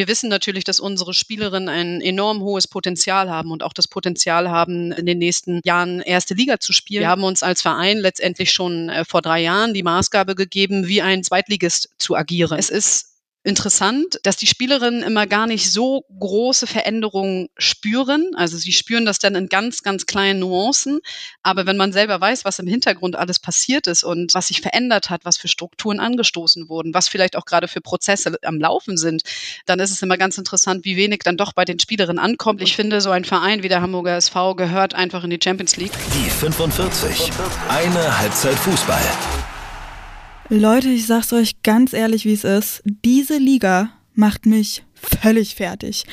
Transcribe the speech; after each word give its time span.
Wir 0.00 0.08
wissen 0.08 0.30
natürlich, 0.30 0.64
dass 0.64 0.80
unsere 0.80 1.12
Spielerinnen 1.12 1.68
ein 1.68 2.00
enorm 2.00 2.40
hohes 2.40 2.66
Potenzial 2.66 3.28
haben 3.28 3.50
und 3.50 3.62
auch 3.62 3.74
das 3.74 3.86
Potenzial 3.86 4.48
haben, 4.48 4.92
in 4.92 5.04
den 5.04 5.18
nächsten 5.18 5.60
Jahren 5.62 6.00
erste 6.00 6.32
Liga 6.32 6.58
zu 6.58 6.72
spielen. 6.72 7.02
Wir 7.02 7.08
haben 7.10 7.22
uns 7.22 7.42
als 7.42 7.60
Verein 7.60 7.98
letztendlich 7.98 8.50
schon 8.50 8.88
äh, 8.88 9.04
vor 9.04 9.20
drei 9.20 9.42
Jahren 9.42 9.74
die 9.74 9.82
Maßgabe 9.82 10.36
gegeben, 10.36 10.88
wie 10.88 11.02
ein 11.02 11.22
Zweitligist 11.22 11.90
zu 11.98 12.16
agieren. 12.16 12.58
Es 12.58 12.70
ist 12.70 13.10
interessant, 13.42 14.20
dass 14.22 14.36
die 14.36 14.46
Spielerinnen 14.46 15.02
immer 15.02 15.26
gar 15.26 15.46
nicht 15.46 15.72
so 15.72 16.04
große 16.18 16.66
Veränderungen 16.66 17.48
spüren. 17.56 18.32
Also 18.36 18.58
sie 18.58 18.72
spüren 18.72 19.06
das 19.06 19.18
dann 19.18 19.34
in 19.34 19.48
ganz, 19.48 19.82
ganz 19.82 20.04
kleinen 20.04 20.40
Nuancen. 20.40 21.00
Aber 21.42 21.66
wenn 21.66 21.76
man 21.76 21.92
selber 21.92 22.20
weiß, 22.20 22.44
was 22.44 22.58
im 22.58 22.66
Hintergrund 22.66 23.16
alles 23.16 23.38
passiert 23.38 23.86
ist 23.86 24.04
und 24.04 24.34
was 24.34 24.48
sich 24.48 24.60
verändert 24.60 25.08
hat, 25.08 25.24
was 25.24 25.38
für 25.38 25.48
Strukturen 25.48 26.00
angestoßen 26.00 26.68
wurden, 26.68 26.92
was 26.92 27.08
vielleicht 27.08 27.36
auch 27.36 27.46
gerade 27.46 27.68
für 27.68 27.80
Prozesse 27.80 28.36
am 28.42 28.60
Laufen 28.60 28.98
sind, 28.98 29.22
dann 29.64 29.80
ist 29.80 29.90
es 29.90 30.02
immer 30.02 30.18
ganz 30.18 30.36
interessant, 30.36 30.84
wie 30.84 30.96
wenig 30.96 31.20
dann 31.24 31.38
doch 31.38 31.52
bei 31.52 31.64
den 31.64 31.78
Spielerinnen 31.78 32.22
ankommt. 32.22 32.60
Ich 32.60 32.76
finde, 32.76 33.00
so 33.00 33.10
ein 33.10 33.24
Verein 33.24 33.62
wie 33.62 33.68
der 33.68 33.80
Hamburger 33.80 34.16
SV 34.16 34.54
gehört 34.54 34.94
einfach 34.94 35.24
in 35.24 35.30
die 35.30 35.40
Champions 35.42 35.76
League. 35.76 35.92
Die 36.14 36.28
45. 36.28 37.30
Eine 37.68 38.18
Halbzeit 38.18 38.56
Fußball. 38.56 39.00
Leute, 40.52 40.88
ich 40.88 41.06
sag's 41.06 41.32
euch 41.32 41.62
ganz 41.62 41.92
ehrlich, 41.92 42.24
wie 42.24 42.32
es 42.32 42.42
ist. 42.42 42.82
Diese 42.84 43.38
Liga 43.38 43.92
macht 44.14 44.46
mich 44.46 44.82
völlig 44.94 45.54
fertig. 45.54 46.04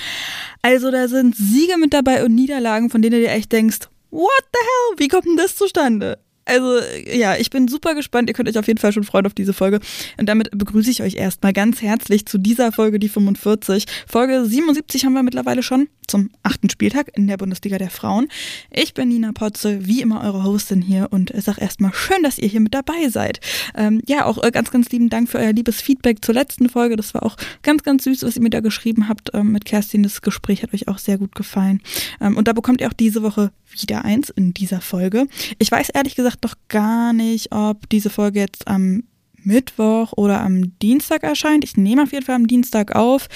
Also 0.62 0.92
da 0.92 1.08
sind 1.08 1.36
Siege 1.36 1.76
mit 1.80 1.92
dabei 1.92 2.24
und 2.24 2.36
Niederlagen, 2.36 2.92
von 2.92 3.02
denen 3.02 3.16
du 3.16 3.22
dir 3.22 3.32
echt 3.32 3.52
denkst, 3.52 3.80
what 4.12 4.30
the 4.54 4.60
hell, 4.60 5.00
wie 5.00 5.08
kommt 5.08 5.26
denn 5.26 5.38
das 5.38 5.56
zustande? 5.56 6.20
Also 6.48 6.80
ja, 7.06 7.36
ich 7.36 7.50
bin 7.50 7.68
super 7.68 7.94
gespannt. 7.94 8.30
Ihr 8.30 8.34
könnt 8.34 8.50
euch 8.50 8.58
auf 8.58 8.68
jeden 8.68 8.80
Fall 8.80 8.94
schon 8.94 9.04
freuen 9.04 9.26
auf 9.26 9.34
diese 9.34 9.54
Folge. 9.54 9.80
Und 10.18 10.28
damit 10.28 10.50
begrüße 10.52 10.90
ich 10.90 11.04
euch 11.04 11.16
erstmal 11.16 11.54
ganz 11.54 11.82
herzlich 11.82 12.26
zu 12.26 12.38
dieser 12.38 12.72
Folge, 12.72 13.00
die 13.00 13.10
45. 13.10 13.86
Folge 14.08 14.46
77 14.46 15.06
haben 15.06 15.14
wir 15.14 15.24
mittlerweile 15.24 15.62
schon 15.62 15.88
zum 16.08 16.30
achten 16.42 16.70
Spieltag 16.70 17.12
in 17.16 17.28
der 17.28 17.38
Bundesliga 17.38 17.78
der 17.78 17.90
Frauen. 17.90 18.30
Ich 18.72 18.94
bin 18.94 19.10
Nina 19.10 19.34
Potze, 19.34 19.86
wie 19.86 20.02
immer 20.02 20.24
eure 20.24 20.44
Hostin 20.44 20.82
hier 20.82 21.08
und 21.12 21.34
sage 21.36 21.62
erstmal 21.62 21.94
schön, 21.94 22.24
dass 22.24 22.38
ihr 22.38 22.48
hier 22.48 22.62
mit 22.62 22.74
dabei 22.74 23.10
seid. 23.10 23.42
Ähm, 23.76 24.02
ja, 24.08 24.26
auch 24.26 24.42
äh, 24.42 24.52
ganz, 24.52 24.72
ganz 24.72 24.90
lieben 24.90 25.10
Dank 25.10 25.30
für 25.30 25.38
euer 25.38 25.52
liebes 25.52 25.82
Feedback 25.82 26.24
zur 26.24 26.34
letzten 26.34 26.70
Folge. 26.70 26.96
Das 26.96 27.14
war 27.14 27.24
auch 27.24 27.36
ganz, 27.62 27.84
ganz 27.84 28.06
süß, 28.06 28.24
was 28.24 28.38
ihr 28.38 28.42
mir 28.42 28.50
da 28.50 28.62
geschrieben 28.62 29.10
habt 29.10 29.32
ähm, 29.34 29.52
mit 29.52 29.66
Kerstin. 29.66 30.04
Das 30.04 30.22
Gespräch 30.22 30.64
hat 30.64 30.74
euch 30.74 30.88
auch 30.88 30.98
sehr 30.98 31.18
gut 31.18 31.36
gefallen. 31.36 31.82
Ähm, 32.22 32.38
und 32.38 32.48
da 32.48 32.54
bekommt 32.54 32.82
ihr 32.82 32.88
auch 32.88 32.94
diese 32.94 33.22
Woche 33.22 33.52
wieder 33.84 34.06
eins 34.06 34.30
in 34.30 34.54
dieser 34.54 34.82
Folge. 34.82 35.28
Ich 35.60 35.72
weiß 35.72 35.90
ehrlich 35.90 36.16
gesagt 36.16 36.44
noch 36.44 36.56
gar 36.68 37.14
nicht, 37.14 37.52
ob 37.52 37.90
diese 37.90 38.10
Folge 38.10 38.40
jetzt 38.40 38.68
am 38.68 39.04
Mittwoch 39.44 40.14
oder 40.16 40.42
am 40.42 40.78
Dienstag 40.80 41.24
erscheint. 41.24 41.64
Ich 41.64 41.78
nehme 41.78 42.04
auf 42.04 42.12
jeden 42.12 42.26
Fall 42.26 42.36
am 42.36 42.48
Dienstag 42.48 42.96
auf. 42.96 43.28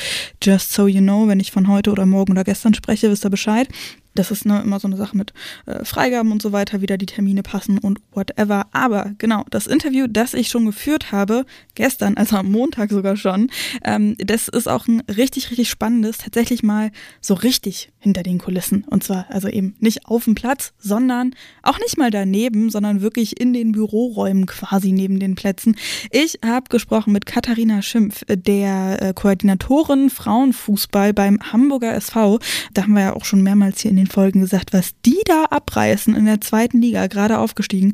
Just 0.44 0.73
so 0.73 0.88
you 0.88 1.00
know, 1.00 1.28
wenn 1.28 1.39
ich 1.39 1.52
von 1.52 1.67
heute 1.67 1.92
oder 1.92 2.06
morgen 2.06 2.34
oder 2.34 2.44
gestern 2.44 2.73
spreche, 2.73 3.09
wisst 3.09 3.25
ihr 3.25 3.30
Bescheid 3.30 3.69
das 4.14 4.31
ist 4.31 4.45
ne, 4.45 4.62
immer 4.62 4.80
so 4.80 4.88
eine 4.88 4.97
Sache 4.97 5.16
mit 5.16 5.34
äh, 5.66 5.86
Freigaben 5.86 6.31
und 6.31 6.42
so 6.42 6.52
weiter, 6.52 6.81
wieder 6.81 6.97
die 6.97 7.06
Termine 7.06 7.44
passen 7.44 7.78
und 7.78 8.00
whatever. 8.12 8.67
Aber 8.72 9.12
genau, 9.17 9.45
das 9.50 9.67
Interview, 9.67 10.08
das 10.08 10.34
ich 10.34 10.50
schon 10.50 10.66
geführt 10.66 11.12
habe, 11.12 11.45
gestern, 11.75 12.17
also 12.17 12.38
am 12.38 12.52
Montag 12.52 12.92
sogar 12.92 13.16
schon, 13.16 13.50
ähm, 13.84 14.16
das 14.17 14.47
ist 14.47 14.67
auch 14.67 14.88
ein 14.88 15.02
richtig, 15.02 15.50
richtig 15.52 15.69
spannendes, 15.69 16.17
tatsächlich 16.17 16.64
mal 16.64 16.92
so 17.22 17.34
richtig 17.34 17.92
hinter 18.02 18.23
den 18.23 18.39
Kulissen. 18.39 18.83
Und 18.89 19.03
zwar 19.03 19.27
also 19.30 19.47
eben 19.47 19.75
nicht 19.80 20.07
auf 20.07 20.25
dem 20.25 20.33
Platz, 20.33 20.73
sondern 20.80 21.35
auch 21.61 21.77
nicht 21.80 21.97
mal 21.97 22.09
daneben, 22.09 22.71
sondern 22.71 23.02
wirklich 23.02 23.39
in 23.39 23.53
den 23.53 23.71
Büroräumen 23.71 24.47
quasi 24.47 24.91
neben 24.91 25.19
den 25.19 25.35
Plätzen. 25.35 25.75
Ich 26.09 26.39
habe 26.44 26.67
gesprochen 26.69 27.13
mit 27.13 27.27
Katharina 27.27 27.83
Schimpf, 27.83 28.23
der 28.27 29.02
äh, 29.02 29.13
Koordinatorin 29.13 30.09
Frauenfußball 30.09 31.13
beim 31.13 31.39
Hamburger 31.53 31.94
SV. 31.94 32.39
Da 32.73 32.83
haben 32.83 32.94
wir 32.94 33.02
ja 33.02 33.16
auch 33.16 33.25
schon 33.25 33.44
mehrmals 33.44 33.81
hier 33.81 33.91
in 33.91 33.97
den 33.97 34.07
Folgen 34.07 34.41
gesagt, 34.41 34.73
was 34.73 34.94
die 35.05 35.22
da 35.25 35.45
abreißen 35.45 36.16
in 36.16 36.25
der 36.25 36.41
zweiten 36.41 36.81
Liga, 36.81 37.05
gerade 37.05 37.38
aufgestiegen. 37.38 37.94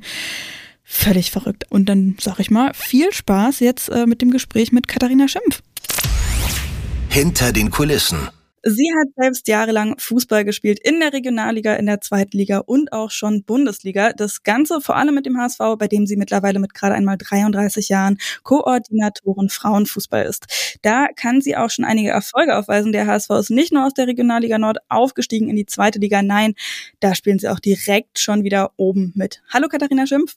Völlig 0.86 1.32
verrückt. 1.32 1.66
Und 1.70 1.90
dann 1.90 2.16
sag 2.22 2.40
ich 2.40 2.50
mal, 2.50 2.74
viel 2.74 3.12
Spaß 3.12 3.60
jetzt 3.60 3.90
äh, 3.90 4.06
mit 4.06 4.22
dem 4.22 4.32
Gespräch 4.32 4.72
mit 4.72 4.88
Katharina 4.88 5.28
Schimpf. 5.28 5.62
Hinter 7.10 7.52
den 7.52 7.72
Kulissen. 7.72 8.30
Sie 8.70 8.92
hat 9.00 9.08
selbst 9.16 9.48
jahrelang 9.48 9.96
Fußball 9.98 10.44
gespielt 10.44 10.78
in 10.80 11.00
der 11.00 11.14
Regionalliga, 11.14 11.76
in 11.76 11.86
der 11.86 12.02
zweiten 12.02 12.36
Liga 12.36 12.58
und 12.58 12.92
auch 12.92 13.12
schon 13.12 13.46
Bundesliga. 13.46 14.12
Das 14.12 14.44
Ganze 14.44 14.82
vor 14.82 14.98
allem 14.98 15.16
mit 15.16 15.26
dem 15.26 15.38
HSV, 15.38 15.60
bei 15.80 15.88
dem 15.88 16.06
sie 16.06 16.18
mittlerweile 16.18 16.60
mit 16.60 16.74
gerade 16.74 16.94
einmal 16.94 17.18
33 17.18 17.88
Jahren 17.88 18.18
Koordinatorin 18.44 19.48
Frauenfußball 19.48 20.26
ist. 20.26 20.80
Da 20.82 21.08
kann 21.16 21.40
sie 21.40 21.56
auch 21.56 21.70
schon 21.70 21.86
einige 21.86 22.10
Erfolge 22.10 22.58
aufweisen. 22.58 22.92
Der 22.92 23.08
HSV 23.08 23.30
ist 23.40 23.52
nicht 23.52 23.72
nur 23.72 23.86
aus 23.86 23.94
der 23.94 24.08
Regionalliga 24.08 24.58
Nord 24.58 24.80
aufgestiegen 24.90 25.48
in 25.48 25.56
die 25.56 25.66
zweite 25.66 26.00
Liga, 26.00 26.22
nein, 26.22 26.54
da 27.00 27.16
spielen 27.16 27.40
sie 27.40 27.48
auch 27.48 27.62
direkt 27.62 28.20
schon 28.20 28.44
wieder 28.44 28.72
oben 28.76 29.14
mit. 29.16 29.42
Hallo 29.54 29.70
Katharina 29.70 30.06
Schimpf. 30.06 30.36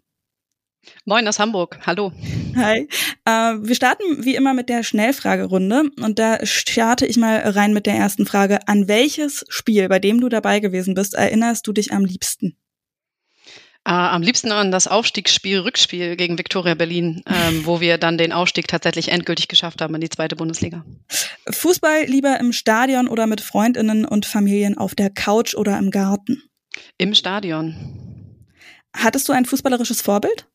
Moin 1.05 1.27
aus 1.29 1.39
Hamburg. 1.39 1.79
Hallo. 1.87 2.13
Hi. 2.57 2.89
Äh, 3.25 3.31
wir 3.31 3.75
starten 3.75 4.25
wie 4.25 4.35
immer 4.35 4.55
mit 4.55 4.69
der 4.69 4.83
Schnellfragerunde 4.83 5.91
und 6.01 6.19
da 6.19 6.45
starte 6.45 7.07
ich 7.07 7.17
mal 7.17 7.39
rein 7.39 7.73
mit 7.73 7.87
der 7.87 7.95
ersten 7.95 8.27
Frage. 8.27 8.67
An 8.67 8.89
welches 8.89 9.45
Spiel, 9.49 9.89
bei 9.89 9.99
dem 9.99 10.21
du 10.21 10.29
dabei 10.29 10.61
gewesen 10.61 10.95
bist, 10.95 11.15
erinnerst 11.15 11.67
du 11.67 11.73
dich 11.73 11.93
am 11.93 12.05
liebsten? 12.05 12.57
Äh, 13.85 13.93
am 13.93 14.23
liebsten 14.23 14.53
an 14.53 14.71
das 14.71 14.89
Aufstiegsspiel, 14.89 15.61
Rückspiel 15.61 16.17
gegen 16.17 16.37
Viktoria 16.39 16.75
Berlin, 16.75 17.23
ähm, 17.27 17.65
wo 17.65 17.81
wir 17.81 17.97
dann 17.97 18.19
den 18.19 18.33
Aufstieg 18.33 18.69
tatsächlich 18.69 19.09
endgültig 19.09 19.49
geschafft 19.49 19.81
haben 19.81 19.95
in 19.95 20.03
die 20.03 20.11
zweite 20.11 20.37
Bundesliga. 20.37 20.85
Fußball 21.49 22.05
lieber 22.05 22.39
im 22.41 22.53
Stadion 22.53 23.09
oder 23.09 23.27
mit 23.27 23.41
Freundinnen 23.41 24.05
und 24.05 24.27
Familien 24.27 24.77
auf 24.77 24.95
der 24.95 25.09
Couch 25.09 25.55
oder 25.55 25.79
im 25.79 25.91
Garten? 25.91 26.43
Im 26.99 27.15
Stadion. 27.15 27.75
Hattest 28.95 29.29
du 29.29 29.33
ein 29.33 29.47
fußballerisches 29.47 30.03
Vorbild? 30.03 30.50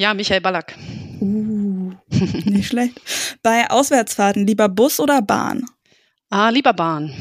Ja, 0.00 0.14
Michael 0.14 0.40
Ballack. 0.40 0.74
Uh, 1.20 1.92
nicht 2.46 2.68
schlecht. 2.68 2.98
Bei 3.42 3.68
Auswärtsfahrten 3.68 4.46
lieber 4.46 4.70
Bus 4.70 4.98
oder 4.98 5.20
Bahn? 5.20 5.66
Ah, 6.30 6.48
lieber 6.48 6.72
Bahn. 6.72 7.12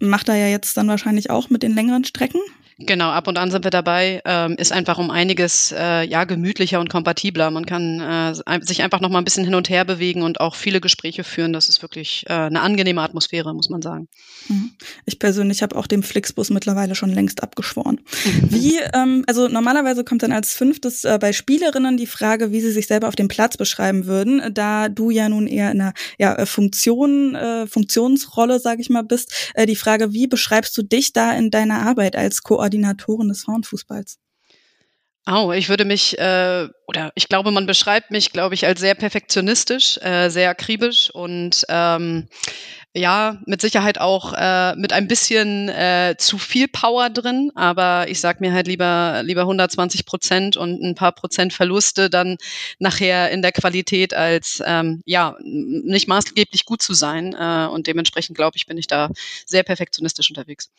Macht 0.00 0.30
er 0.30 0.36
ja 0.36 0.46
jetzt 0.46 0.78
dann 0.78 0.88
wahrscheinlich 0.88 1.28
auch 1.28 1.50
mit 1.50 1.62
den 1.62 1.74
längeren 1.74 2.04
Strecken? 2.04 2.40
Genau, 2.78 3.10
ab 3.10 3.28
und 3.28 3.36
an 3.36 3.50
sind 3.50 3.64
wir 3.64 3.70
dabei. 3.70 4.22
Ähm, 4.24 4.54
ist 4.56 4.72
einfach 4.72 4.96
um 4.96 5.10
einiges 5.10 5.70
äh, 5.76 6.04
ja 6.04 6.24
gemütlicher 6.24 6.80
und 6.80 6.88
kompatibler. 6.88 7.50
Man 7.50 7.66
kann 7.66 8.00
äh, 8.00 8.60
sich 8.62 8.82
einfach 8.82 9.00
noch 9.00 9.10
mal 9.10 9.18
ein 9.18 9.24
bisschen 9.24 9.44
hin 9.44 9.54
und 9.54 9.68
her 9.68 9.84
bewegen 9.84 10.22
und 10.22 10.40
auch 10.40 10.54
viele 10.54 10.80
Gespräche 10.80 11.22
führen. 11.22 11.52
Das 11.52 11.68
ist 11.68 11.82
wirklich 11.82 12.24
äh, 12.28 12.32
eine 12.32 12.62
angenehme 12.62 13.02
Atmosphäre, 13.02 13.52
muss 13.52 13.68
man 13.68 13.82
sagen. 13.82 14.08
Mhm. 14.48 14.72
Ich 15.04 15.18
persönlich 15.18 15.62
habe 15.62 15.76
auch 15.76 15.86
dem 15.86 16.02
Flixbus 16.02 16.50
mittlerweile 16.50 16.94
schon 16.94 17.10
längst 17.10 17.42
abgeschworen. 17.42 18.00
Wie, 18.48 18.78
ähm, 18.94 19.24
also 19.26 19.48
normalerweise 19.48 20.04
kommt 20.04 20.22
dann 20.22 20.32
als 20.32 20.54
fünftes 20.54 21.04
äh, 21.04 21.18
bei 21.20 21.32
Spielerinnen 21.32 21.96
die 21.96 22.06
Frage, 22.06 22.52
wie 22.52 22.60
sie 22.60 22.72
sich 22.72 22.86
selber 22.86 23.08
auf 23.08 23.16
dem 23.16 23.28
Platz 23.28 23.56
beschreiben 23.56 24.06
würden, 24.06 24.54
da 24.54 24.88
du 24.88 25.10
ja 25.10 25.28
nun 25.28 25.46
eher 25.46 25.70
in 25.70 25.80
einer 25.80 25.92
ja, 26.18 26.34
äh, 26.34 26.46
Funktion, 26.46 27.34
äh, 27.34 27.66
Funktionsrolle, 27.66 28.58
sage 28.60 28.80
ich 28.80 28.90
mal, 28.90 29.02
bist. 29.02 29.52
Äh, 29.54 29.66
die 29.66 29.76
Frage, 29.76 30.12
wie 30.12 30.26
beschreibst 30.26 30.76
du 30.76 30.82
dich 30.82 31.12
da 31.12 31.32
in 31.32 31.50
deiner 31.50 31.86
Arbeit 31.86 32.16
als 32.16 32.42
Koordinatorin? 32.42 33.28
Des 33.28 33.42
Frauenfußballs? 33.42 34.18
Oh, 35.30 35.52
ich 35.52 35.68
würde 35.68 35.84
mich, 35.84 36.18
äh, 36.18 36.68
oder 36.86 37.12
ich 37.14 37.28
glaube, 37.28 37.50
man 37.50 37.66
beschreibt 37.66 38.10
mich, 38.10 38.32
glaube 38.32 38.54
ich, 38.54 38.66
als 38.66 38.80
sehr 38.80 38.94
perfektionistisch, 38.94 39.98
äh, 39.98 40.30
sehr 40.30 40.48
akribisch 40.48 41.10
und 41.10 41.66
ähm, 41.68 42.28
ja, 42.98 43.38
mit 43.46 43.60
Sicherheit 43.60 44.00
auch 44.00 44.32
äh, 44.32 44.74
mit 44.76 44.92
ein 44.92 45.08
bisschen 45.08 45.68
äh, 45.68 46.16
zu 46.18 46.38
viel 46.38 46.68
Power 46.68 47.10
drin, 47.10 47.50
aber 47.54 48.08
ich 48.08 48.20
sag 48.20 48.40
mir 48.40 48.52
halt 48.52 48.66
lieber 48.66 49.22
lieber 49.24 49.42
120 49.42 50.04
Prozent 50.04 50.56
und 50.56 50.82
ein 50.82 50.94
paar 50.94 51.12
Prozent 51.12 51.52
Verluste 51.52 52.10
dann 52.10 52.36
nachher 52.78 53.30
in 53.30 53.42
der 53.42 53.52
Qualität 53.52 54.14
als 54.14 54.62
ähm, 54.66 55.02
ja 55.06 55.36
nicht 55.42 56.08
maßgeblich 56.08 56.64
gut 56.64 56.82
zu 56.82 56.94
sein 56.94 57.34
äh, 57.38 57.68
und 57.70 57.86
dementsprechend 57.86 58.36
glaube 58.36 58.56
ich 58.56 58.66
bin 58.66 58.76
ich 58.76 58.86
da 58.86 59.10
sehr 59.46 59.62
perfektionistisch 59.62 60.28
unterwegs. 60.30 60.70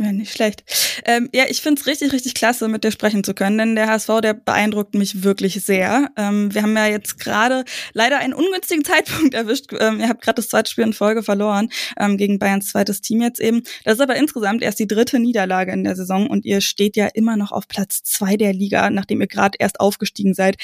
Ja, 0.00 0.12
nicht 0.12 0.32
schlecht. 0.32 0.62
Ähm, 1.06 1.28
ja, 1.34 1.46
ich 1.48 1.60
find's 1.60 1.86
richtig, 1.86 2.12
richtig 2.12 2.34
klasse, 2.34 2.68
mit 2.68 2.84
dir 2.84 2.92
sprechen 2.92 3.24
zu 3.24 3.34
können, 3.34 3.58
denn 3.58 3.74
der 3.74 3.88
HSV, 3.88 4.20
der 4.22 4.32
beeindruckt 4.32 4.94
mich 4.94 5.24
wirklich 5.24 5.64
sehr. 5.64 6.10
Ähm, 6.16 6.54
wir 6.54 6.62
haben 6.62 6.76
ja 6.76 6.86
jetzt 6.86 7.18
gerade 7.18 7.64
leider 7.94 8.18
einen 8.18 8.32
ungünstigen 8.32 8.84
Zeitpunkt 8.86 9.34
erwischt. 9.34 9.72
Ähm, 9.76 9.98
ihr 9.98 10.08
habt 10.08 10.22
gerade 10.22 10.36
das 10.36 10.48
zweite 10.50 10.70
Spiel 10.70 10.84
in 10.84 10.92
Folge 10.92 11.24
verloren, 11.24 11.70
ähm, 11.98 12.16
gegen 12.16 12.38
Bayerns 12.38 12.68
zweites 12.68 13.00
Team 13.00 13.22
jetzt 13.22 13.40
eben. 13.40 13.64
Das 13.84 13.94
ist 13.94 14.00
aber 14.00 14.14
insgesamt 14.14 14.62
erst 14.62 14.78
die 14.78 14.86
dritte 14.86 15.18
Niederlage 15.18 15.72
in 15.72 15.82
der 15.82 15.96
Saison 15.96 16.28
und 16.28 16.44
ihr 16.44 16.60
steht 16.60 16.96
ja 16.96 17.08
immer 17.08 17.36
noch 17.36 17.50
auf 17.50 17.66
Platz 17.66 18.04
zwei 18.04 18.36
der 18.36 18.52
Liga, 18.52 18.90
nachdem 18.90 19.20
ihr 19.20 19.26
gerade 19.26 19.56
erst 19.58 19.80
aufgestiegen 19.80 20.32
seid. 20.32 20.58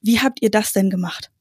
Wie 0.00 0.20
habt 0.20 0.40
ihr 0.42 0.50
das 0.50 0.72
denn 0.72 0.90
gemacht? 0.90 1.32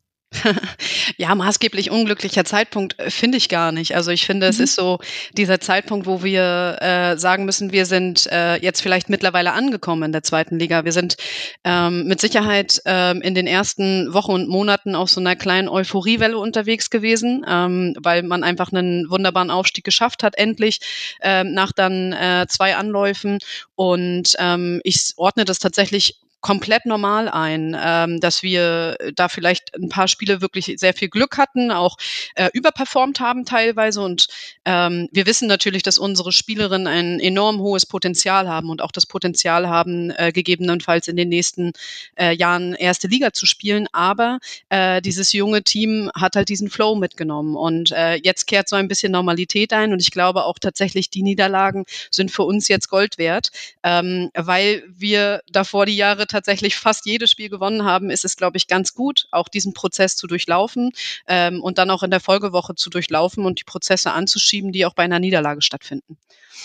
ja, 1.18 1.34
maßgeblich 1.36 1.92
unglücklicher 1.92 2.46
Zeitpunkt 2.46 3.00
äh, 3.00 3.10
finde 3.10 3.38
ich 3.38 3.50
gar 3.50 3.72
nicht. 3.72 3.96
Also 3.96 4.12
ich 4.12 4.26
finde, 4.26 4.48
mhm. 4.48 4.50
es 4.50 4.60
ist 4.60 4.76
so 4.76 5.00
dieser 5.34 5.60
Zeitpunkt, 5.60 6.06
wo 6.06 6.24
wir 6.24 6.78
äh, 6.82 7.18
sagen 7.18 7.46
müssen, 7.46 7.72
wir 7.72 7.86
sind 7.86 8.28
äh, 8.32 8.58
jetzt 8.58 8.82
vielleicht 8.82 9.10
mittlerweile 9.10 9.54
angekommen 9.54 10.04
in 10.04 10.12
der 10.12 10.24
zweiten 10.24 10.60
Liga. 10.60 10.86
Wir 10.86 10.92
sind 10.92 11.18
ähm, 11.64 12.06
mit 12.06 12.22
Sicherheit 12.22 12.82
ähm, 12.86 13.22
in 13.22 13.36
den 13.36 13.48
ersten 13.48 14.14
Wochen 14.14 14.32
und 14.32 14.50
Monaten 14.50 14.96
auf 14.96 15.10
so 15.10 15.20
einer 15.20 15.36
kleinen 15.36 15.68
Euphoriewelle 15.70 16.38
unterwegs 16.38 16.90
gewesen, 16.90 17.46
ähm, 17.48 17.96
weil 18.00 18.24
man 18.24 18.44
einfach 18.44 18.72
einen 18.72 19.10
wunderbaren 19.10 19.52
Aufstieg 19.52 19.84
geschafft 19.84 20.24
hat, 20.24 20.38
endlich 20.38 20.80
ähm, 21.22 21.54
nach 21.54 21.72
dann 21.72 22.14
äh, 22.14 22.46
zwei 22.48 22.76
Anläufen. 22.76 23.40
Und 23.76 24.36
ähm, 24.40 24.82
ich 24.84 25.14
ordne 25.18 25.46
das 25.46 25.60
tatsächlich 25.60 26.20
komplett 26.46 26.86
normal 26.86 27.28
ein, 27.28 27.76
ähm, 27.76 28.20
dass 28.20 28.44
wir 28.44 29.00
da 29.16 29.30
vielleicht 29.30 29.74
ein 29.74 29.90
paar 29.90 30.08
Spiele 30.08 30.42
wirklich 30.42 30.76
sehr 30.78 30.94
viel 30.94 31.10
Glück 31.10 31.40
hatten, 31.40 31.72
auch 31.72 31.98
äh, 32.36 32.52
überperformt 32.54 33.20
haben 33.20 33.46
teilweise. 33.46 34.02
Und 34.02 34.28
ähm, 34.64 35.10
wir 35.12 35.26
wissen 35.26 35.48
natürlich, 35.48 35.82
dass 35.82 35.98
unsere 35.98 36.32
Spielerinnen 36.32 36.86
ein 36.86 37.20
enorm 37.20 37.62
hohes 37.62 37.88
Potenzial 37.88 38.48
haben 38.48 38.70
und 38.70 38.84
auch 38.84 38.92
das 38.92 39.08
Potenzial 39.08 39.68
haben, 39.68 40.12
äh, 40.12 40.32
gegebenenfalls 40.32 41.08
in 41.08 41.16
den 41.16 41.30
nächsten 41.30 41.72
äh, 42.16 42.36
Jahren 42.36 42.76
erste 42.76 43.08
Liga 43.08 43.34
zu 43.34 43.48
spielen. 43.48 43.88
Aber 43.92 44.38
äh, 44.70 45.02
dieses 45.02 45.34
junge 45.34 45.64
Team 45.64 46.12
hat 46.14 46.36
halt 46.36 46.50
diesen 46.50 46.70
Flow 46.70 46.94
mitgenommen. 46.94 47.56
Und 47.56 47.92
äh, 47.92 48.20
jetzt 48.24 48.46
kehrt 48.46 48.70
so 48.70 48.76
ein 48.76 48.88
bisschen 48.88 49.12
Normalität 49.12 49.74
ein. 49.74 49.94
Und 49.94 50.00
ich 50.00 50.12
glaube 50.12 50.46
auch 50.46 50.60
tatsächlich, 50.60 51.10
die 51.10 51.24
Niederlagen 51.24 51.86
sind 52.12 52.30
für 52.30 52.44
uns 52.44 52.68
jetzt 52.68 52.90
Gold 52.90 53.18
wert, 53.18 53.50
ähm, 53.82 54.30
weil 54.36 54.84
wir 54.96 55.42
davor 55.52 55.88
die 55.88 55.96
Jahre 55.96 56.28
tatsächlich 56.36 56.76
fast 56.76 57.06
jedes 57.06 57.32
Spiel 57.32 57.50
gewonnen 57.50 57.86
haben, 57.86 58.10
ist 58.10 58.26
es, 58.26 58.36
glaube 58.36 58.58
ich, 58.58 58.68
ganz 58.68 58.94
gut, 58.94 59.28
auch 59.32 59.48
diesen 59.48 59.74
Prozess 59.74 60.18
zu 60.18 60.28
durchlaufen 60.28 60.92
ähm, 61.28 61.62
und 61.62 61.78
dann 61.78 61.90
auch 61.90 62.04
in 62.04 62.12
der 62.12 62.20
Folgewoche 62.20 62.76
zu 62.76 62.90
durchlaufen 62.90 63.46
und 63.46 63.62
die 63.62 63.64
Prozesse 63.64 64.12
anzuschieben, 64.12 64.74
die 64.74 64.86
auch 64.86 64.94
bei 64.94 65.04
einer 65.04 65.20
Niederlage 65.20 65.62
stattfinden. 65.62 66.18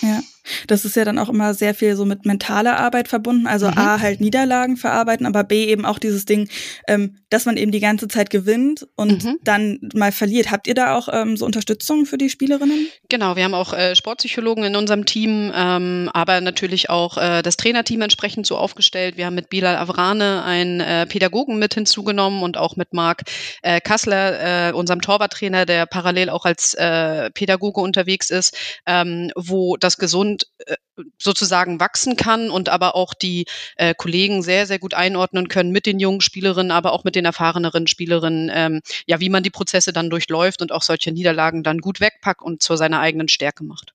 Ja, 0.02 0.22
das 0.66 0.84
ist 0.84 0.96
ja 0.96 1.04
dann 1.04 1.18
auch 1.18 1.28
immer 1.28 1.54
sehr 1.54 1.74
viel 1.74 1.96
so 1.96 2.04
mit 2.04 2.24
mentaler 2.24 2.78
Arbeit 2.78 3.08
verbunden. 3.08 3.46
Also 3.46 3.68
mhm. 3.68 3.78
A, 3.78 4.00
halt 4.00 4.20
Niederlagen 4.20 4.76
verarbeiten, 4.76 5.26
aber 5.26 5.44
B, 5.44 5.66
eben 5.66 5.84
auch 5.84 5.98
dieses 5.98 6.24
Ding, 6.24 6.48
ähm, 6.88 7.16
dass 7.30 7.46
man 7.46 7.56
eben 7.56 7.72
die 7.72 7.80
ganze 7.80 8.08
Zeit 8.08 8.30
gewinnt 8.30 8.86
und 8.96 9.24
mhm. 9.24 9.38
dann 9.44 9.78
mal 9.94 10.12
verliert. 10.12 10.50
Habt 10.50 10.66
ihr 10.66 10.74
da 10.74 10.96
auch 10.96 11.08
ähm, 11.12 11.36
so 11.36 11.46
Unterstützung 11.46 12.06
für 12.06 12.18
die 12.18 12.30
Spielerinnen? 12.30 12.88
Genau, 13.08 13.36
wir 13.36 13.44
haben 13.44 13.54
auch 13.54 13.72
äh, 13.72 13.94
Sportpsychologen 13.94 14.64
in 14.64 14.76
unserem 14.76 15.04
Team, 15.04 15.52
ähm, 15.54 16.10
aber 16.12 16.40
natürlich 16.40 16.90
auch 16.90 17.16
äh, 17.16 17.42
das 17.42 17.56
Trainerteam 17.56 18.02
entsprechend 18.02 18.46
so 18.46 18.56
aufgestellt. 18.56 19.16
Wir 19.16 19.26
haben 19.26 19.34
mit 19.34 19.48
Bilal 19.48 19.76
Avrane 19.76 20.42
einen 20.44 20.80
äh, 20.80 21.06
Pädagogen 21.06 21.58
mit 21.58 21.74
hinzugenommen 21.74 22.42
und 22.42 22.56
auch 22.56 22.76
mit 22.76 22.92
Marc 22.92 23.22
äh, 23.62 23.80
Kassler, 23.80 24.68
äh, 24.68 24.72
unserem 24.72 25.00
Torwarttrainer, 25.00 25.66
der 25.66 25.86
parallel 25.86 26.30
auch 26.30 26.44
als 26.44 26.74
äh, 26.74 27.30
Pädagoge 27.30 27.80
unterwegs 27.80 28.30
ist, 28.30 28.56
ähm, 28.86 29.30
wo 29.36 29.76
das 29.76 29.98
gesund 29.98 30.39
äh, 30.66 30.76
sozusagen 31.18 31.80
wachsen 31.80 32.16
kann 32.16 32.50
und 32.50 32.68
aber 32.68 32.94
auch 32.94 33.14
die 33.14 33.46
äh, 33.76 33.94
Kollegen 33.94 34.42
sehr, 34.42 34.66
sehr 34.66 34.78
gut 34.78 34.94
einordnen 34.94 35.48
können 35.48 35.70
mit 35.72 35.86
den 35.86 35.98
jungen 36.00 36.20
Spielerinnen, 36.20 36.70
aber 36.70 36.92
auch 36.92 37.04
mit 37.04 37.16
den 37.16 37.24
erfahreneren 37.24 37.86
Spielerinnen, 37.86 38.50
ähm, 38.52 38.80
ja, 39.06 39.20
wie 39.20 39.30
man 39.30 39.42
die 39.42 39.50
Prozesse 39.50 39.92
dann 39.92 40.10
durchläuft 40.10 40.62
und 40.62 40.72
auch 40.72 40.82
solche 40.82 41.12
Niederlagen 41.12 41.62
dann 41.62 41.78
gut 41.78 42.00
wegpackt 42.00 42.42
und 42.42 42.62
zu 42.62 42.76
seiner 42.76 43.00
eigenen 43.00 43.28
Stärke 43.28 43.64
macht. 43.64 43.94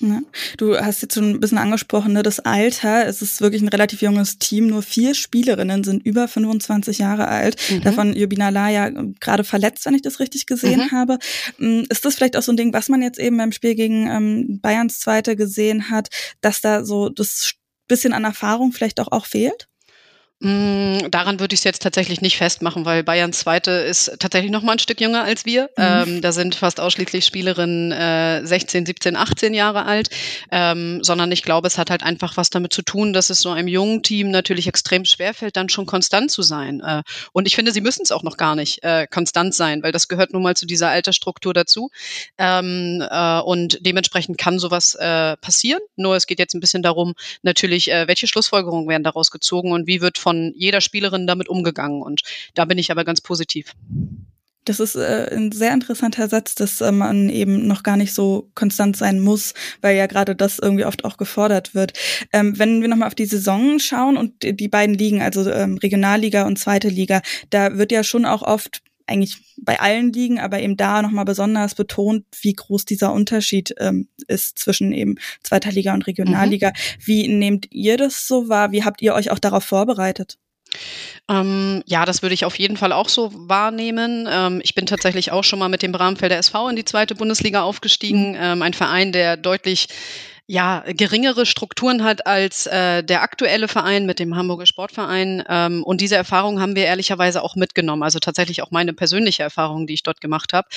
Ja. 0.00 0.20
Du 0.58 0.76
hast 0.76 1.00
jetzt 1.02 1.14
schon 1.14 1.30
ein 1.30 1.40
bisschen 1.40 1.58
angesprochen, 1.58 2.12
ne, 2.12 2.22
das 2.22 2.40
Alter. 2.40 3.06
Es 3.06 3.22
ist 3.22 3.40
wirklich 3.40 3.62
ein 3.62 3.68
relativ 3.68 4.02
junges 4.02 4.38
Team. 4.38 4.66
Nur 4.66 4.82
vier 4.82 5.14
Spielerinnen 5.14 5.84
sind 5.84 6.04
über 6.04 6.28
25 6.28 6.98
Jahre 6.98 7.28
alt. 7.28 7.56
Mhm. 7.70 7.82
Davon 7.82 8.12
Jubina 8.14 8.50
Laya 8.50 8.90
gerade 9.20 9.44
verletzt, 9.44 9.86
wenn 9.86 9.94
ich 9.94 10.02
das 10.02 10.20
richtig 10.20 10.46
gesehen 10.46 10.86
mhm. 10.86 10.90
habe. 10.90 11.18
Mm, 11.58 11.82
ist 11.88 12.04
das 12.04 12.14
vielleicht 12.14 12.36
auch 12.36 12.42
so 12.42 12.52
ein 12.52 12.56
Ding, 12.56 12.72
was 12.72 12.88
man 12.88 13.00
jetzt 13.00 13.18
eben 13.18 13.36
beim 13.38 13.52
Spiel 13.52 13.74
gegen 13.74 14.06
ähm, 14.08 14.60
Bayerns 14.60 14.98
Zweite 14.98 15.34
gesehen 15.34 15.90
hat, 15.90 16.08
dass 16.40 16.60
da 16.60 16.84
so 16.84 17.08
das 17.08 17.54
bisschen 17.88 18.12
an 18.12 18.24
Erfahrung 18.24 18.72
vielleicht 18.72 19.00
auch, 19.00 19.12
auch 19.12 19.26
fehlt? 19.26 19.68
Mm, 20.40 21.10
daran 21.10 21.40
würde 21.40 21.54
ich 21.54 21.60
es 21.60 21.64
jetzt 21.64 21.80
tatsächlich 21.80 22.20
nicht 22.20 22.36
festmachen, 22.36 22.84
weil 22.84 23.02
Bayerns 23.02 23.38
Zweite 23.38 23.70
ist 23.70 24.16
tatsächlich 24.18 24.52
noch 24.52 24.60
mal 24.60 24.72
ein 24.72 24.78
Stück 24.78 25.00
jünger 25.00 25.24
als 25.24 25.46
wir. 25.46 25.70
Mhm. 25.78 25.84
Ähm, 25.84 26.20
da 26.20 26.30
sind 26.30 26.54
fast 26.54 26.78
ausschließlich 26.78 27.24
Spielerinnen 27.24 27.90
äh, 27.90 28.46
16, 28.46 28.84
17, 28.84 29.16
18 29.16 29.54
Jahre 29.54 29.86
alt, 29.86 30.10
ähm, 30.50 31.02
sondern 31.02 31.32
ich 31.32 31.42
glaube, 31.42 31.68
es 31.68 31.78
hat 31.78 31.88
halt 31.88 32.02
einfach 32.02 32.36
was 32.36 32.50
damit 32.50 32.74
zu 32.74 32.82
tun, 32.82 33.14
dass 33.14 33.30
es 33.30 33.40
so 33.40 33.50
einem 33.50 33.66
jungen 33.66 34.02
Team 34.02 34.30
natürlich 34.30 34.66
extrem 34.66 35.06
schwerfällt, 35.06 35.56
dann 35.56 35.70
schon 35.70 35.86
konstant 35.86 36.30
zu 36.30 36.42
sein. 36.42 36.80
Äh, 36.80 37.02
und 37.32 37.46
ich 37.46 37.56
finde, 37.56 37.72
sie 37.72 37.80
müssen 37.80 38.02
es 38.02 38.12
auch 38.12 38.22
noch 38.22 38.36
gar 38.36 38.56
nicht 38.56 38.82
äh, 38.82 39.06
konstant 39.06 39.54
sein, 39.54 39.82
weil 39.82 39.92
das 39.92 40.06
gehört 40.06 40.34
nun 40.34 40.42
mal 40.42 40.54
zu 40.54 40.66
dieser 40.66 40.90
Altersstruktur 40.90 41.54
dazu. 41.54 41.90
Ähm, 42.36 43.02
äh, 43.10 43.40
und 43.40 43.78
dementsprechend 43.80 44.36
kann 44.36 44.58
sowas 44.58 44.94
äh, 44.96 45.38
passieren. 45.38 45.80
Nur 45.96 46.14
es 46.14 46.26
geht 46.26 46.40
jetzt 46.40 46.52
ein 46.52 46.60
bisschen 46.60 46.82
darum, 46.82 47.14
natürlich, 47.40 47.90
äh, 47.90 48.06
welche 48.06 48.26
Schlussfolgerungen 48.26 48.86
werden 48.86 49.04
daraus 49.04 49.30
gezogen 49.30 49.72
und 49.72 49.86
wie 49.86 50.02
wird 50.02 50.18
von 50.26 50.52
jeder 50.56 50.80
Spielerin 50.80 51.28
damit 51.28 51.48
umgegangen. 51.48 52.02
Und 52.02 52.22
da 52.54 52.64
bin 52.64 52.78
ich 52.78 52.90
aber 52.90 53.04
ganz 53.04 53.20
positiv. 53.20 53.74
Das 54.64 54.80
ist 54.80 54.96
äh, 54.96 55.30
ein 55.32 55.52
sehr 55.52 55.72
interessanter 55.72 56.26
Satz, 56.26 56.56
dass 56.56 56.80
äh, 56.80 56.90
man 56.90 57.28
eben 57.28 57.68
noch 57.68 57.84
gar 57.84 57.96
nicht 57.96 58.12
so 58.12 58.50
konstant 58.56 58.96
sein 58.96 59.20
muss, 59.20 59.54
weil 59.82 59.96
ja 59.96 60.06
gerade 60.06 60.34
das 60.34 60.58
irgendwie 60.58 60.84
oft 60.84 61.04
auch 61.04 61.16
gefordert 61.16 61.76
wird. 61.76 61.92
Ähm, 62.32 62.58
wenn 62.58 62.80
wir 62.80 62.88
nochmal 62.88 63.06
auf 63.06 63.14
die 63.14 63.26
Saison 63.26 63.78
schauen 63.78 64.16
und 64.16 64.42
die 64.42 64.66
beiden 64.66 64.96
Ligen, 64.96 65.22
also 65.22 65.48
ähm, 65.48 65.78
Regionalliga 65.78 66.44
und 66.44 66.58
Zweite 66.58 66.88
Liga, 66.88 67.22
da 67.50 67.78
wird 67.78 67.92
ja 67.92 68.02
schon 68.02 68.24
auch 68.24 68.42
oft 68.42 68.82
eigentlich 69.06 69.36
bei 69.58 69.80
allen 69.80 70.12
Ligen, 70.12 70.40
aber 70.40 70.60
eben 70.60 70.76
da 70.76 71.02
nochmal 71.02 71.24
besonders 71.24 71.74
betont, 71.74 72.24
wie 72.40 72.52
groß 72.52 72.84
dieser 72.84 73.12
Unterschied 73.12 73.74
ähm, 73.78 74.08
ist 74.26 74.58
zwischen 74.58 74.92
eben 74.92 75.16
zweiter 75.42 75.70
Liga 75.72 75.94
und 75.94 76.06
Regionalliga. 76.06 76.70
Mhm. 76.70 76.72
Wie 77.04 77.28
nehmt 77.28 77.68
ihr 77.70 77.96
das 77.96 78.26
so 78.26 78.48
wahr? 78.48 78.72
Wie 78.72 78.84
habt 78.84 79.02
ihr 79.02 79.14
euch 79.14 79.30
auch 79.30 79.38
darauf 79.38 79.64
vorbereitet? 79.64 80.38
Ähm, 81.28 81.82
ja, 81.86 82.04
das 82.04 82.22
würde 82.22 82.34
ich 82.34 82.44
auf 82.44 82.58
jeden 82.58 82.76
Fall 82.76 82.92
auch 82.92 83.08
so 83.08 83.30
wahrnehmen. 83.34 84.28
Ähm, 84.30 84.60
ich 84.62 84.74
bin 84.74 84.86
tatsächlich 84.86 85.32
auch 85.32 85.44
schon 85.44 85.58
mal 85.58 85.68
mit 85.68 85.82
dem 85.82 85.92
Bramfelder 85.92 86.36
SV 86.36 86.68
in 86.68 86.76
die 86.76 86.84
zweite 86.84 87.14
Bundesliga 87.14 87.62
aufgestiegen. 87.62 88.30
Mhm. 88.32 88.38
Ähm, 88.40 88.62
ein 88.62 88.74
Verein, 88.74 89.12
der 89.12 89.36
deutlich 89.36 89.88
ja, 90.48 90.84
geringere 90.86 91.44
Strukturen 91.44 92.04
hat 92.04 92.26
als 92.26 92.66
äh, 92.66 93.02
der 93.02 93.22
aktuelle 93.22 93.66
Verein 93.66 94.06
mit 94.06 94.20
dem 94.20 94.36
Hamburger 94.36 94.66
Sportverein. 94.66 95.42
Ähm, 95.48 95.82
und 95.82 96.00
diese 96.00 96.14
Erfahrung 96.14 96.60
haben 96.60 96.76
wir 96.76 96.84
ehrlicherweise 96.84 97.42
auch 97.42 97.56
mitgenommen. 97.56 98.04
Also 98.04 98.20
tatsächlich 98.20 98.62
auch 98.62 98.70
meine 98.70 98.92
persönliche 98.92 99.42
Erfahrung, 99.42 99.88
die 99.88 99.94
ich 99.94 100.04
dort 100.04 100.20
gemacht 100.20 100.52
habe, 100.52 100.68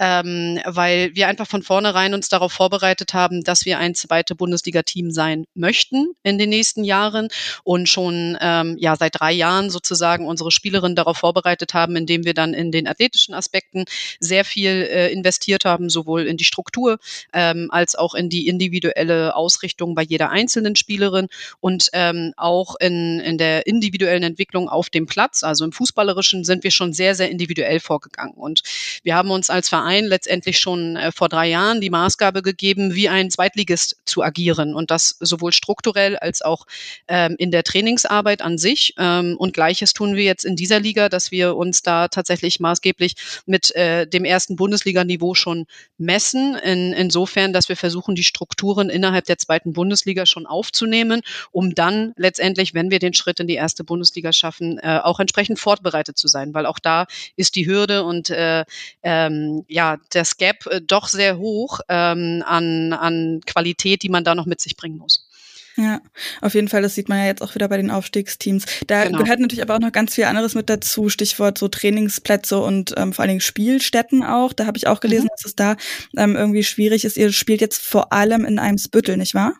ähm, 0.00 0.58
weil 0.64 1.14
wir 1.14 1.28
einfach 1.28 1.46
von 1.46 1.62
vornherein 1.62 2.14
uns 2.14 2.30
darauf 2.30 2.52
vorbereitet 2.52 3.14
haben, 3.14 3.44
dass 3.44 3.64
wir 3.64 3.78
ein 3.78 3.94
zweite 3.94 4.34
Bundesliga-Team 4.34 5.12
sein 5.12 5.44
möchten 5.54 6.14
in 6.24 6.36
den 6.38 6.50
nächsten 6.50 6.82
Jahren 6.82 7.28
und 7.62 7.88
schon 7.88 8.36
ähm, 8.40 8.76
ja 8.80 8.96
seit 8.96 9.20
drei 9.20 9.32
Jahren 9.32 9.70
sozusagen 9.70 10.26
unsere 10.26 10.50
Spielerinnen 10.50 10.96
darauf 10.96 11.18
vorbereitet 11.18 11.74
haben, 11.74 11.94
indem 11.94 12.24
wir 12.24 12.34
dann 12.34 12.54
in 12.54 12.72
den 12.72 12.88
athletischen 12.88 13.34
Aspekten 13.34 13.84
sehr 14.18 14.44
viel 14.44 14.88
äh, 14.90 15.12
investiert 15.12 15.64
haben, 15.64 15.90
sowohl 15.90 16.26
in 16.26 16.36
die 16.36 16.44
Struktur 16.44 16.98
ähm, 17.32 17.68
als 17.70 17.94
auch 17.94 18.14
in 18.14 18.28
die 18.28 18.48
individuelle 18.48 19.11
individuelle 19.12 19.36
Ausrichtung 19.36 19.94
bei 19.94 20.02
jeder 20.02 20.30
einzelnen 20.30 20.76
Spielerin 20.76 21.28
und 21.60 21.88
ähm, 21.92 22.32
auch 22.36 22.76
in, 22.80 23.20
in 23.20 23.38
der 23.38 23.66
individuellen 23.66 24.22
Entwicklung 24.22 24.68
auf 24.68 24.90
dem 24.90 25.06
Platz, 25.06 25.42
also 25.42 25.64
im 25.64 25.72
Fußballerischen, 25.72 26.44
sind 26.44 26.64
wir 26.64 26.70
schon 26.70 26.92
sehr, 26.92 27.14
sehr 27.14 27.30
individuell 27.30 27.80
vorgegangen. 27.80 28.34
Und 28.34 28.62
wir 29.02 29.14
haben 29.14 29.30
uns 29.30 29.50
als 29.50 29.68
Verein 29.68 30.04
letztendlich 30.04 30.58
schon 30.58 30.96
äh, 30.96 31.12
vor 31.12 31.28
drei 31.28 31.48
Jahren 31.48 31.80
die 31.80 31.90
Maßgabe 31.90 32.42
gegeben, 32.42 32.94
wie 32.94 33.08
ein 33.08 33.30
Zweitligist 33.30 33.96
zu 34.04 34.22
agieren 34.22 34.74
und 34.74 34.90
das 34.90 35.16
sowohl 35.20 35.52
strukturell 35.52 36.16
als 36.16 36.42
auch 36.42 36.66
ähm, 37.08 37.36
in 37.38 37.50
der 37.50 37.62
Trainingsarbeit 37.62 38.42
an 38.42 38.58
sich. 38.58 38.94
Ähm, 38.98 39.36
und 39.38 39.54
gleiches 39.54 39.92
tun 39.92 40.16
wir 40.16 40.24
jetzt 40.24 40.44
in 40.44 40.56
dieser 40.56 40.80
Liga, 40.80 41.08
dass 41.08 41.30
wir 41.30 41.56
uns 41.56 41.82
da 41.82 42.08
tatsächlich 42.08 42.60
maßgeblich 42.60 43.14
mit 43.46 43.74
äh, 43.74 44.06
dem 44.06 44.24
ersten 44.24 44.56
Bundesliganiveau 44.56 45.34
schon 45.34 45.66
messen, 45.98 46.56
in, 46.56 46.92
insofern, 46.92 47.52
dass 47.52 47.68
wir 47.68 47.76
versuchen, 47.76 48.14
die 48.14 48.24
Strukturen 48.24 48.88
in 48.88 49.01
innerhalb 49.02 49.24
der 49.24 49.38
zweiten 49.38 49.72
Bundesliga 49.72 50.26
schon 50.26 50.46
aufzunehmen, 50.46 51.22
um 51.50 51.74
dann 51.74 52.12
letztendlich, 52.16 52.72
wenn 52.72 52.92
wir 52.92 53.00
den 53.00 53.14
Schritt 53.14 53.40
in 53.40 53.48
die 53.48 53.54
erste 53.54 53.82
Bundesliga 53.82 54.32
schaffen, 54.32 54.78
äh, 54.78 55.00
auch 55.02 55.18
entsprechend 55.18 55.58
fortbereitet 55.58 56.16
zu 56.16 56.28
sein, 56.28 56.54
weil 56.54 56.66
auch 56.66 56.78
da 56.78 57.06
ist 57.34 57.56
die 57.56 57.66
Hürde 57.66 58.04
und 58.04 58.30
äh, 58.30 58.64
ähm, 59.02 59.64
ja 59.66 59.98
das 60.10 60.36
Gap 60.36 60.66
äh, 60.66 60.80
doch 60.80 61.08
sehr 61.08 61.36
hoch 61.38 61.80
ähm, 61.88 62.44
an, 62.46 62.92
an 62.92 63.40
Qualität, 63.44 64.04
die 64.04 64.08
man 64.08 64.22
da 64.22 64.36
noch 64.36 64.46
mit 64.46 64.60
sich 64.60 64.76
bringen 64.76 64.98
muss. 64.98 65.26
Ja, 65.76 66.00
auf 66.42 66.54
jeden 66.54 66.68
Fall, 66.68 66.82
das 66.82 66.94
sieht 66.94 67.08
man 67.08 67.18
ja 67.18 67.26
jetzt 67.26 67.42
auch 67.42 67.54
wieder 67.54 67.68
bei 67.68 67.78
den 67.78 67.90
Aufstiegsteams. 67.90 68.66
Da 68.86 69.04
genau. 69.04 69.18
gehört 69.18 69.40
natürlich 69.40 69.62
aber 69.62 69.74
auch 69.74 69.80
noch 69.80 69.92
ganz 69.92 70.14
viel 70.14 70.24
anderes 70.24 70.54
mit 70.54 70.68
dazu, 70.68 71.08
Stichwort 71.08 71.56
so 71.56 71.68
Trainingsplätze 71.68 72.58
und 72.58 72.92
ähm, 72.96 73.12
vor 73.12 73.22
allen 73.22 73.30
Dingen 73.30 73.40
Spielstätten 73.40 74.22
auch. 74.22 74.52
Da 74.52 74.66
habe 74.66 74.76
ich 74.76 74.86
auch 74.86 75.00
gelesen, 75.00 75.24
mhm. 75.24 75.30
dass 75.36 75.44
es 75.46 75.56
da 75.56 75.76
ähm, 76.16 76.36
irgendwie 76.36 76.64
schwierig 76.64 77.04
ist. 77.04 77.16
Ihr 77.16 77.32
spielt 77.32 77.62
jetzt 77.62 77.82
vor 77.82 78.12
allem 78.12 78.44
in 78.44 78.58
einem 78.58 78.78
Spüttel, 78.78 79.16
nicht 79.16 79.34
wahr? 79.34 79.54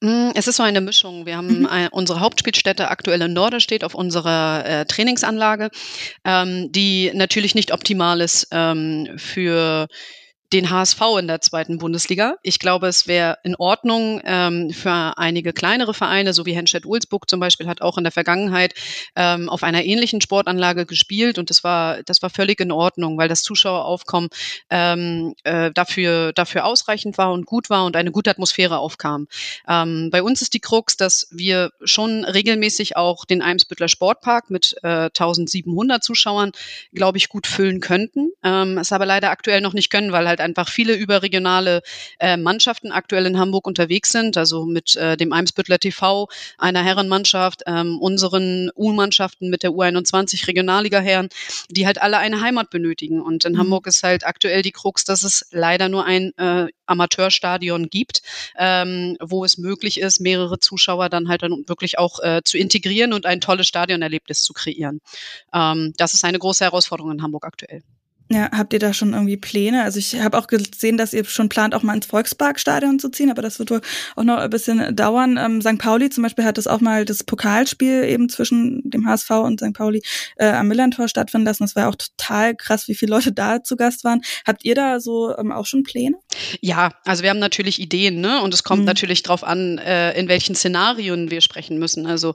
Mm, 0.00 0.30
es 0.34 0.48
ist 0.48 0.56
so 0.56 0.62
eine 0.62 0.80
Mischung. 0.80 1.24
Wir 1.24 1.36
haben 1.36 1.60
mhm. 1.60 1.88
unsere 1.92 2.20
Hauptspielstätte 2.20 2.88
aktuell 2.88 3.22
in 3.22 3.32
Norderstedt 3.32 3.84
auf 3.84 3.94
unserer 3.94 4.64
äh, 4.66 4.86
Trainingsanlage, 4.86 5.70
ähm, 6.24 6.72
die 6.72 7.12
natürlich 7.14 7.54
nicht 7.54 7.72
optimal 7.72 8.20
ist 8.20 8.48
ähm, 8.50 9.08
für 9.16 9.86
den 10.54 10.70
HSV 10.70 11.00
in 11.18 11.26
der 11.26 11.40
zweiten 11.40 11.78
Bundesliga. 11.78 12.36
Ich 12.42 12.60
glaube, 12.60 12.86
es 12.86 13.08
wäre 13.08 13.38
in 13.42 13.56
Ordnung 13.56 14.20
ähm, 14.24 14.70
für 14.70 15.18
einige 15.18 15.52
kleinere 15.52 15.94
Vereine, 15.94 16.32
so 16.32 16.46
wie 16.46 16.54
Henstedt 16.54 16.86
Ulzburg 16.86 17.28
zum 17.28 17.40
Beispiel, 17.40 17.66
hat 17.66 17.82
auch 17.82 17.98
in 17.98 18.04
der 18.04 18.12
Vergangenheit 18.12 18.74
ähm, 19.16 19.48
auf 19.48 19.64
einer 19.64 19.84
ähnlichen 19.84 20.20
Sportanlage 20.20 20.86
gespielt 20.86 21.38
und 21.38 21.50
das 21.50 21.64
war, 21.64 22.04
das 22.04 22.22
war 22.22 22.30
völlig 22.30 22.60
in 22.60 22.70
Ordnung, 22.70 23.18
weil 23.18 23.28
das 23.28 23.42
Zuschaueraufkommen 23.42 24.30
ähm, 24.70 25.34
äh, 25.42 25.72
dafür, 25.72 26.32
dafür 26.32 26.66
ausreichend 26.66 27.18
war 27.18 27.32
und 27.32 27.46
gut 27.46 27.68
war 27.68 27.84
und 27.84 27.96
eine 27.96 28.12
gute 28.12 28.30
Atmosphäre 28.30 28.78
aufkam. 28.78 29.26
Ähm, 29.68 30.10
bei 30.12 30.22
uns 30.22 30.40
ist 30.40 30.54
die 30.54 30.60
Krux, 30.60 30.96
dass 30.96 31.26
wir 31.32 31.72
schon 31.82 32.24
regelmäßig 32.24 32.96
auch 32.96 33.24
den 33.24 33.42
Eimsbüttler 33.42 33.88
Sportpark 33.88 34.50
mit 34.50 34.76
äh, 34.84 35.06
1700 35.06 36.04
Zuschauern, 36.04 36.52
glaube 36.92 37.18
ich, 37.18 37.28
gut 37.28 37.48
füllen 37.48 37.80
könnten. 37.80 38.30
Ähm, 38.44 38.78
es 38.78 38.92
aber 38.92 39.04
leider 39.04 39.30
aktuell 39.30 39.60
noch 39.60 39.72
nicht 39.72 39.90
können, 39.90 40.12
weil 40.12 40.28
halt 40.28 40.43
einfach 40.44 40.68
viele 40.68 40.94
überregionale 40.94 41.82
äh, 42.20 42.36
Mannschaften 42.36 42.92
aktuell 42.92 43.26
in 43.26 43.38
Hamburg 43.38 43.66
unterwegs 43.66 44.10
sind, 44.10 44.36
also 44.36 44.64
mit 44.64 44.94
äh, 44.96 45.16
dem 45.16 45.32
Eimsbüttler 45.32 45.78
TV, 45.78 46.28
einer 46.58 46.84
Herrenmannschaft, 46.84 47.62
ähm, 47.66 47.98
unseren 47.98 48.70
U-Mannschaften 48.76 49.50
mit 49.50 49.62
der 49.62 49.70
U21 49.70 50.46
Regionalliga 50.46 51.00
Herren, 51.00 51.28
die 51.68 51.86
halt 51.86 52.00
alle 52.00 52.18
eine 52.18 52.40
Heimat 52.40 52.70
benötigen. 52.70 53.20
Und 53.20 53.44
in 53.44 53.54
mhm. 53.54 53.58
Hamburg 53.58 53.86
ist 53.86 54.02
halt 54.02 54.26
aktuell 54.26 54.62
die 54.62 54.72
Krux, 54.72 55.04
dass 55.04 55.22
es 55.22 55.46
leider 55.50 55.88
nur 55.88 56.04
ein 56.04 56.32
äh, 56.36 56.68
Amateurstadion 56.86 57.88
gibt, 57.88 58.22
ähm, 58.58 59.16
wo 59.20 59.44
es 59.44 59.58
möglich 59.58 60.00
ist, 60.00 60.20
mehrere 60.20 60.58
Zuschauer 60.58 61.08
dann 61.08 61.28
halt 61.28 61.42
dann 61.42 61.64
wirklich 61.66 61.98
auch 61.98 62.20
äh, 62.20 62.42
zu 62.44 62.58
integrieren 62.58 63.12
und 63.12 63.26
ein 63.26 63.40
tolles 63.40 63.66
Stadionerlebnis 63.66 64.42
zu 64.42 64.52
kreieren. 64.52 65.00
Ähm, 65.52 65.94
das 65.96 66.14
ist 66.14 66.24
eine 66.24 66.38
große 66.38 66.64
Herausforderung 66.64 67.12
in 67.12 67.22
Hamburg 67.22 67.44
aktuell. 67.44 67.82
Ja, 68.30 68.48
habt 68.52 68.72
ihr 68.72 68.78
da 68.78 68.94
schon 68.94 69.12
irgendwie 69.12 69.36
Pläne? 69.36 69.82
Also 69.82 69.98
ich 69.98 70.18
habe 70.18 70.38
auch 70.38 70.46
gesehen, 70.46 70.96
dass 70.96 71.12
ihr 71.12 71.26
schon 71.26 71.50
plant, 71.50 71.74
auch 71.74 71.82
mal 71.82 71.94
ins 71.94 72.06
Volksparkstadion 72.06 72.98
zu 72.98 73.10
ziehen, 73.10 73.30
aber 73.30 73.42
das 73.42 73.58
wird 73.58 73.70
wohl 73.70 73.82
auch 74.16 74.24
noch 74.24 74.38
ein 74.38 74.48
bisschen 74.48 74.96
dauern. 74.96 75.36
Ähm, 75.36 75.60
St. 75.60 75.78
Pauli 75.78 76.08
zum 76.08 76.22
Beispiel 76.22 76.44
hat 76.46 76.56
das 76.56 76.66
auch 76.66 76.80
mal 76.80 77.04
das 77.04 77.22
Pokalspiel 77.22 78.04
eben 78.04 78.30
zwischen 78.30 78.80
dem 78.88 79.06
HSV 79.06 79.30
und 79.30 79.60
St. 79.60 79.74
Pauli 79.74 80.02
äh, 80.36 80.46
am 80.46 80.68
Millantor 80.68 81.08
stattfinden 81.08 81.44
lassen. 81.44 81.64
Das 81.64 81.76
war 81.76 81.90
auch 81.90 81.96
total 81.96 82.56
krass, 82.56 82.88
wie 82.88 82.94
viele 82.94 83.10
Leute 83.10 83.30
da 83.30 83.62
zu 83.62 83.76
Gast 83.76 84.04
waren. 84.04 84.22
Habt 84.46 84.64
ihr 84.64 84.74
da 84.74 85.00
so 85.00 85.36
ähm, 85.36 85.52
auch 85.52 85.66
schon 85.66 85.82
Pläne? 85.82 86.16
Ja, 86.62 86.92
also 87.04 87.22
wir 87.22 87.30
haben 87.30 87.38
natürlich 87.38 87.78
Ideen, 87.78 88.22
ne? 88.22 88.40
Und 88.40 88.54
es 88.54 88.64
kommt 88.64 88.80
mhm. 88.80 88.86
natürlich 88.86 89.22
darauf 89.22 89.44
an, 89.44 89.76
äh, 89.76 90.18
in 90.18 90.28
welchen 90.28 90.54
Szenarien 90.54 91.30
wir 91.30 91.42
sprechen 91.42 91.78
müssen. 91.78 92.06
Also 92.06 92.34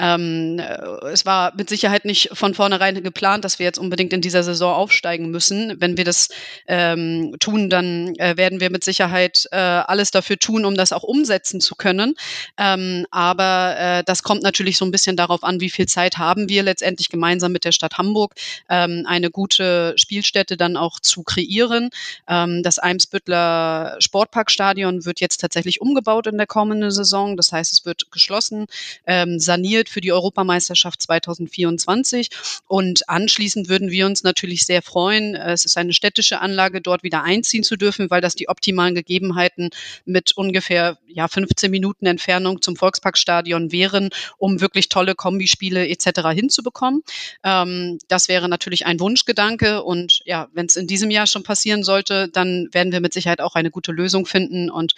ähm, 0.00 0.58
äh, 0.58 1.06
es 1.12 1.24
war 1.26 1.54
mit 1.56 1.68
Sicherheit 1.68 2.04
nicht 2.04 2.30
von 2.32 2.54
vornherein 2.54 3.00
geplant, 3.04 3.44
dass 3.44 3.60
wir 3.60 3.66
jetzt 3.66 3.78
unbedingt 3.78 4.12
in 4.12 4.20
dieser 4.20 4.42
Saison 4.42 4.74
aufsteigen 4.74 5.27
müssen. 5.30 5.80
Wenn 5.80 5.96
wir 5.96 6.04
das 6.04 6.28
ähm, 6.66 7.36
tun, 7.40 7.70
dann 7.70 8.14
äh, 8.16 8.36
werden 8.36 8.60
wir 8.60 8.70
mit 8.70 8.84
Sicherheit 8.84 9.46
äh, 9.52 9.56
alles 9.56 10.10
dafür 10.10 10.38
tun, 10.38 10.64
um 10.64 10.74
das 10.74 10.92
auch 10.92 11.02
umsetzen 11.02 11.60
zu 11.60 11.74
können. 11.74 12.14
Ähm, 12.56 13.06
aber 13.10 13.76
äh, 13.78 14.04
das 14.04 14.22
kommt 14.22 14.42
natürlich 14.42 14.76
so 14.78 14.84
ein 14.84 14.90
bisschen 14.90 15.16
darauf 15.16 15.44
an, 15.44 15.60
wie 15.60 15.70
viel 15.70 15.86
Zeit 15.86 16.18
haben 16.18 16.48
wir 16.48 16.62
letztendlich 16.62 17.08
gemeinsam 17.08 17.52
mit 17.52 17.64
der 17.64 17.72
Stadt 17.72 17.98
Hamburg, 17.98 18.34
ähm, 18.68 19.04
eine 19.06 19.30
gute 19.30 19.94
Spielstätte 19.96 20.56
dann 20.56 20.76
auch 20.76 21.00
zu 21.00 21.22
kreieren. 21.22 21.90
Ähm, 22.28 22.62
das 22.62 22.78
Eimsbüttler 22.78 23.96
Sportparkstadion 23.98 25.04
wird 25.04 25.20
jetzt 25.20 25.40
tatsächlich 25.40 25.80
umgebaut 25.80 26.26
in 26.26 26.38
der 26.38 26.46
kommenden 26.46 26.90
Saison. 26.90 27.36
Das 27.36 27.52
heißt, 27.52 27.72
es 27.72 27.84
wird 27.84 28.10
geschlossen, 28.10 28.66
ähm, 29.06 29.38
saniert 29.38 29.88
für 29.88 30.00
die 30.00 30.12
Europameisterschaft 30.12 31.02
2024. 31.02 32.30
Und 32.66 33.08
anschließend 33.08 33.68
würden 33.68 33.90
wir 33.90 34.06
uns 34.06 34.22
natürlich 34.22 34.64
sehr 34.64 34.82
freuen, 34.82 35.17
freuen. 35.18 35.34
Äh, 35.34 35.52
es 35.52 35.64
ist 35.64 35.76
eine 35.76 35.92
städtische 35.92 36.40
Anlage, 36.40 36.80
dort 36.80 37.02
wieder 37.02 37.22
einziehen 37.22 37.62
zu 37.62 37.76
dürfen, 37.76 38.10
weil 38.10 38.20
das 38.20 38.34
die 38.34 38.48
optimalen 38.48 38.94
Gegebenheiten 38.94 39.70
mit 40.04 40.32
ungefähr 40.36 40.98
ja, 41.06 41.28
15 41.28 41.70
Minuten 41.70 42.06
Entfernung 42.06 42.62
zum 42.62 42.76
Volksparkstadion 42.76 43.72
wären, 43.72 44.10
um 44.38 44.60
wirklich 44.60 44.88
tolle 44.88 45.14
Kombispiele 45.14 45.88
etc. 45.88 46.28
hinzubekommen. 46.32 47.02
Ähm, 47.44 47.98
das 48.08 48.28
wäre 48.28 48.48
natürlich 48.48 48.86
ein 48.86 49.00
Wunschgedanke 49.00 49.82
und 49.82 50.20
ja, 50.24 50.48
wenn 50.52 50.66
es 50.66 50.76
in 50.76 50.86
diesem 50.86 51.10
Jahr 51.10 51.26
schon 51.26 51.42
passieren 51.42 51.82
sollte, 51.82 52.28
dann 52.28 52.68
werden 52.72 52.92
wir 52.92 53.00
mit 53.00 53.12
Sicherheit 53.12 53.40
auch 53.40 53.54
eine 53.54 53.70
gute 53.70 53.92
Lösung 53.92 54.26
finden 54.26 54.70
und 54.70 54.94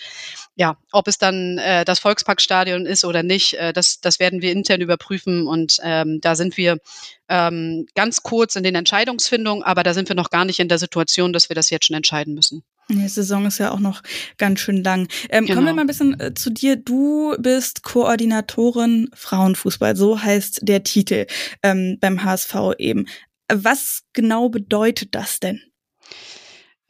ja, 0.57 0.77
ob 0.93 1.09
es 1.09 1.19
dann 1.19 1.59
äh, 1.59 1.85
das 1.85 2.01
Volksparkstadion 2.01 2.87
ist 2.87 3.05
oder 3.05 3.23
nicht, 3.23 3.55
äh, 3.55 3.73
das, 3.73 4.01
das 4.01 4.21
werden 4.21 4.43
wir 4.43 4.53
intern 4.53 4.81
überprüfen 4.81 5.47
und 5.47 5.79
ähm, 5.83 6.21
da 6.21 6.35
sind 6.35 6.57
wir 6.57 6.79
ähm, 7.31 7.87
ganz 7.95 8.23
kurz 8.23 8.57
in 8.57 8.65
den 8.65 8.75
Entscheidungsfindungen, 8.75 9.63
aber 9.63 9.85
da 9.85 9.95
sind 9.95 10.09
wir 10.09 10.10
noch 10.15 10.31
gar 10.31 10.45
nicht 10.45 10.59
in 10.59 10.69
der 10.69 10.79
Situation, 10.79 11.33
dass 11.33 11.49
wir 11.49 11.55
das 11.55 11.71
jetzt 11.71 11.87
schon 11.87 11.97
entscheiden 11.97 12.35
müssen. 12.35 12.63
Die 12.89 13.09
Saison 13.09 13.47
ist 13.47 13.59
ja 13.59 13.71
auch 13.71 13.79
noch 13.79 14.03
ganz 14.37 14.61
schön 14.61 14.83
lang. 14.83 15.07
Ähm, 15.29 15.47
genau. 15.47 15.57
Kommen 15.57 15.67
wir 15.67 15.73
genau. 15.73 15.75
mal 15.75 15.81
ein 15.83 15.87
bisschen 15.87 16.21
äh, 16.21 16.35
zu 16.35 16.51
dir. 16.51 16.77
Du 16.77 17.37
bist 17.39 17.83
Koordinatorin 17.83 19.11
Frauenfußball, 19.15 19.95
so 19.95 20.21
heißt 20.21 20.61
der 20.63 20.83
Titel 20.83 21.27
ähm, 21.63 21.99
beim 22.01 22.25
HSV 22.25 22.55
eben. 22.79 23.07
Was 23.53 24.03
genau 24.13 24.49
bedeutet 24.49 25.15
das 25.15 25.41
denn? 25.41 25.61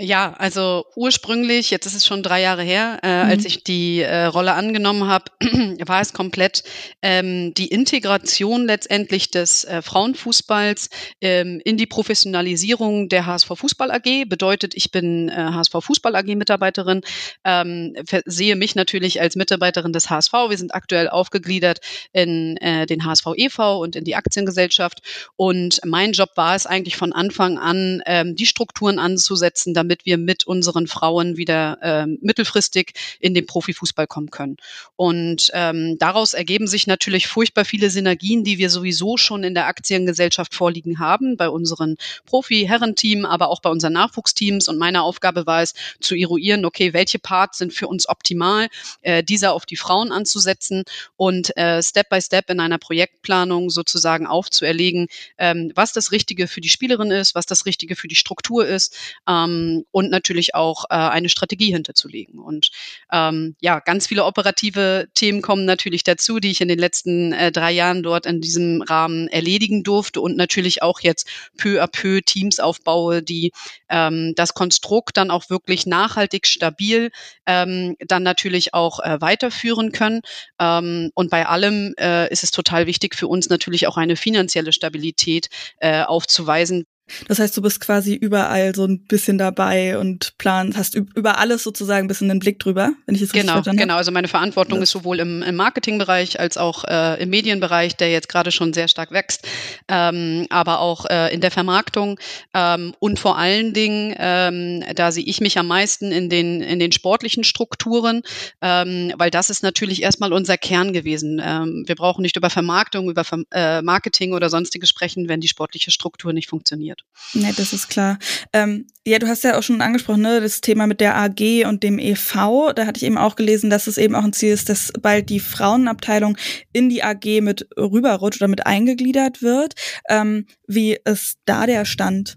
Ja, 0.02 0.32
also 0.38 0.86
ursprünglich, 0.96 1.70
jetzt 1.70 1.84
ist 1.84 1.94
es 1.94 2.06
schon 2.06 2.22
drei 2.22 2.40
Jahre 2.40 2.62
her, 2.62 3.00
äh, 3.02 3.22
mhm. 3.22 3.30
als 3.32 3.44
ich 3.44 3.64
die 3.64 4.00
äh, 4.00 4.24
Rolle 4.24 4.54
angenommen 4.54 5.06
habe, 5.06 5.26
war 5.84 6.00
es 6.00 6.14
komplett 6.14 6.62
ähm, 7.02 7.52
die 7.52 7.66
Integration 7.66 8.64
letztendlich 8.64 9.30
des 9.30 9.64
äh, 9.64 9.82
Frauenfußballs 9.82 10.88
ähm, 11.20 11.60
in 11.66 11.76
die 11.76 11.86
Professionalisierung 11.86 13.10
der 13.10 13.26
HSV 13.26 13.48
Fußball 13.54 13.90
AG. 13.90 14.24
Bedeutet, 14.26 14.74
ich 14.74 14.90
bin 14.90 15.28
äh, 15.28 15.34
HSV 15.34 15.72
Fußball 15.80 16.16
AG 16.16 16.34
Mitarbeiterin, 16.34 17.02
ähm, 17.44 17.94
sehe 18.24 18.56
mich 18.56 18.74
natürlich 18.76 19.20
als 19.20 19.36
Mitarbeiterin 19.36 19.92
des 19.92 20.08
HSV. 20.08 20.32
Wir 20.48 20.56
sind 20.56 20.74
aktuell 20.74 21.10
aufgegliedert 21.10 21.80
in 22.14 22.56
äh, 22.56 22.86
den 22.86 23.04
HSV 23.04 23.26
e.V. 23.36 23.82
und 23.82 23.96
in 23.96 24.04
die 24.04 24.16
Aktiengesellschaft. 24.16 25.02
Und 25.36 25.82
mein 25.84 26.12
Job 26.12 26.30
war 26.36 26.56
es 26.56 26.64
eigentlich 26.64 26.96
von 26.96 27.12
Anfang 27.12 27.58
an, 27.58 28.02
ähm, 28.06 28.34
die 28.34 28.46
Strukturen 28.46 28.98
anzusetzen, 28.98 29.74
damit 29.74 29.89
damit 29.90 30.06
wir 30.06 30.18
mit 30.18 30.46
unseren 30.46 30.86
Frauen 30.86 31.36
wieder 31.36 31.78
ähm, 31.82 32.18
mittelfristig 32.22 32.92
in 33.18 33.34
den 33.34 33.46
Profifußball 33.46 34.06
kommen 34.06 34.30
können. 34.30 34.56
Und 34.94 35.50
ähm, 35.52 35.98
daraus 35.98 36.32
ergeben 36.32 36.68
sich 36.68 36.86
natürlich 36.86 37.26
furchtbar 37.26 37.64
viele 37.64 37.90
Synergien, 37.90 38.44
die 38.44 38.58
wir 38.58 38.70
sowieso 38.70 39.16
schon 39.16 39.42
in 39.42 39.54
der 39.54 39.66
Aktiengesellschaft 39.66 40.54
vorliegen 40.54 41.00
haben, 41.00 41.36
bei 41.36 41.48
unseren 41.48 41.96
Profi-Herrenteam, 42.26 43.24
aber 43.24 43.48
auch 43.48 43.60
bei 43.60 43.68
unseren 43.68 43.94
Nachwuchsteams. 43.94 44.68
Und 44.68 44.78
meine 44.78 45.02
Aufgabe 45.02 45.46
war 45.46 45.62
es, 45.62 45.74
zu 45.98 46.14
eruieren, 46.14 46.64
okay, 46.64 46.92
welche 46.92 47.18
Parts 47.18 47.58
sind 47.58 47.72
für 47.72 47.88
uns 47.88 48.08
optimal, 48.08 48.68
äh, 49.02 49.24
dieser 49.24 49.54
auf 49.54 49.66
die 49.66 49.76
Frauen 49.76 50.12
anzusetzen 50.12 50.84
und 51.16 51.56
äh, 51.56 51.82
Step 51.82 52.10
by 52.10 52.20
Step 52.20 52.48
in 52.48 52.60
einer 52.60 52.78
Projektplanung 52.78 53.70
sozusagen 53.70 54.28
aufzuerlegen, 54.28 55.08
ähm, 55.36 55.72
was 55.74 55.92
das 55.92 56.12
Richtige 56.12 56.46
für 56.46 56.60
die 56.60 56.68
Spielerin 56.68 57.10
ist, 57.10 57.34
was 57.34 57.46
das 57.46 57.66
Richtige 57.66 57.96
für 57.96 58.06
die 58.06 58.14
Struktur 58.14 58.64
ist, 58.66 58.96
ähm, 59.26 59.79
und 59.90 60.10
natürlich 60.10 60.54
auch 60.54 60.84
äh, 60.90 60.94
eine 60.94 61.28
Strategie 61.28 61.72
hinterzulegen. 61.72 62.38
Und 62.38 62.70
ähm, 63.12 63.56
ja, 63.60 63.80
ganz 63.80 64.06
viele 64.06 64.24
operative 64.24 65.08
Themen 65.14 65.42
kommen 65.42 65.64
natürlich 65.64 66.04
dazu, 66.04 66.40
die 66.40 66.50
ich 66.50 66.60
in 66.60 66.68
den 66.68 66.78
letzten 66.78 67.32
äh, 67.32 67.52
drei 67.52 67.72
Jahren 67.72 68.02
dort 68.02 68.26
in 68.26 68.40
diesem 68.40 68.82
Rahmen 68.82 69.28
erledigen 69.28 69.82
durfte 69.82 70.20
und 70.20 70.36
natürlich 70.36 70.82
auch 70.82 71.00
jetzt 71.00 71.28
peu 71.56 71.82
à 71.82 71.86
peu 71.86 72.20
Teams 72.20 72.60
aufbaue, 72.60 73.22
die 73.22 73.52
ähm, 73.88 74.34
das 74.36 74.54
Konstrukt 74.54 75.16
dann 75.16 75.30
auch 75.30 75.50
wirklich 75.50 75.86
nachhaltig 75.86 76.46
stabil 76.46 77.10
ähm, 77.46 77.96
dann 78.06 78.22
natürlich 78.22 78.74
auch 78.74 79.00
äh, 79.00 79.20
weiterführen 79.20 79.92
können. 79.92 80.20
Ähm, 80.58 81.10
und 81.14 81.30
bei 81.30 81.46
allem 81.46 81.94
äh, 81.98 82.30
ist 82.30 82.44
es 82.44 82.50
total 82.50 82.86
wichtig 82.86 83.14
für 83.14 83.28
uns 83.28 83.48
natürlich 83.48 83.86
auch 83.86 83.96
eine 83.96 84.16
finanzielle 84.16 84.72
Stabilität 84.72 85.48
äh, 85.78 86.02
aufzuweisen, 86.02 86.86
das 87.28 87.38
heißt, 87.38 87.56
du 87.56 87.62
bist 87.62 87.80
quasi 87.80 88.14
überall 88.14 88.74
so 88.74 88.84
ein 88.84 89.00
bisschen 89.00 89.38
dabei 89.38 89.98
und 89.98 90.36
planst, 90.38 90.78
hast 90.78 90.94
über 90.94 91.38
alles 91.38 91.62
sozusagen 91.62 92.06
ein 92.06 92.08
bisschen 92.08 92.30
einen 92.30 92.40
Blick 92.40 92.58
drüber, 92.58 92.92
wenn 93.06 93.14
ich 93.14 93.22
es 93.22 93.28
richtig 93.28 93.42
genau, 93.42 93.54
verstanden 93.54 93.80
habe. 93.80 93.86
Genau, 93.88 93.96
also 93.96 94.12
meine 94.12 94.28
Verantwortung 94.28 94.78
ja. 94.78 94.82
ist 94.82 94.90
sowohl 94.90 95.20
im, 95.20 95.42
im 95.42 95.56
Marketingbereich 95.56 96.40
als 96.40 96.56
auch 96.56 96.84
äh, 96.84 97.22
im 97.22 97.30
Medienbereich, 97.30 97.96
der 97.96 98.10
jetzt 98.10 98.28
gerade 98.28 98.50
schon 98.52 98.72
sehr 98.72 98.88
stark 98.88 99.12
wächst, 99.12 99.46
ähm, 99.88 100.46
aber 100.50 100.80
auch 100.80 101.06
äh, 101.06 101.32
in 101.32 101.40
der 101.40 101.50
Vermarktung 101.50 102.18
ähm, 102.54 102.94
und 102.98 103.18
vor 103.18 103.38
allen 103.38 103.72
Dingen, 103.72 104.14
ähm, 104.18 104.84
da 104.94 105.12
sehe 105.12 105.24
ich 105.24 105.40
mich 105.40 105.58
am 105.58 105.66
meisten 105.66 106.12
in 106.12 106.28
den, 106.28 106.60
in 106.60 106.78
den 106.78 106.92
sportlichen 106.92 107.44
Strukturen, 107.44 108.22
ähm, 108.60 109.12
weil 109.16 109.30
das 109.30 109.50
ist 109.50 109.62
natürlich 109.62 110.02
erstmal 110.02 110.32
unser 110.32 110.56
Kern 110.56 110.92
gewesen. 110.92 111.40
Ähm, 111.44 111.84
wir 111.86 111.94
brauchen 111.94 112.22
nicht 112.22 112.36
über 112.36 112.50
Vermarktung, 112.50 113.10
über 113.10 113.24
äh, 113.52 113.82
Marketing 113.82 114.32
oder 114.32 114.50
sonstiges 114.50 114.88
sprechen, 114.88 115.28
wenn 115.28 115.40
die 115.40 115.48
sportliche 115.48 115.90
Struktur 115.90 116.32
nicht 116.32 116.48
funktioniert. 116.48 116.99
Wird. 117.32 117.44
Nee, 117.44 117.52
das 117.56 117.72
ist 117.72 117.88
klar. 117.88 118.18
Ähm, 118.52 118.86
ja, 119.06 119.18
du 119.18 119.28
hast 119.28 119.44
ja 119.44 119.56
auch 119.56 119.62
schon 119.62 119.80
angesprochen, 119.80 120.22
ne, 120.22 120.40
das 120.40 120.60
Thema 120.60 120.86
mit 120.86 121.00
der 121.00 121.16
AG 121.16 121.64
und 121.66 121.82
dem 121.82 121.98
EV. 121.98 122.72
Da 122.74 122.86
hatte 122.86 122.98
ich 122.98 123.04
eben 123.04 123.18
auch 123.18 123.36
gelesen, 123.36 123.70
dass 123.70 123.86
es 123.86 123.98
eben 123.98 124.14
auch 124.14 124.24
ein 124.24 124.32
Ziel 124.32 124.52
ist, 124.52 124.68
dass 124.68 124.92
bald 125.00 125.30
die 125.30 125.40
Frauenabteilung 125.40 126.36
in 126.72 126.88
die 126.88 127.02
AG 127.02 127.40
mit 127.40 127.68
rüberrutscht 127.76 128.40
oder 128.40 128.48
mit 128.48 128.66
eingegliedert 128.66 129.42
wird. 129.42 129.74
Ähm, 130.08 130.46
wie 130.66 130.98
ist 131.04 131.38
da 131.44 131.66
der 131.66 131.84
Stand? 131.84 132.36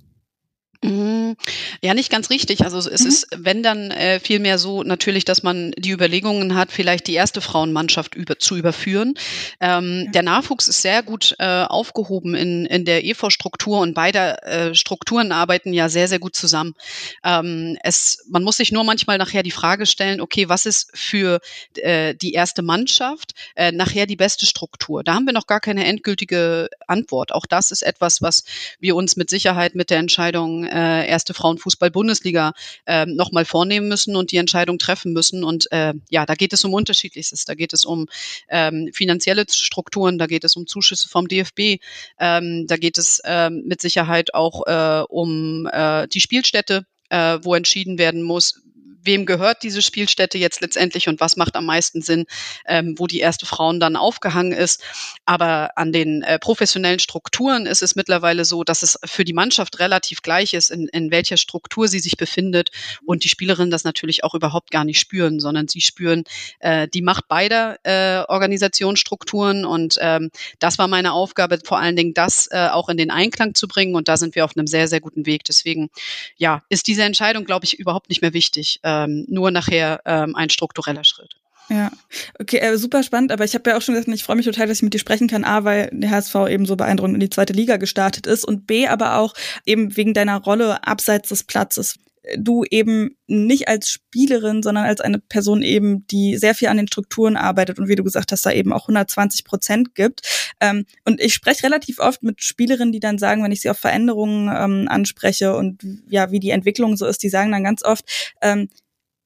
Mhm. 0.84 1.38
Ja, 1.82 1.94
nicht 1.94 2.12
ganz 2.12 2.30
richtig. 2.30 2.64
Also 2.64 2.78
es 2.78 3.02
mhm. 3.02 3.08
ist, 3.08 3.28
wenn 3.36 3.64
dann 3.64 3.92
äh, 3.92 4.20
vielmehr 4.20 4.58
so 4.58 4.84
natürlich, 4.84 5.26
dass 5.26 5.42
man 5.42 5.72
die 5.78 5.92
Überlegungen 5.92 6.56
hat, 6.56 6.72
vielleicht 6.72 7.08
die 7.08 7.14
erste 7.14 7.42
Frauenmannschaft 7.42 8.16
über, 8.16 8.38
zu 8.38 8.56
überführen. 8.56 9.14
Ähm, 9.60 10.04
ja. 10.06 10.12
Der 10.12 10.24
Nachwuchs 10.24 10.68
ist 10.68 10.82
sehr 10.82 11.02
gut 11.02 11.36
äh, 11.40 11.64
aufgehoben 11.64 12.36
in, 12.36 12.66
in 12.66 12.86
der 12.86 13.06
EV-Struktur 13.06 13.80
und 13.80 13.94
beide 13.94 14.42
äh, 14.44 14.76
Strukturen 14.76 15.32
arbeiten 15.32 15.74
ja 15.74 15.88
sehr, 15.90 16.08
sehr 16.08 16.20
gut 16.20 16.36
zusammen. 16.36 16.76
Ähm, 17.24 17.78
es, 17.82 18.26
man 18.30 18.44
muss 18.44 18.58
sich 18.58 18.72
nur 18.72 18.84
manchmal 18.84 19.18
nachher 19.18 19.44
die 19.44 19.52
Frage 19.52 19.86
stellen, 19.86 20.20
okay, 20.20 20.50
was 20.50 20.66
ist 20.66 20.92
für 20.94 21.40
äh, 21.76 22.14
die 22.16 22.34
erste 22.34 22.62
Mannschaft 22.62 23.34
äh, 23.56 23.72
nachher 23.72 24.06
die 24.06 24.18
beste 24.18 24.46
Struktur? 24.46 25.04
Da 25.04 25.14
haben 25.14 25.26
wir 25.26 25.34
noch 25.34 25.48
gar 25.48 25.62
keine 25.62 25.86
endgültige 25.86 26.70
Antwort. 26.88 27.32
Auch 27.32 27.46
das 27.46 27.72
ist 27.72 27.84
etwas, 27.84 28.22
was 28.22 28.44
wir 28.80 28.96
uns 28.96 29.16
mit 29.16 29.30
Sicherheit 29.30 29.76
mit 29.76 29.90
der 29.90 30.00
Entscheidung 30.00 30.66
äh, 30.74 31.08
erste 31.08 31.34
Frauenfußball-Bundesliga 31.34 32.54
äh, 32.86 33.06
nochmal 33.06 33.46
vornehmen 33.46 33.88
müssen 33.88 34.16
und 34.16 34.32
die 34.32 34.38
Entscheidung 34.38 34.80
treffen 34.80 35.14
müssen. 35.14 35.44
Und 35.44 35.72
äh, 35.72 35.94
ja, 36.10 36.26
da 36.26 36.36
geht 36.36 36.54
es 36.54 36.64
um 36.64 36.74
Unterschiedliches. 36.74 37.46
Da 37.46 37.54
geht 37.54 37.74
es 37.74 37.86
um 37.86 38.08
ähm, 38.50 38.90
finanzielle 38.94 39.46
Strukturen, 39.50 40.18
da 40.18 40.28
geht 40.28 40.44
es 40.44 40.56
um 40.56 40.68
Zuschüsse 40.68 41.10
vom 41.10 41.28
DFB, 41.28 41.82
ähm, 42.20 42.66
da 42.68 42.78
geht 42.78 42.98
es 42.98 43.22
ähm, 43.26 43.64
mit 43.66 43.82
Sicherheit 43.82 44.34
auch 44.34 44.66
äh, 44.66 45.04
um 45.10 45.68
äh, 45.72 46.08
die 46.08 46.22
Spielstätte, 46.22 46.86
äh, 47.10 47.40
wo 47.42 47.56
entschieden 47.56 47.98
werden 47.98 48.24
muss, 48.24 48.64
wem 49.04 49.26
gehört 49.26 49.64
diese 49.64 49.82
Spielstätte 49.82 50.38
jetzt 50.38 50.62
letztendlich 50.62 51.08
und 51.08 51.20
was 51.20 51.36
macht 51.36 51.56
am 51.56 51.66
meisten 51.66 52.02
Sinn, 52.02 52.26
ähm, 52.66 52.96
wo 52.98 53.08
die 53.08 53.20
erste 53.20 53.46
Frauen 53.46 53.80
dann 53.80 53.96
aufgehangen 53.96 54.52
ist. 54.52 54.84
Aber 55.26 55.78
an 55.78 55.92
den 55.92 56.24
äh, 56.24 56.40
professionellen 56.40 57.00
Strukturen 57.00 57.66
ist 57.66 57.82
es 57.82 57.96
mittlerweile 57.96 58.46
so, 58.46 58.64
dass 58.64 58.84
es 58.84 59.00
für 59.06 59.26
die 59.26 59.34
Mannschaft 59.34 59.80
relativ 59.80 60.22
gleich 60.22 60.54
ist, 60.54 60.72
in, 60.72 60.88
in 60.88 61.12
welcher 61.12 61.38
Struktur 61.38 61.88
sie 61.88 62.00
sich 62.00 62.18
befindet 62.18 62.72
und 63.06 63.24
die 63.24 63.30
Spielerinnen 63.30 63.72
das 63.72 63.84
natürlich 63.84 64.24
auch 64.24 64.34
überhaupt 64.34 64.72
gar 64.72 64.86
nicht 64.86 65.00
spüren, 65.00 65.40
sondern 65.40 65.68
sie 65.68 65.82
spüren 65.82 66.24
äh, 66.60 66.88
die 66.88 67.02
Macht 67.02 67.28
beider 67.28 67.78
äh, 67.84 68.24
Organisationsstrukturen 68.28 69.66
und 69.66 69.98
ähm, 70.00 70.32
das 70.60 70.78
war 70.78 70.88
meine 70.88 71.14
Aufgabe, 71.14 71.60
vor 71.64 71.80
allen 71.80 71.96
Dingen 71.96 72.14
das 72.14 72.48
äh, 72.52 72.70
auch 72.72 72.90
in 72.90 72.98
den 72.98 73.12
Einklang 73.12 73.56
zu 73.56 73.68
bringen 73.68 73.96
und 73.96 74.08
da 74.08 74.18
sind 74.18 74.36
wir 74.36 74.46
auf 74.46 74.56
einem 74.56 74.68
sehr, 74.68 74.88
sehr 74.88 75.02
guten 75.02 75.26
Weg. 75.26 75.44
Deswegen, 75.44 75.90
ja, 76.38 76.64
ist 76.70 76.88
diese 76.88 77.04
Entscheidung, 77.04 77.46
glaube 77.46 77.66
ich, 77.66 77.80
überhaupt 77.80 78.10
nicht 78.10 78.22
mehr 78.22 78.34
wichtig. 78.34 78.80
Äh, 78.84 78.93
ähm, 78.94 79.26
nur 79.28 79.52
nachher 79.52 80.02
ähm, 80.06 80.36
ein 80.36 80.50
struktureller 80.50 81.04
Schritt. 81.04 81.36
Ja, 81.70 81.92
okay, 82.40 82.58
äh, 82.58 82.78
super 82.78 83.04
spannend, 83.04 83.32
aber 83.32 83.46
ich 83.46 83.56
habe 83.56 83.70
ja 83.70 83.78
auch 83.78 83.82
schon 83.82 83.96
gesagt, 83.96 84.14
ich 84.14 84.24
freue 84.24 84.36
mich 84.36 84.46
total, 84.46 84.68
dass 84.68 84.78
ich 84.78 84.84
mit 84.84 84.94
dir 84.94 85.00
sprechen 85.00 85.28
kann. 85.28 85.46
A, 85.46 85.64
weil 85.64 85.90
der 85.94 86.12
HSV 86.12 86.36
eben 86.50 86.66
so 86.66 86.76
beeindruckend 86.76 87.16
in 87.16 87.22
die 87.22 87.30
zweite 87.30 87.54
Liga 87.54 87.78
gestartet 87.78 88.28
ist 88.28 88.44
und 88.44 88.68
B, 88.68 88.88
aber 88.88 89.18
auch 89.18 89.34
eben 89.66 89.96
wegen 89.96 90.14
deiner 90.14 90.38
Rolle 90.42 90.86
abseits 90.86 91.30
des 91.30 91.44
Platzes. 91.44 92.00
Du 92.38 92.64
eben 92.64 93.18
nicht 93.28 93.68
als 93.68 93.90
Spielerin, 93.92 94.64
sondern 94.64 94.86
als 94.86 95.02
eine 95.02 95.20
Person 95.20 95.62
eben, 95.62 96.08
die 96.08 96.38
sehr 96.38 96.56
viel 96.56 96.70
an 96.70 96.78
den 96.78 96.88
Strukturen 96.88 97.36
arbeitet 97.36 97.80
und 97.80 97.88
wie 97.88 97.96
du 97.96 98.04
gesagt 98.04 98.32
hast, 98.32 98.46
da 98.46 98.52
eben 98.52 98.72
auch 98.72 98.84
120 98.84 99.44
Prozent 99.44 99.96
gibt. 99.96 100.22
Ähm, 100.60 100.86
und 101.06 101.20
ich 101.20 101.34
spreche 101.34 101.64
relativ 101.64 102.00
oft 102.00 102.24
mit 102.24 102.44
Spielerinnen, 102.44 102.94
die 102.94 103.00
dann 103.00 103.18
sagen, 103.18 103.44
wenn 103.44 103.52
ich 103.52 103.62
sie 103.62 103.70
auf 103.70 103.80
Veränderungen 103.80 104.50
ähm, 104.56 104.88
anspreche 104.88 105.56
und 105.56 105.84
ja, 106.10 106.32
wie 106.32 106.40
die 106.40 106.52
Entwicklung 106.52 106.96
so 106.96 107.06
ist, 107.06 107.24
die 107.24 107.30
sagen 107.30 107.52
dann 107.52 107.64
ganz 107.64 107.84
oft, 107.84 108.06
ähm, 108.42 108.70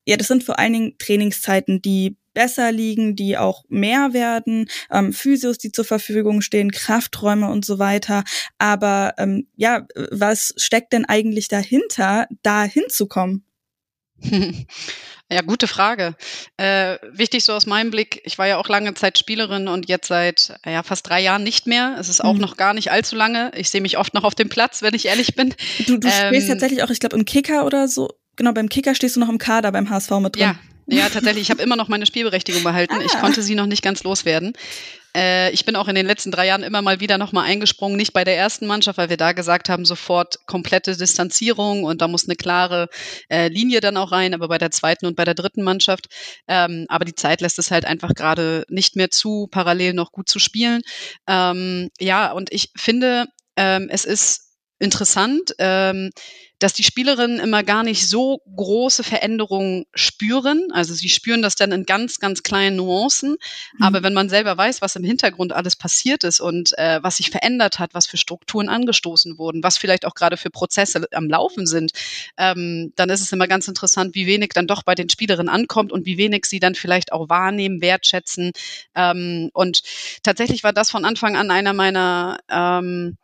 ja, 0.07 0.15
das 0.15 0.27
sind 0.27 0.43
vor 0.43 0.57
allen 0.57 0.73
Dingen 0.73 0.95
Trainingszeiten, 0.97 1.81
die 1.81 2.15
besser 2.37 2.71
liegen, 2.71 3.15
die 3.15 3.35
auch 3.35 3.63
mehr 3.67 4.13
werden, 4.13 4.69
ähm, 4.91 5.11
Physios, 5.11 5.57
die 5.57 5.71
zur 5.71 5.85
Verfügung 5.85 6.41
stehen, 6.41 6.69
Krafträume 6.69 7.49
und 7.49 7.65
so 7.65 7.79
weiter. 7.79 8.23
Aber 8.59 9.15
ähm, 9.17 9.47
ja, 9.55 9.87
was 10.11 10.53
steckt 10.55 10.93
denn 10.93 11.05
eigentlich 11.05 11.47
dahinter, 11.47 12.27
da 12.43 12.63
hinzukommen? 12.63 13.43
Ja, 15.29 15.41
gute 15.41 15.67
Frage. 15.67 16.15
Äh, 16.55 16.99
wichtig 17.11 17.43
so 17.43 17.51
aus 17.51 17.65
meinem 17.65 17.91
Blick, 17.91 18.21
ich 18.23 18.37
war 18.37 18.47
ja 18.47 18.55
auch 18.55 18.69
lange 18.69 18.93
Zeit 18.93 19.17
Spielerin 19.17 19.67
und 19.67 19.89
jetzt 19.89 20.07
seit 20.07 20.57
ja, 20.65 20.83
fast 20.83 21.05
drei 21.09 21.19
Jahren 21.21 21.43
nicht 21.43 21.67
mehr. 21.67 21.97
Es 21.99 22.07
ist 22.07 22.23
auch 22.23 22.35
mhm. 22.35 22.39
noch 22.39 22.55
gar 22.55 22.73
nicht 22.73 22.91
allzu 22.91 23.17
lange. 23.17 23.51
Ich 23.57 23.69
sehe 23.69 23.81
mich 23.81 23.97
oft 23.97 24.13
noch 24.13 24.23
auf 24.23 24.35
dem 24.35 24.47
Platz, 24.47 24.83
wenn 24.83 24.93
ich 24.93 25.07
ehrlich 25.07 25.35
bin. 25.35 25.53
Du, 25.85 25.97
du 25.97 26.07
ähm, 26.07 26.27
spielst 26.27 26.47
tatsächlich 26.47 26.81
auch, 26.81 26.89
ich 26.91 27.01
glaube, 27.01 27.17
im 27.17 27.25
Kicker 27.25 27.65
oder 27.65 27.89
so 27.89 28.07
genau, 28.37 28.53
beim 28.53 28.69
Kicker 28.69 28.95
stehst 28.95 29.17
du 29.17 29.19
noch 29.19 29.27
im 29.27 29.37
Kader 29.37 29.73
beim 29.73 29.89
HSV 29.89 30.11
mit 30.21 30.35
drin. 30.37 30.43
Ja, 30.43 30.55
ja 30.87 31.09
tatsächlich. 31.09 31.43
Ich 31.43 31.51
habe 31.51 31.61
immer 31.61 31.75
noch 31.75 31.87
meine 31.87 32.05
Spielberechtigung 32.05 32.63
behalten. 32.63 32.95
Ah. 32.95 33.03
Ich 33.05 33.13
konnte 33.19 33.41
sie 33.41 33.55
noch 33.55 33.65
nicht 33.65 33.83
ganz 33.83 34.03
loswerden. 34.03 34.53
Äh, 35.15 35.51
ich 35.51 35.65
bin 35.65 35.75
auch 35.75 35.87
in 35.87 35.95
den 35.95 36.05
letzten 36.05 36.31
drei 36.31 36.45
Jahren 36.47 36.63
immer 36.63 36.81
mal 36.81 36.99
wieder 36.99 37.17
nochmal 37.17 37.45
eingesprungen, 37.45 37.97
nicht 37.97 38.13
bei 38.13 38.23
der 38.23 38.37
ersten 38.37 38.67
Mannschaft, 38.67 38.97
weil 38.97 39.09
wir 39.09 39.17
da 39.17 39.31
gesagt 39.31 39.67
haben, 39.67 39.83
sofort 39.83 40.45
komplette 40.45 40.95
Distanzierung 40.95 41.83
und 41.83 42.01
da 42.01 42.07
muss 42.07 42.25
eine 42.25 42.35
klare 42.35 42.87
äh, 43.29 43.47
Linie 43.47 43.79
dann 43.79 43.97
auch 43.97 44.11
rein, 44.11 44.33
aber 44.33 44.47
bei 44.47 44.57
der 44.59 44.71
zweiten 44.71 45.07
und 45.07 45.15
bei 45.15 45.25
der 45.25 45.33
dritten 45.33 45.63
Mannschaft. 45.63 46.07
Ähm, 46.47 46.85
aber 46.87 47.05
die 47.05 47.15
Zeit 47.15 47.41
lässt 47.41 47.57
es 47.57 47.71
halt 47.71 47.85
einfach 47.85 48.13
gerade 48.13 48.65
nicht 48.69 48.95
mehr 48.95 49.09
zu, 49.09 49.47
parallel 49.49 49.93
noch 49.93 50.11
gut 50.11 50.29
zu 50.29 50.39
spielen. 50.39 50.81
Ähm, 51.25 51.89
ja, 51.99 52.31
und 52.31 52.51
ich 52.51 52.69
finde, 52.75 53.25
ähm, 53.55 53.87
es 53.89 54.05
ist 54.05 54.51
interessant. 54.79 55.53
Ähm, 55.57 56.11
dass 56.59 56.73
die 56.73 56.83
Spielerinnen 56.83 57.39
immer 57.39 57.63
gar 57.63 57.83
nicht 57.83 58.07
so 58.09 58.41
große 58.55 59.03
Veränderungen 59.03 59.85
spüren. 59.93 60.67
Also 60.71 60.93
sie 60.93 61.09
spüren 61.09 61.41
das 61.41 61.55
dann 61.55 61.71
in 61.71 61.85
ganz, 61.85 62.19
ganz 62.19 62.41
kleinen 62.41 62.77
Nuancen. 62.77 63.31
Mhm. 63.77 63.83
Aber 63.83 64.03
wenn 64.03 64.13
man 64.13 64.29
selber 64.29 64.57
weiß, 64.57 64.81
was 64.81 64.95
im 64.95 65.03
Hintergrund 65.03 65.53
alles 65.53 65.75
passiert 65.75 66.23
ist 66.23 66.39
und 66.39 66.77
äh, 66.77 66.99
was 67.03 67.17
sich 67.17 67.29
verändert 67.29 67.77
hat, 67.77 67.93
was 67.93 68.07
für 68.07 68.17
Strukturen 68.17 68.69
angestoßen 68.69 69.37
wurden, 69.37 69.63
was 69.63 69.77
vielleicht 69.77 70.05
auch 70.05 70.15
gerade 70.15 70.37
für 70.37 70.49
Prozesse 70.49 71.05
am 71.11 71.29
Laufen 71.29 71.67
sind, 71.67 71.91
ähm, 72.37 72.91
dann 72.95 73.09
ist 73.09 73.21
es 73.21 73.31
immer 73.31 73.47
ganz 73.47 73.67
interessant, 73.67 74.15
wie 74.15 74.25
wenig 74.25 74.49
dann 74.53 74.67
doch 74.67 74.83
bei 74.83 74.95
den 74.95 75.09
Spielerinnen 75.09 75.53
ankommt 75.53 75.91
und 75.91 76.05
wie 76.05 76.17
wenig 76.17 76.45
sie 76.45 76.59
dann 76.59 76.73
vielleicht 76.73 77.11
auch 77.11 77.29
wahrnehmen, 77.29 77.81
wertschätzen. 77.81 78.51
Ähm, 78.95 79.51
und 79.53 79.83
tatsächlich 80.23 80.63
war 80.63 80.73
das 80.73 80.89
von 80.89 81.05
Anfang 81.05 81.35
an 81.35 81.51
einer 81.51 81.73
meiner 81.73 82.39
ähm, 82.49 83.17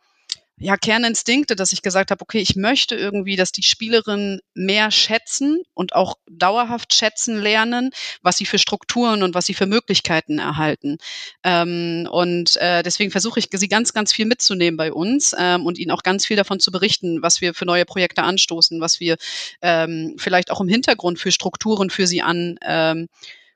ja, 0.56 0.76
Kerninstinkte, 0.76 1.56
dass 1.56 1.72
ich 1.72 1.82
gesagt 1.82 2.12
habe, 2.12 2.22
okay, 2.22 2.38
ich 2.38 2.54
möchte 2.54 2.94
irgendwie, 2.94 3.34
dass 3.34 3.50
die 3.50 3.64
Spielerinnen 3.64 4.40
mehr 4.54 4.92
schätzen 4.92 5.62
und 5.74 5.94
auch 5.96 6.16
dauerhaft 6.30 6.94
schätzen 6.94 7.40
lernen, 7.40 7.90
was 8.22 8.36
sie 8.36 8.46
für 8.46 8.58
Strukturen 8.58 9.24
und 9.24 9.34
was 9.34 9.46
sie 9.46 9.54
für 9.54 9.66
Möglichkeiten 9.66 10.38
erhalten. 10.38 10.98
Ähm, 11.42 12.08
und 12.10 12.54
äh, 12.56 12.84
deswegen 12.84 13.10
versuche 13.10 13.40
ich, 13.40 13.48
sie 13.52 13.68
ganz, 13.68 13.92
ganz 13.92 14.12
viel 14.12 14.26
mitzunehmen 14.26 14.76
bei 14.76 14.92
uns 14.92 15.34
ähm, 15.36 15.66
und 15.66 15.76
ihnen 15.78 15.90
auch 15.90 16.04
ganz 16.04 16.24
viel 16.24 16.36
davon 16.36 16.60
zu 16.60 16.70
berichten, 16.70 17.20
was 17.20 17.40
wir 17.40 17.52
für 17.52 17.66
neue 17.66 17.84
Projekte 17.84 18.22
anstoßen, 18.22 18.80
was 18.80 19.00
wir 19.00 19.16
ähm, 19.60 20.14
vielleicht 20.18 20.52
auch 20.52 20.60
im 20.60 20.68
Hintergrund 20.68 21.18
für 21.18 21.32
Strukturen 21.32 21.90
für 21.90 22.06
sie 22.06 22.22
an 22.22 22.58
ähm, 22.62 23.08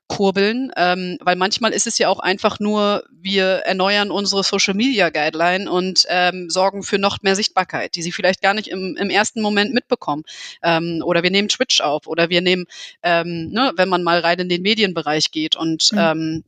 kurbeln, 0.09 0.71
ähm, 0.75 1.17
weil 1.21 1.37
manchmal 1.37 1.71
ist 1.71 1.87
es 1.87 1.97
ja 1.99 2.09
auch 2.09 2.19
einfach 2.19 2.59
nur, 2.59 3.05
wir 3.11 3.61
erneuern 3.65 4.11
unsere 4.11 4.43
Social 4.43 4.73
Media 4.73 5.09
Guideline 5.09 5.71
und 5.71 6.03
ähm, 6.09 6.49
sorgen 6.49 6.83
für 6.83 6.97
noch 6.97 7.21
mehr 7.21 7.35
Sichtbarkeit, 7.35 7.95
die 7.95 8.01
sie 8.01 8.11
vielleicht 8.11 8.41
gar 8.41 8.55
nicht 8.55 8.67
im, 8.67 8.97
im 8.97 9.09
ersten 9.09 9.41
Moment 9.41 9.73
mitbekommen. 9.73 10.23
Ähm, 10.63 11.01
oder 11.05 11.23
wir 11.23 11.31
nehmen 11.31 11.47
Twitch 11.47 11.79
auf 11.79 12.07
oder 12.07 12.29
wir 12.29 12.41
nehmen, 12.41 12.65
ähm, 13.03 13.51
ne, 13.51 13.71
wenn 13.77 13.87
man 13.87 14.03
mal 14.03 14.19
rein 14.19 14.39
in 14.39 14.49
den 14.49 14.63
Medienbereich 14.63 15.31
geht 15.31 15.55
und 15.55 15.91
mhm. 15.93 15.99
ähm, 15.99 16.43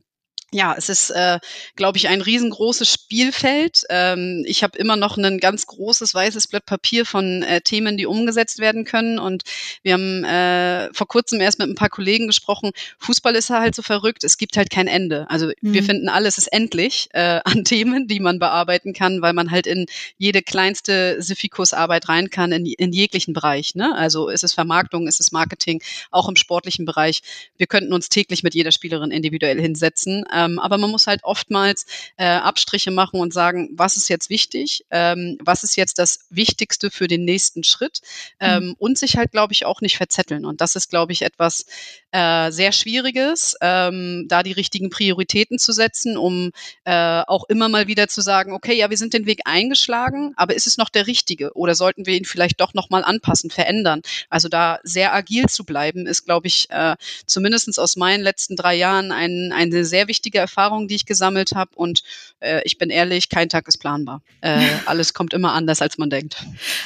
ja, 0.52 0.74
es 0.76 0.88
ist, 0.88 1.10
äh, 1.10 1.38
glaube 1.76 1.96
ich, 1.96 2.08
ein 2.08 2.20
riesengroßes 2.20 2.92
Spielfeld. 2.92 3.82
Ähm, 3.88 4.44
ich 4.46 4.62
habe 4.62 4.76
immer 4.78 4.96
noch 4.96 5.16
ein 5.16 5.38
ganz 5.38 5.66
großes 5.66 6.14
weißes 6.14 6.48
Blatt 6.48 6.66
Papier 6.66 7.06
von 7.06 7.42
äh, 7.42 7.62
Themen, 7.62 7.96
die 7.96 8.04
umgesetzt 8.04 8.58
werden 8.58 8.84
können. 8.84 9.18
Und 9.18 9.44
wir 9.82 9.94
haben 9.94 10.24
äh, 10.24 10.92
vor 10.92 11.08
kurzem 11.08 11.40
erst 11.40 11.58
mit 11.58 11.68
ein 11.68 11.74
paar 11.74 11.88
Kollegen 11.88 12.26
gesprochen. 12.26 12.72
Fußball 12.98 13.34
ist 13.34 13.48
halt 13.48 13.74
so 13.74 13.82
verrückt. 13.82 14.24
Es 14.24 14.36
gibt 14.36 14.58
halt 14.58 14.68
kein 14.68 14.88
Ende. 14.88 15.26
Also 15.30 15.46
mhm. 15.46 15.72
wir 15.72 15.82
finden 15.82 16.10
alles 16.10 16.36
ist 16.36 16.48
endlich 16.48 17.08
äh, 17.12 17.40
an 17.44 17.64
Themen, 17.64 18.06
die 18.06 18.20
man 18.20 18.38
bearbeiten 18.38 18.92
kann, 18.92 19.22
weil 19.22 19.32
man 19.32 19.50
halt 19.50 19.66
in 19.66 19.86
jede 20.18 20.42
kleinste 20.42 21.22
Siffikus-Arbeit 21.22 22.10
rein 22.10 22.28
kann, 22.28 22.52
in, 22.52 22.66
in 22.66 22.92
jeglichen 22.92 23.32
Bereich. 23.32 23.74
Ne? 23.74 23.94
Also 23.96 24.28
ist 24.28 24.44
es 24.44 24.52
Vermarktung, 24.52 25.08
ist 25.08 25.20
es 25.20 25.32
Marketing, 25.32 25.82
auch 26.10 26.28
im 26.28 26.36
sportlichen 26.36 26.84
Bereich. 26.84 27.22
Wir 27.56 27.66
könnten 27.66 27.94
uns 27.94 28.10
täglich 28.10 28.42
mit 28.42 28.54
jeder 28.54 28.72
Spielerin 28.72 29.10
individuell 29.10 29.58
hinsetzen 29.58 30.26
Ähm, 30.42 30.58
aber 30.58 30.78
man 30.78 30.90
muss 30.90 31.06
halt 31.06 31.24
oftmals 31.24 31.86
äh, 32.16 32.24
Abstriche 32.24 32.90
machen 32.90 33.20
und 33.20 33.32
sagen, 33.32 33.70
was 33.72 33.96
ist 33.96 34.08
jetzt 34.08 34.30
wichtig, 34.30 34.84
ähm, 34.90 35.38
was 35.42 35.62
ist 35.62 35.76
jetzt 35.76 35.98
das 35.98 36.26
Wichtigste 36.30 36.90
für 36.90 37.08
den 37.08 37.24
nächsten 37.24 37.64
Schritt 37.64 38.00
ähm, 38.40 38.68
mhm. 38.68 38.76
und 38.78 38.98
sich 38.98 39.16
halt, 39.16 39.32
glaube 39.32 39.52
ich, 39.52 39.64
auch 39.64 39.80
nicht 39.80 39.96
verzetteln. 39.96 40.44
Und 40.44 40.60
das 40.60 40.76
ist, 40.76 40.90
glaube 40.90 41.12
ich, 41.12 41.22
etwas 41.22 41.66
äh, 42.12 42.50
sehr 42.50 42.72
Schwieriges, 42.72 43.56
ähm, 43.60 44.26
da 44.28 44.42
die 44.42 44.52
richtigen 44.52 44.90
Prioritäten 44.90 45.58
zu 45.58 45.72
setzen, 45.72 46.16
um 46.16 46.52
äh, 46.84 47.22
auch 47.26 47.44
immer 47.48 47.68
mal 47.68 47.86
wieder 47.86 48.08
zu 48.08 48.20
sagen, 48.20 48.52
okay, 48.52 48.74
ja, 48.74 48.90
wir 48.90 48.96
sind 48.96 49.14
den 49.14 49.26
Weg 49.26 49.40
eingeschlagen, 49.44 50.32
aber 50.36 50.54
ist 50.54 50.66
es 50.66 50.78
noch 50.78 50.88
der 50.88 51.06
richtige 51.06 51.52
oder 51.54 51.74
sollten 51.74 52.06
wir 52.06 52.16
ihn 52.16 52.24
vielleicht 52.24 52.60
doch 52.60 52.74
nochmal 52.74 53.04
anpassen, 53.04 53.50
verändern? 53.50 54.02
Also 54.28 54.48
da 54.48 54.78
sehr 54.82 55.14
agil 55.14 55.46
zu 55.46 55.64
bleiben, 55.64 56.06
ist, 56.06 56.24
glaube 56.24 56.46
ich, 56.46 56.68
äh, 56.70 56.96
zumindest 57.26 57.78
aus 57.78 57.96
meinen 57.96 58.22
letzten 58.22 58.56
drei 58.56 58.74
Jahren 58.74 59.12
ein, 59.12 59.52
eine 59.52 59.84
sehr 59.84 60.08
wichtige 60.08 60.31
Erfahrung, 60.38 60.88
die 60.88 60.94
ich 60.94 61.06
gesammelt 61.06 61.52
habe. 61.54 61.70
Und 61.74 62.02
äh, 62.40 62.62
ich 62.64 62.78
bin 62.78 62.90
ehrlich, 62.90 63.28
kein 63.28 63.48
Tag 63.48 63.68
ist 63.68 63.78
planbar. 63.78 64.22
Äh, 64.40 64.60
alles 64.86 65.14
kommt 65.14 65.34
immer 65.34 65.52
anders, 65.52 65.82
als 65.82 65.98
man 65.98 66.10
denkt. 66.10 66.44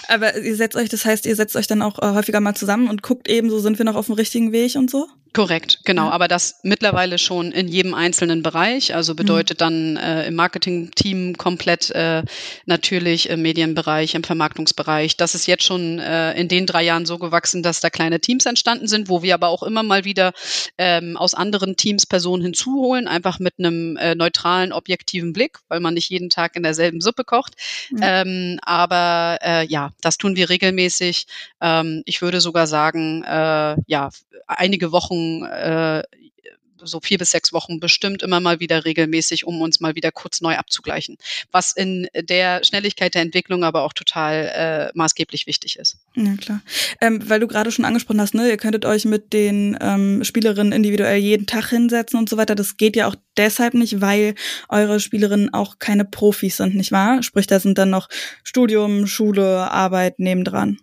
Aber 0.08 0.36
ihr 0.36 0.56
setzt 0.56 0.76
euch, 0.76 0.88
das 0.88 1.04
heißt, 1.04 1.26
ihr 1.26 1.36
setzt 1.36 1.56
euch 1.56 1.66
dann 1.66 1.82
auch 1.82 1.98
äh, 1.98 2.14
häufiger 2.14 2.40
mal 2.40 2.54
zusammen 2.54 2.88
und 2.88 3.02
guckt 3.02 3.28
eben, 3.28 3.50
so 3.50 3.58
sind 3.58 3.78
wir 3.78 3.84
noch 3.84 3.96
auf 3.96 4.06
dem 4.06 4.14
richtigen 4.14 4.52
Weg 4.52 4.76
und 4.76 4.90
so? 4.90 5.08
Korrekt, 5.36 5.80
genau. 5.84 6.06
Ja. 6.06 6.12
Aber 6.12 6.28
das 6.28 6.60
mittlerweile 6.62 7.18
schon 7.18 7.52
in 7.52 7.68
jedem 7.68 7.92
einzelnen 7.92 8.42
Bereich. 8.42 8.94
Also 8.94 9.12
mhm. 9.12 9.16
bedeutet 9.16 9.60
dann 9.60 9.98
äh, 9.98 10.26
im 10.28 10.34
Marketing-Team 10.34 11.36
komplett 11.36 11.90
äh, 11.90 12.22
natürlich 12.64 13.28
im 13.28 13.42
Medienbereich, 13.42 14.14
im 14.14 14.24
Vermarktungsbereich. 14.24 15.18
Das 15.18 15.34
ist 15.34 15.46
jetzt 15.46 15.64
schon 15.64 15.98
äh, 15.98 16.32
in 16.40 16.48
den 16.48 16.64
drei 16.64 16.84
Jahren 16.84 17.04
so 17.04 17.18
gewachsen, 17.18 17.62
dass 17.62 17.80
da 17.80 17.90
kleine 17.90 18.18
Teams 18.18 18.46
entstanden 18.46 18.88
sind, 18.88 19.10
wo 19.10 19.22
wir 19.22 19.34
aber 19.34 19.48
auch 19.48 19.62
immer 19.62 19.82
mal 19.82 20.06
wieder 20.06 20.32
ähm, 20.78 21.18
aus 21.18 21.34
anderen 21.34 21.76
Teams 21.76 22.06
Personen 22.06 22.42
hinzuholen, 22.42 23.06
einfach 23.06 23.38
mit 23.38 23.58
einem 23.58 23.98
äh, 23.98 24.14
neutralen, 24.14 24.72
objektiven 24.72 25.34
Blick, 25.34 25.58
weil 25.68 25.80
man 25.80 25.92
nicht 25.92 26.08
jeden 26.08 26.30
Tag 26.30 26.56
in 26.56 26.62
derselben 26.62 27.02
Suppe 27.02 27.24
kocht. 27.24 27.56
Mhm. 27.90 27.98
Ähm, 28.00 28.58
aber 28.62 29.36
äh, 29.42 29.66
ja, 29.66 29.90
das 30.00 30.16
tun 30.16 30.34
wir 30.34 30.48
regelmäßig. 30.48 31.26
Ähm, 31.60 32.02
ich 32.06 32.22
würde 32.22 32.40
sogar 32.40 32.66
sagen, 32.66 33.22
äh, 33.24 33.76
ja, 33.86 34.08
einige 34.46 34.92
Wochen 34.92 35.25
äh, 35.44 36.02
so 36.86 37.00
vier 37.00 37.18
bis 37.18 37.30
sechs 37.30 37.52
Wochen 37.52 37.80
bestimmt 37.80 38.22
immer 38.22 38.40
mal 38.40 38.60
wieder 38.60 38.84
regelmäßig, 38.84 39.46
um 39.46 39.60
uns 39.60 39.80
mal 39.80 39.94
wieder 39.94 40.12
kurz 40.12 40.40
neu 40.40 40.56
abzugleichen. 40.56 41.16
Was 41.52 41.72
in 41.72 42.08
der 42.14 42.64
Schnelligkeit 42.64 43.14
der 43.14 43.22
Entwicklung 43.22 43.64
aber 43.64 43.82
auch 43.82 43.92
total 43.92 44.90
äh, 44.94 44.96
maßgeblich 44.96 45.46
wichtig 45.46 45.78
ist. 45.78 45.98
Ja, 46.14 46.34
klar. 46.36 46.62
Ähm, 47.00 47.28
weil 47.28 47.40
du 47.40 47.46
gerade 47.46 47.70
schon 47.70 47.84
angesprochen 47.84 48.20
hast, 48.20 48.34
ne, 48.34 48.48
ihr 48.48 48.56
könntet 48.56 48.84
euch 48.84 49.04
mit 49.04 49.32
den 49.32 49.76
ähm, 49.80 50.24
Spielerinnen 50.24 50.72
individuell 50.72 51.18
jeden 51.18 51.46
Tag 51.46 51.70
hinsetzen 51.70 52.18
und 52.18 52.28
so 52.28 52.36
weiter. 52.36 52.54
Das 52.54 52.76
geht 52.76 52.96
ja 52.96 53.08
auch 53.08 53.16
deshalb 53.36 53.74
nicht, 53.74 54.00
weil 54.00 54.34
eure 54.68 55.00
Spielerinnen 55.00 55.52
auch 55.52 55.78
keine 55.78 56.04
Profis 56.04 56.56
sind, 56.56 56.74
nicht 56.74 56.92
wahr? 56.92 57.22
Sprich, 57.22 57.46
da 57.46 57.60
sind 57.60 57.78
dann 57.78 57.90
noch 57.90 58.08
Studium, 58.42 59.06
Schule, 59.06 59.70
Arbeit 59.70 60.18
nebendran. 60.18 60.78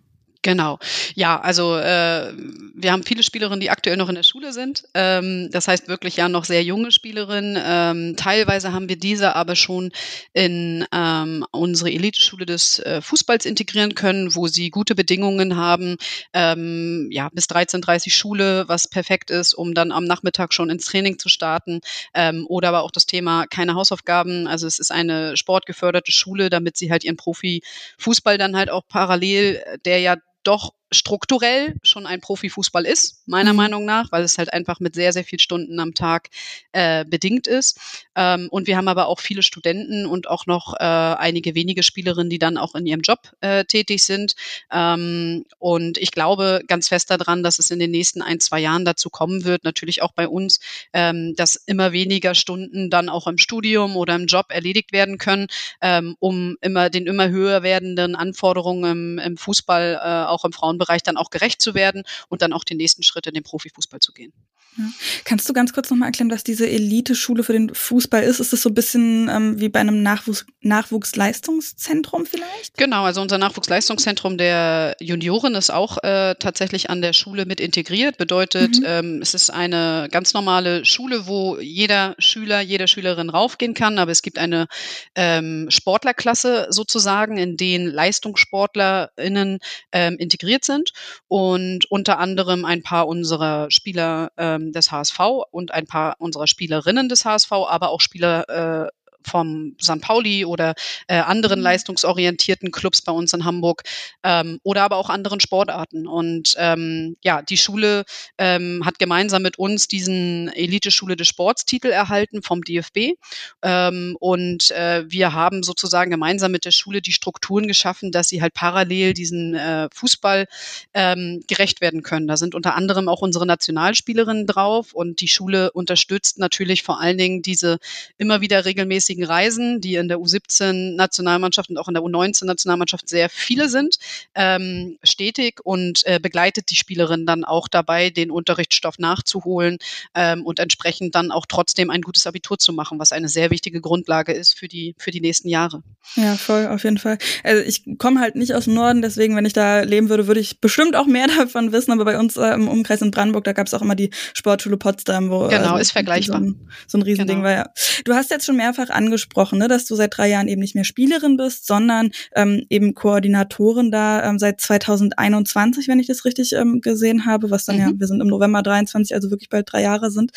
Genau. 0.45 0.77
Ja, 1.15 1.39
also 1.39 1.77
äh, 1.77 2.33
wir 2.75 2.91
haben 2.91 3.03
viele 3.03 3.23
Spielerinnen, 3.23 3.61
die 3.61 3.69
aktuell 3.69 3.95
noch 3.95 4.09
in 4.09 4.15
der 4.15 4.23
Schule 4.23 4.51
sind. 4.51 4.83
Ähm, 4.93 5.47
das 5.51 5.69
heißt 5.69 5.87
wirklich 5.87 6.17
ja 6.17 6.27
noch 6.27 6.43
sehr 6.43 6.63
junge 6.65 6.91
Spielerinnen. 6.91 7.57
Ähm, 7.65 8.15
teilweise 8.17 8.73
haben 8.73 8.89
wir 8.89 8.97
diese 8.97 9.37
aber 9.37 9.55
schon 9.55 9.91
in 10.33 10.85
ähm, 10.93 11.45
unsere 11.51 11.91
Eliteschule 11.91 12.45
des 12.45 12.79
äh, 12.79 13.01
Fußballs 13.01 13.45
integrieren 13.45 13.95
können, 13.95 14.35
wo 14.35 14.47
sie 14.47 14.69
gute 14.69 14.95
Bedingungen 14.95 15.55
haben. 15.55 15.95
Ähm, 16.33 17.07
ja, 17.09 17.29
bis 17.31 17.45
13.30 17.47 18.11
Schule, 18.11 18.65
was 18.67 18.89
perfekt 18.89 19.31
ist, 19.31 19.53
um 19.53 19.73
dann 19.73 19.93
am 19.93 20.03
Nachmittag 20.03 20.53
schon 20.53 20.69
ins 20.69 20.83
Training 20.83 21.19
zu 21.19 21.29
starten. 21.29 21.79
Ähm, 22.13 22.45
oder 22.49 22.67
aber 22.67 22.83
auch 22.83 22.91
das 22.91 23.05
Thema 23.05 23.45
keine 23.47 23.75
Hausaufgaben. 23.75 24.47
Also 24.47 24.67
es 24.67 24.77
ist 24.79 24.91
eine 24.91 25.37
sportgeförderte 25.37 26.11
Schule, 26.11 26.49
damit 26.49 26.75
sie 26.75 26.91
halt 26.91 27.05
ihren 27.05 27.15
Profifußball 27.15 28.37
dann 28.37 28.57
halt 28.57 28.69
auch 28.69 28.83
parallel, 28.89 29.63
der 29.85 29.99
ja 29.99 30.17
doch 30.43 30.73
strukturell 30.93 31.75
schon 31.83 32.05
ein 32.05 32.21
Profifußball 32.21 32.85
ist, 32.85 33.27
meiner 33.27 33.53
mhm. 33.53 33.57
Meinung 33.57 33.85
nach, 33.85 34.11
weil 34.11 34.23
es 34.23 34.37
halt 34.37 34.53
einfach 34.53 34.79
mit 34.79 34.95
sehr, 34.95 35.13
sehr 35.13 35.23
viel 35.23 35.39
Stunden 35.39 35.79
am 35.79 35.93
Tag 35.93 36.29
äh, 36.71 37.05
bedingt 37.05 37.47
ist. 37.47 37.79
Ähm, 38.15 38.47
und 38.51 38.67
wir 38.67 38.77
haben 38.77 38.87
aber 38.87 39.07
auch 39.07 39.19
viele 39.19 39.43
Studenten 39.43 40.05
und 40.05 40.29
auch 40.29 40.45
noch 40.45 40.73
äh, 40.79 40.83
einige 40.83 41.55
wenige 41.55 41.83
Spielerinnen, 41.83 42.29
die 42.29 42.39
dann 42.39 42.57
auch 42.57 42.75
in 42.75 42.85
ihrem 42.85 43.01
Job 43.01 43.19
äh, 43.41 43.65
tätig 43.65 44.03
sind. 44.03 44.35
Ähm, 44.71 45.45
und 45.59 45.97
ich 45.97 46.11
glaube 46.11 46.61
ganz 46.67 46.87
fest 46.87 47.09
daran, 47.09 47.43
dass 47.43 47.59
es 47.59 47.71
in 47.71 47.79
den 47.79 47.91
nächsten 47.91 48.21
ein, 48.21 48.39
zwei 48.39 48.59
Jahren 48.59 48.85
dazu 48.85 49.09
kommen 49.09 49.43
wird, 49.43 49.63
natürlich 49.63 50.01
auch 50.01 50.11
bei 50.13 50.27
uns, 50.27 50.59
ähm, 50.93 51.33
dass 51.35 51.55
immer 51.55 51.91
weniger 51.91 52.35
Stunden 52.35 52.89
dann 52.89 53.09
auch 53.09 53.27
im 53.27 53.37
Studium 53.37 53.95
oder 53.95 54.15
im 54.15 54.25
Job 54.25 54.47
erledigt 54.49 54.91
werden 54.91 55.17
können, 55.17 55.47
ähm, 55.81 56.15
um 56.19 56.57
immer 56.61 56.89
den 56.89 57.07
immer 57.07 57.29
höher 57.29 57.63
werdenden 57.63 58.15
Anforderungen 58.15 59.17
im, 59.17 59.19
im 59.19 59.37
Fußball, 59.37 59.99
äh, 60.01 60.29
auch 60.29 60.45
im 60.45 60.53
Frauenbereich 60.53 60.82
Bereich 60.83 61.03
dann 61.03 61.17
auch 61.17 61.29
gerecht 61.29 61.61
zu 61.61 61.73
werden 61.73 62.03
und 62.29 62.41
dann 62.41 62.53
auch 62.53 62.63
den 62.63 62.77
nächsten 62.77 63.03
Schritt 63.03 63.27
in 63.27 63.33
den 63.33 63.43
Profifußball 63.43 63.99
zu 63.99 64.11
gehen. 64.11 64.33
Ja. 64.77 64.85
Kannst 65.25 65.47
du 65.47 65.53
ganz 65.53 65.73
kurz 65.73 65.89
nochmal 65.89 66.07
erklären, 66.09 66.31
was 66.31 66.43
diese 66.43 66.67
Elite-Schule 66.67 67.43
für 67.43 67.53
den 67.53 67.73
Fußball 67.73 68.23
ist? 68.23 68.39
Ist 68.39 68.53
das 68.53 68.61
so 68.61 68.69
ein 68.69 68.73
bisschen 68.73 69.29
ähm, 69.29 69.59
wie 69.59 69.69
bei 69.69 69.79
einem 69.79 70.01
Nachwuchs 70.01 70.45
Nachwuchsleistungszentrum 70.61 72.25
vielleicht? 72.25 72.77
Genau, 72.77 73.03
also 73.03 73.21
unser 73.21 73.37
Nachwuchsleistungszentrum 73.37 74.37
der 74.37 74.95
Junioren 74.99 75.55
ist 75.55 75.71
auch 75.71 76.01
äh, 76.03 76.35
tatsächlich 76.39 76.89
an 76.89 77.01
der 77.01 77.13
Schule 77.13 77.45
mit 77.45 77.59
integriert. 77.59 78.17
Bedeutet, 78.17 78.79
mhm. 78.79 78.85
ähm, 78.85 79.19
es 79.21 79.33
ist 79.33 79.49
eine 79.49 80.07
ganz 80.11 80.33
normale 80.33 80.85
Schule, 80.85 81.27
wo 81.27 81.57
jeder 81.59 82.15
Schüler, 82.17 82.61
jede 82.61 82.87
Schülerin 82.87 83.29
raufgehen 83.29 83.73
kann, 83.73 83.99
aber 83.99 84.11
es 84.11 84.21
gibt 84.21 84.37
eine 84.37 84.67
ähm, 85.15 85.67
Sportlerklasse 85.69 86.67
sozusagen, 86.69 87.37
in 87.37 87.57
denen 87.57 87.87
LeistungssportlerInnen 87.87 89.59
ähm, 89.91 90.15
integriert 90.17 90.65
sind 90.65 90.91
und 91.27 91.85
unter 91.91 92.19
anderem 92.19 92.65
ein 92.65 92.81
paar 92.81 93.07
unserer 93.07 93.69
Spieler 93.69 94.31
ähm, 94.63 94.71
des 94.71 94.91
HSV 94.91 95.19
und 95.51 95.73
ein 95.73 95.85
paar 95.85 96.15
unserer 96.19 96.47
Spielerinnen 96.47 97.09
des 97.09 97.25
HSV, 97.25 97.51
aber 97.51 97.89
auch 97.89 98.01
Spieler 98.01 98.87
äh, 98.87 98.91
vom 99.27 99.75
St. 99.81 100.01
Pauli 100.01 100.45
oder 100.45 100.73
äh, 101.07 101.15
anderen 101.15 101.59
mhm. 101.59 101.63
leistungsorientierten 101.63 102.71
Clubs 102.71 103.01
bei 103.01 103.11
uns 103.11 103.33
in 103.33 103.45
Hamburg 103.45 103.83
ähm, 104.23 104.59
oder 104.63 104.83
aber 104.83 104.97
auch 104.97 105.09
anderen 105.09 105.39
Sportarten. 105.39 106.07
Und 106.07 106.53
ähm, 106.57 107.17
ja, 107.23 107.41
die 107.41 107.57
Schule 107.57 108.03
ähm, 108.37 108.83
hat 108.85 108.99
gemeinsam 108.99 109.41
mit 109.41 109.57
uns 109.57 109.87
diesen 109.87 110.49
Elite-Schule 110.49 111.15
des 111.15 111.27
Sports-Titel 111.27 111.87
erhalten 111.87 112.41
vom 112.41 112.61
DFB. 112.61 113.17
Ähm, 113.61 114.15
und 114.19 114.71
äh, 114.71 115.03
wir 115.07 115.33
haben 115.33 115.63
sozusagen 115.63 116.11
gemeinsam 116.11 116.51
mit 116.51 116.65
der 116.65 116.71
Schule 116.71 117.01
die 117.01 117.11
Strukturen 117.11 117.67
geschaffen, 117.67 118.11
dass 118.11 118.29
sie 118.29 118.41
halt 118.41 118.53
parallel 118.53 119.13
diesen 119.13 119.55
äh, 119.55 119.87
Fußball 119.93 120.47
ähm, 120.93 121.43
gerecht 121.47 121.81
werden 121.81 122.03
können. 122.03 122.27
Da 122.27 122.37
sind 122.37 122.55
unter 122.55 122.75
anderem 122.75 123.07
auch 123.07 123.21
unsere 123.21 123.45
Nationalspielerinnen 123.45 124.47
drauf 124.47 124.93
und 124.93 125.21
die 125.21 125.27
Schule 125.27 125.71
unterstützt 125.71 126.39
natürlich 126.39 126.83
vor 126.83 126.99
allen 126.99 127.17
Dingen 127.17 127.41
diese 127.41 127.79
immer 128.17 128.41
wieder 128.41 128.65
regelmäßig 128.65 129.12
regelmäßigen 129.13 129.23
Reisen, 129.23 129.81
die 129.81 129.95
in 129.95 130.07
der 130.07 130.17
U17-Nationalmannschaft 130.17 131.69
und 131.69 131.77
auch 131.77 131.87
in 131.87 131.93
der 131.93 132.03
U19-Nationalmannschaft 132.03 133.09
sehr 133.09 133.29
viele 133.29 133.69
sind, 133.69 133.97
ähm, 134.35 134.97
stetig 135.03 135.59
und 135.63 136.05
äh, 136.05 136.19
begleitet 136.19 136.69
die 136.69 136.75
Spielerin 136.75 137.25
dann 137.25 137.43
auch 137.43 137.67
dabei, 137.67 138.09
den 138.09 138.31
Unterrichtsstoff 138.31 138.99
nachzuholen 138.99 139.77
ähm, 140.15 140.45
und 140.45 140.59
entsprechend 140.59 141.15
dann 141.15 141.31
auch 141.31 141.45
trotzdem 141.47 141.89
ein 141.89 142.01
gutes 142.01 142.27
Abitur 142.27 142.57
zu 142.57 142.73
machen, 142.73 142.99
was 142.99 143.11
eine 143.11 143.29
sehr 143.29 143.51
wichtige 143.51 143.81
Grundlage 143.81 144.33
ist 144.33 144.57
für 144.57 144.67
die, 144.67 144.95
für 144.97 145.11
die 145.11 145.21
nächsten 145.21 145.49
Jahre. 145.49 145.83
Ja, 146.15 146.35
voll, 146.35 146.67
auf 146.67 146.83
jeden 146.83 146.97
Fall. 146.97 147.17
Also 147.43 147.63
ich 147.63 147.83
komme 147.97 148.19
halt 148.19 148.35
nicht 148.35 148.53
aus 148.53 148.65
dem 148.65 148.73
Norden, 148.73 149.01
deswegen, 149.01 149.35
wenn 149.35 149.45
ich 149.45 149.53
da 149.53 149.81
leben 149.81 150.09
würde, 150.09 150.27
würde 150.27 150.39
ich 150.39 150.59
bestimmt 150.59 150.95
auch 150.95 151.05
mehr 151.05 151.27
davon 151.37 151.71
wissen, 151.71 151.91
aber 151.91 152.05
bei 152.05 152.19
uns 152.19 152.37
äh, 152.37 152.53
im 152.53 152.67
Umkreis 152.67 153.01
in 153.01 153.11
Brandenburg, 153.11 153.43
da 153.43 153.53
gab 153.53 153.67
es 153.67 153.73
auch 153.73 153.81
immer 153.81 153.95
die 153.95 154.09
Sportschule 154.33 154.77
Potsdam, 154.77 155.29
wo 155.29 155.47
genau, 155.47 155.77
äh, 155.77 155.81
ist 155.81 155.91
vergleichbar. 155.91 156.39
So 156.39 156.45
ein, 156.45 156.69
so 156.87 156.97
ein 156.97 157.01
Riesending 157.01 157.37
genau. 157.37 157.49
war. 157.49 157.55
Ja. 157.55 157.69
Du 158.05 158.13
hast 158.13 158.31
jetzt 158.31 158.45
schon 158.45 158.57
mehrfach 158.57 158.89
angesprochen, 159.03 159.59
ne, 159.59 159.67
dass 159.67 159.85
du 159.85 159.95
seit 159.95 160.17
drei 160.17 160.29
Jahren 160.29 160.47
eben 160.47 160.61
nicht 160.61 160.75
mehr 160.75 160.83
Spielerin 160.83 161.37
bist, 161.37 161.67
sondern 161.67 162.11
ähm, 162.35 162.65
eben 162.69 162.93
Koordinatorin 162.93 163.91
da 163.91 164.23
ähm, 164.27 164.39
seit 164.39 164.61
2021, 164.61 165.87
wenn 165.87 165.99
ich 165.99 166.07
das 166.07 166.25
richtig 166.25 166.53
ähm, 166.53 166.81
gesehen 166.81 167.25
habe, 167.25 167.51
was 167.51 167.65
dann 167.65 167.75
mhm. 167.75 167.81
ja, 167.81 167.91
wir 167.95 168.07
sind 168.07 168.21
im 168.21 168.27
November 168.27 168.61
23, 168.61 169.13
also 169.13 169.29
wirklich 169.29 169.49
bald 169.49 169.71
drei 169.71 169.81
Jahre 169.81 170.11
sind. 170.11 170.31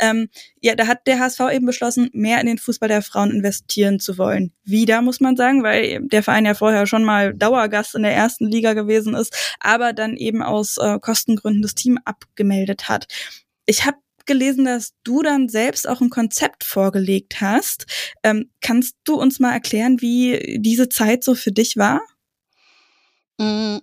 Ähm, 0.00 0.28
ja, 0.60 0.74
da 0.74 0.86
hat 0.86 1.06
der 1.06 1.18
HSV 1.18 1.40
eben 1.52 1.66
beschlossen, 1.66 2.10
mehr 2.12 2.40
in 2.40 2.46
den 2.46 2.58
Fußball 2.58 2.88
der 2.88 3.02
Frauen 3.02 3.30
investieren 3.30 3.98
zu 3.98 4.18
wollen. 4.18 4.52
Wieder, 4.64 5.02
muss 5.02 5.20
man 5.20 5.36
sagen, 5.36 5.62
weil 5.62 6.00
der 6.08 6.22
Verein 6.22 6.46
ja 6.46 6.54
vorher 6.54 6.86
schon 6.86 7.04
mal 7.04 7.34
Dauergast 7.34 7.94
in 7.94 8.02
der 8.02 8.14
ersten 8.14 8.46
Liga 8.46 8.74
gewesen 8.74 9.14
ist, 9.14 9.34
aber 9.60 9.92
dann 9.92 10.16
eben 10.16 10.42
aus 10.42 10.76
äh, 10.78 10.98
Kostengründen 11.00 11.62
das 11.62 11.74
Team 11.74 11.98
abgemeldet 12.04 12.88
hat. 12.88 13.06
Ich 13.66 13.84
habe 13.86 13.96
gelesen, 14.26 14.64
dass 14.64 14.94
du 15.04 15.22
dann 15.22 15.48
selbst 15.48 15.88
auch 15.88 16.00
ein 16.00 16.10
Konzept 16.10 16.64
vorgelegt 16.64 17.40
hast. 17.40 17.86
Ähm, 18.22 18.50
kannst 18.60 18.96
du 19.04 19.14
uns 19.14 19.40
mal 19.40 19.52
erklären, 19.52 20.00
wie 20.00 20.58
diese 20.58 20.88
Zeit 20.88 21.24
so 21.24 21.34
für 21.34 21.52
dich 21.52 21.76
war? 21.76 22.00
Mm, 23.38 23.78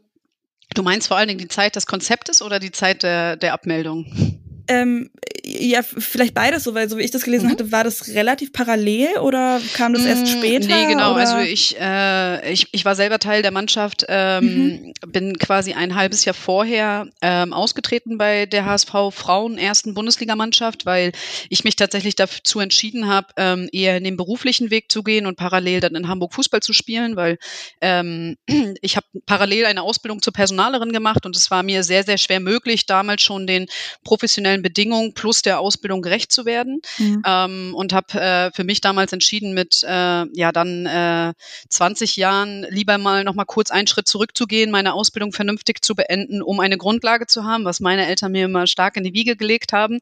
du 0.73 0.83
meinst 0.83 1.07
vor 1.07 1.17
allen 1.17 1.27
Dingen 1.27 1.39
die 1.39 1.47
Zeit 1.47 1.75
des 1.75 1.85
Konzeptes 1.85 2.41
oder 2.41 2.59
die 2.59 2.71
Zeit 2.71 3.03
der, 3.03 3.35
der 3.35 3.53
Abmeldung? 3.53 4.39
Ähm, 4.69 5.09
ja, 5.43 5.81
vielleicht 5.81 6.33
beides 6.33 6.63
so, 6.63 6.75
weil 6.75 6.87
so 6.89 6.97
wie 6.97 7.01
ich 7.01 7.11
das 7.11 7.23
gelesen 7.23 7.47
mhm. 7.47 7.51
hatte, 7.51 7.71
war 7.71 7.83
das 7.83 8.09
relativ 8.09 8.53
parallel 8.53 9.17
oder 9.19 9.59
kam 9.73 9.93
das 9.93 10.05
erst 10.05 10.23
mm, 10.23 10.25
später? 10.27 10.67
Nee, 10.67 10.85
genau. 10.85 11.13
Oder? 11.13 11.21
Also 11.21 11.37
ich, 11.39 11.75
äh, 11.79 12.51
ich, 12.51 12.67
ich 12.71 12.85
war 12.85 12.95
selber 12.95 13.19
Teil 13.19 13.41
der 13.41 13.51
Mannschaft, 13.51 14.05
ähm, 14.07 14.45
mhm. 14.45 14.93
bin 15.07 15.37
quasi 15.39 15.73
ein 15.73 15.95
halbes 15.95 16.23
Jahr 16.25 16.35
vorher 16.35 17.07
ähm, 17.21 17.51
ausgetreten 17.53 18.17
bei 18.17 18.45
der 18.45 18.65
HSV 18.65 18.91
Frauen 19.11 19.57
ersten 19.57 19.93
Bundesligamannschaft, 19.93 20.85
weil 20.85 21.11
ich 21.49 21.63
mich 21.63 21.75
tatsächlich 21.75 22.15
dazu 22.15 22.59
entschieden 22.59 23.07
habe, 23.07 23.27
ähm, 23.37 23.69
eher 23.71 23.97
in 23.97 24.03
den 24.03 24.17
beruflichen 24.17 24.69
Weg 24.69 24.91
zu 24.91 25.03
gehen 25.03 25.25
und 25.25 25.35
parallel 25.35 25.79
dann 25.79 25.95
in 25.95 26.07
Hamburg 26.07 26.33
Fußball 26.33 26.61
zu 26.61 26.73
spielen, 26.73 27.15
weil 27.15 27.37
ähm, 27.81 28.37
ich 28.81 28.95
habe 28.95 29.07
parallel 29.25 29.65
eine 29.65 29.81
Ausbildung 29.81 30.21
zur 30.21 30.33
Personalerin 30.33 30.91
gemacht 30.91 31.25
und 31.25 31.35
es 31.35 31.49
war 31.49 31.63
mir 31.63 31.83
sehr, 31.83 32.03
sehr 32.03 32.17
schwer 32.17 32.39
möglich, 32.39 32.85
damals 32.85 33.23
schon 33.23 33.47
den 33.47 33.65
professionellen 34.03 34.58
Bedingungen 34.61 35.13
plus 35.13 35.41
der 35.41 35.59
Ausbildung 35.59 36.01
gerecht 36.01 36.31
zu 36.31 36.45
werden. 36.45 36.81
Mhm. 36.97 37.23
Ähm, 37.25 37.75
und 37.75 37.93
habe 37.93 38.19
äh, 38.19 38.51
für 38.51 38.63
mich 38.63 38.81
damals 38.81 39.13
entschieden, 39.13 39.53
mit 39.53 39.83
äh, 39.83 40.25
ja 40.33 40.51
dann 40.51 40.85
äh, 40.85 41.33
20 41.69 42.15
Jahren 42.17 42.65
lieber 42.69 42.97
mal 42.97 43.23
noch 43.23 43.35
mal 43.35 43.45
kurz 43.45 43.71
einen 43.71 43.87
Schritt 43.87 44.07
zurückzugehen, 44.07 44.71
meine 44.71 44.93
Ausbildung 44.93 45.31
vernünftig 45.31 45.83
zu 45.83 45.95
beenden, 45.95 46.41
um 46.41 46.59
eine 46.59 46.77
Grundlage 46.77 47.27
zu 47.27 47.43
haben, 47.43 47.65
was 47.65 47.79
meine 47.79 48.07
Eltern 48.07 48.31
mir 48.31 48.45
immer 48.45 48.67
stark 48.67 48.97
in 48.97 49.03
die 49.03 49.13
Wiege 49.13 49.35
gelegt 49.35 49.73
haben, 49.73 49.99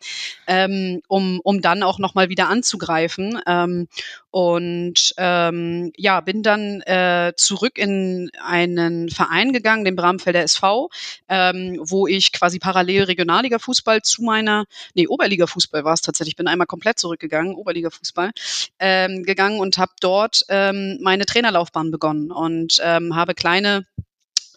ähm, 0.47 1.01
um, 1.07 1.39
um 1.43 1.61
dann 1.61 1.83
auch 1.83 1.99
noch 1.99 2.15
mal 2.15 2.29
wieder 2.29 2.49
anzugreifen. 2.49 3.39
Ähm, 3.47 3.87
und 4.31 5.13
ähm, 5.17 5.91
ja, 5.95 6.19
bin 6.21 6.43
dann 6.43 6.81
äh, 6.81 7.33
zurück 7.37 7.77
in 7.77 8.29
einen 8.43 9.09
Verein 9.09 9.53
gegangen, 9.53 9.85
den 9.85 9.95
Bramfelder 9.95 10.43
SV, 10.43 10.89
ähm, 11.29 11.79
wo 11.81 12.07
ich 12.07 12.33
quasi 12.33 12.59
parallel 12.59 13.03
Regionalliga-Fußball 13.03 14.01
zu 14.01 14.23
meiner, 14.23 14.65
nee, 14.93 15.07
Oberliga-Fußball 15.07 15.83
war 15.83 15.93
es 15.93 16.01
tatsächlich, 16.01 16.35
bin 16.35 16.47
einmal 16.47 16.67
komplett 16.67 16.99
zurückgegangen, 16.99 17.55
Oberliga-Fußball, 17.55 18.31
ähm, 18.79 19.23
gegangen 19.23 19.59
und 19.59 19.77
habe 19.77 19.93
dort 20.01 20.43
ähm, 20.49 20.99
meine 21.01 21.25
Trainerlaufbahn 21.25 21.91
begonnen 21.91 22.31
und 22.31 22.79
ähm, 22.83 23.15
habe 23.15 23.33
kleine 23.33 23.85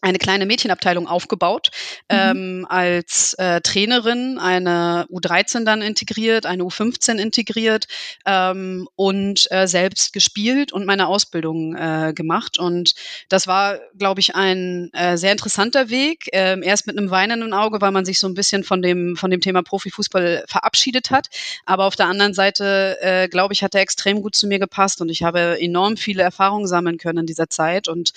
eine 0.02 0.18
kleine 0.18 0.46
Mädchenabteilung 0.46 1.06
aufgebaut, 1.06 1.70
mhm. 2.10 2.16
ähm, 2.16 2.66
als 2.68 3.34
äh, 3.34 3.60
Trainerin 3.60 4.38
eine 4.38 5.06
U13 5.10 5.64
dann 5.64 5.82
integriert, 5.82 6.46
eine 6.46 6.62
U15 6.62 7.18
integriert 7.18 7.86
ähm, 8.26 8.88
und 8.96 9.50
äh, 9.50 9.66
selbst 9.66 10.12
gespielt 10.12 10.72
und 10.72 10.86
meine 10.86 11.06
Ausbildung 11.06 11.74
äh, 11.76 12.12
gemacht. 12.14 12.58
Und 12.58 12.94
das 13.28 13.46
war, 13.46 13.78
glaube 13.98 14.20
ich, 14.20 14.34
ein 14.34 14.90
äh, 14.92 15.16
sehr 15.16 15.32
interessanter 15.32 15.90
Weg. 15.90 16.28
Ähm, 16.32 16.62
erst 16.62 16.86
mit 16.86 16.96
einem 16.96 17.10
weinenden 17.10 17.52
Auge, 17.52 17.80
weil 17.80 17.92
man 17.92 18.04
sich 18.04 18.18
so 18.18 18.26
ein 18.26 18.34
bisschen 18.34 18.64
von 18.64 18.82
dem, 18.82 19.16
von 19.16 19.30
dem 19.30 19.40
Thema 19.40 19.62
Profifußball 19.62 20.44
verabschiedet 20.48 21.10
hat. 21.10 21.28
Aber 21.66 21.84
auf 21.84 21.96
der 21.96 22.06
anderen 22.06 22.34
Seite, 22.34 22.98
äh, 23.00 23.28
glaube 23.28 23.54
ich, 23.54 23.62
hat 23.62 23.74
er 23.74 23.80
extrem 23.80 24.22
gut 24.22 24.34
zu 24.34 24.46
mir 24.46 24.58
gepasst 24.58 25.00
und 25.00 25.08
ich 25.08 25.22
habe 25.22 25.60
enorm 25.60 25.96
viele 25.96 26.22
Erfahrungen 26.22 26.66
sammeln 26.66 26.98
können 26.98 27.20
in 27.20 27.26
dieser 27.26 27.50
Zeit 27.50 27.88
und 27.88 28.12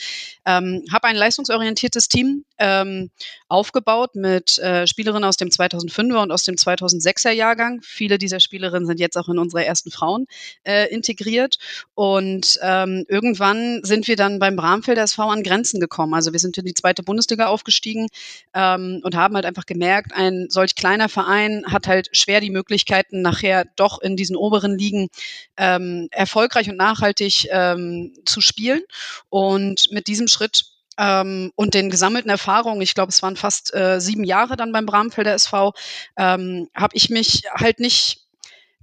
ähm, 0.46 0.84
habe 0.92 1.08
ein 1.08 1.16
leistungsorientiertes 1.16 1.73
talentiertes 1.74 2.08
Team 2.08 2.46
ähm, 2.60 3.10
aufgebaut 3.48 4.16
mit 4.16 4.58
äh, 4.60 4.88
Spielerinnen 4.88 5.24
aus 5.24 5.38
dem 5.38 5.50
2005er 5.50 6.22
und 6.22 6.32
aus 6.32 6.44
dem 6.44 6.56
2006er 6.56 7.32
Jahrgang. 7.32 7.82
Viele 7.82 8.18
dieser 8.18 8.40
Spielerinnen 8.40 8.86
sind 8.86 9.00
jetzt 9.00 9.18
auch 9.18 9.28
in 9.28 9.40
unsere 9.40 9.66
ersten 9.66 9.92
Frauen 9.92 10.26
äh, 10.64 10.88
integriert. 10.94 11.58
Und 11.96 12.60
ähm, 12.62 13.06
irgendwann 13.08 13.82
sind 13.84 14.08
wir 14.08 14.16
dann 14.16 14.40
beim 14.40 14.56
Bramfelder 14.56 15.04
SV 15.04 15.24
an 15.24 15.44
Grenzen 15.44 15.80
gekommen. 15.80 16.14
Also 16.14 16.32
wir 16.32 16.40
sind 16.40 16.58
in 16.58 16.66
die 16.66 16.74
zweite 16.74 17.04
Bundesliga 17.04 17.48
aufgestiegen 17.48 18.08
ähm, 18.54 19.02
und 19.04 19.16
haben 19.16 19.36
halt 19.36 19.46
einfach 19.46 19.66
gemerkt, 19.66 20.14
ein 20.14 20.48
solch 20.50 20.76
kleiner 20.76 21.10
Verein 21.10 21.66
hat 21.68 21.88
halt 21.88 22.10
schwer 22.16 22.40
die 22.40 22.52
Möglichkeiten, 22.52 23.22
nachher 23.22 23.66
doch 23.76 24.00
in 24.02 24.16
diesen 24.16 24.36
oberen 24.36 24.78
Ligen 24.78 25.10
ähm, 25.58 26.08
erfolgreich 26.12 26.70
und 26.70 26.78
nachhaltig 26.78 27.48
ähm, 27.50 28.14
zu 28.26 28.42
spielen. 28.42 28.82
Und 29.30 29.92
mit 29.92 30.08
diesem 30.08 30.28
Schritt 30.28 30.73
ähm, 30.98 31.52
und 31.56 31.74
den 31.74 31.90
gesammelten 31.90 32.30
Erfahrungen, 32.30 32.82
ich 32.82 32.96
glaube, 32.96 33.10
es 33.10 33.22
waren 33.22 33.36
fast 33.36 33.74
äh, 33.74 34.00
sieben 34.00 34.24
Jahre 34.24 34.56
dann 34.56 34.72
beim 34.72 34.86
Bramfelder 34.86 35.34
SV, 35.34 35.74
ähm, 36.18 36.70
habe 36.76 36.96
ich 36.96 37.10
mich 37.10 37.44
halt 37.56 37.80
nicht 37.80 38.24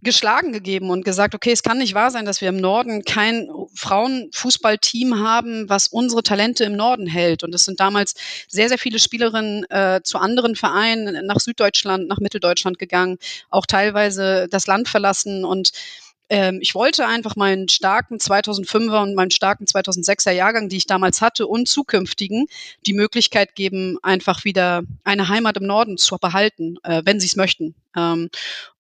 geschlagen 0.02 0.52
gegeben 0.52 0.90
und 0.90 1.04
gesagt, 1.04 1.34
okay, 1.34 1.52
es 1.52 1.62
kann 1.62 1.78
nicht 1.78 1.94
wahr 1.94 2.10
sein, 2.10 2.24
dass 2.24 2.40
wir 2.40 2.48
im 2.48 2.56
Norden 2.56 3.04
kein 3.04 3.48
Frauenfußballteam 3.74 5.18
haben, 5.18 5.68
was 5.68 5.88
unsere 5.88 6.22
Talente 6.22 6.64
im 6.64 6.74
Norden 6.74 7.06
hält. 7.06 7.42
Und 7.44 7.54
es 7.54 7.64
sind 7.64 7.80
damals 7.80 8.14
sehr, 8.48 8.68
sehr 8.68 8.78
viele 8.78 8.98
Spielerinnen 8.98 9.64
äh, 9.70 10.00
zu 10.02 10.18
anderen 10.18 10.56
Vereinen 10.56 11.26
nach 11.26 11.40
Süddeutschland, 11.40 12.08
nach 12.08 12.18
Mitteldeutschland 12.18 12.78
gegangen, 12.78 13.18
auch 13.50 13.66
teilweise 13.66 14.48
das 14.48 14.66
Land 14.66 14.88
verlassen 14.88 15.44
und 15.44 15.72
ähm, 16.30 16.58
ich 16.62 16.74
wollte 16.74 17.06
einfach 17.06 17.34
meinen 17.34 17.68
starken 17.68 18.18
2005er 18.18 19.02
und 19.02 19.14
meinen 19.14 19.32
starken 19.32 19.64
2006er 19.64 20.30
Jahrgang, 20.30 20.68
die 20.68 20.76
ich 20.76 20.86
damals 20.86 21.20
hatte, 21.20 21.46
und 21.46 21.68
zukünftigen 21.68 22.46
die 22.86 22.92
Möglichkeit 22.92 23.56
geben, 23.56 23.98
einfach 24.02 24.44
wieder 24.44 24.82
eine 25.04 25.28
Heimat 25.28 25.56
im 25.56 25.66
Norden 25.66 25.98
zu 25.98 26.16
behalten, 26.18 26.76
äh, 26.84 27.02
wenn 27.04 27.18
sie 27.18 27.26
es 27.26 27.36
möchten. 27.36 27.74
Ähm, 27.96 28.30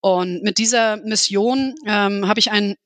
und 0.00 0.42
mit 0.44 0.58
dieser 0.58 0.98
Mission 0.98 1.74
ähm, 1.86 2.28
habe 2.28 2.38
ich 2.38 2.52
einen 2.52 2.76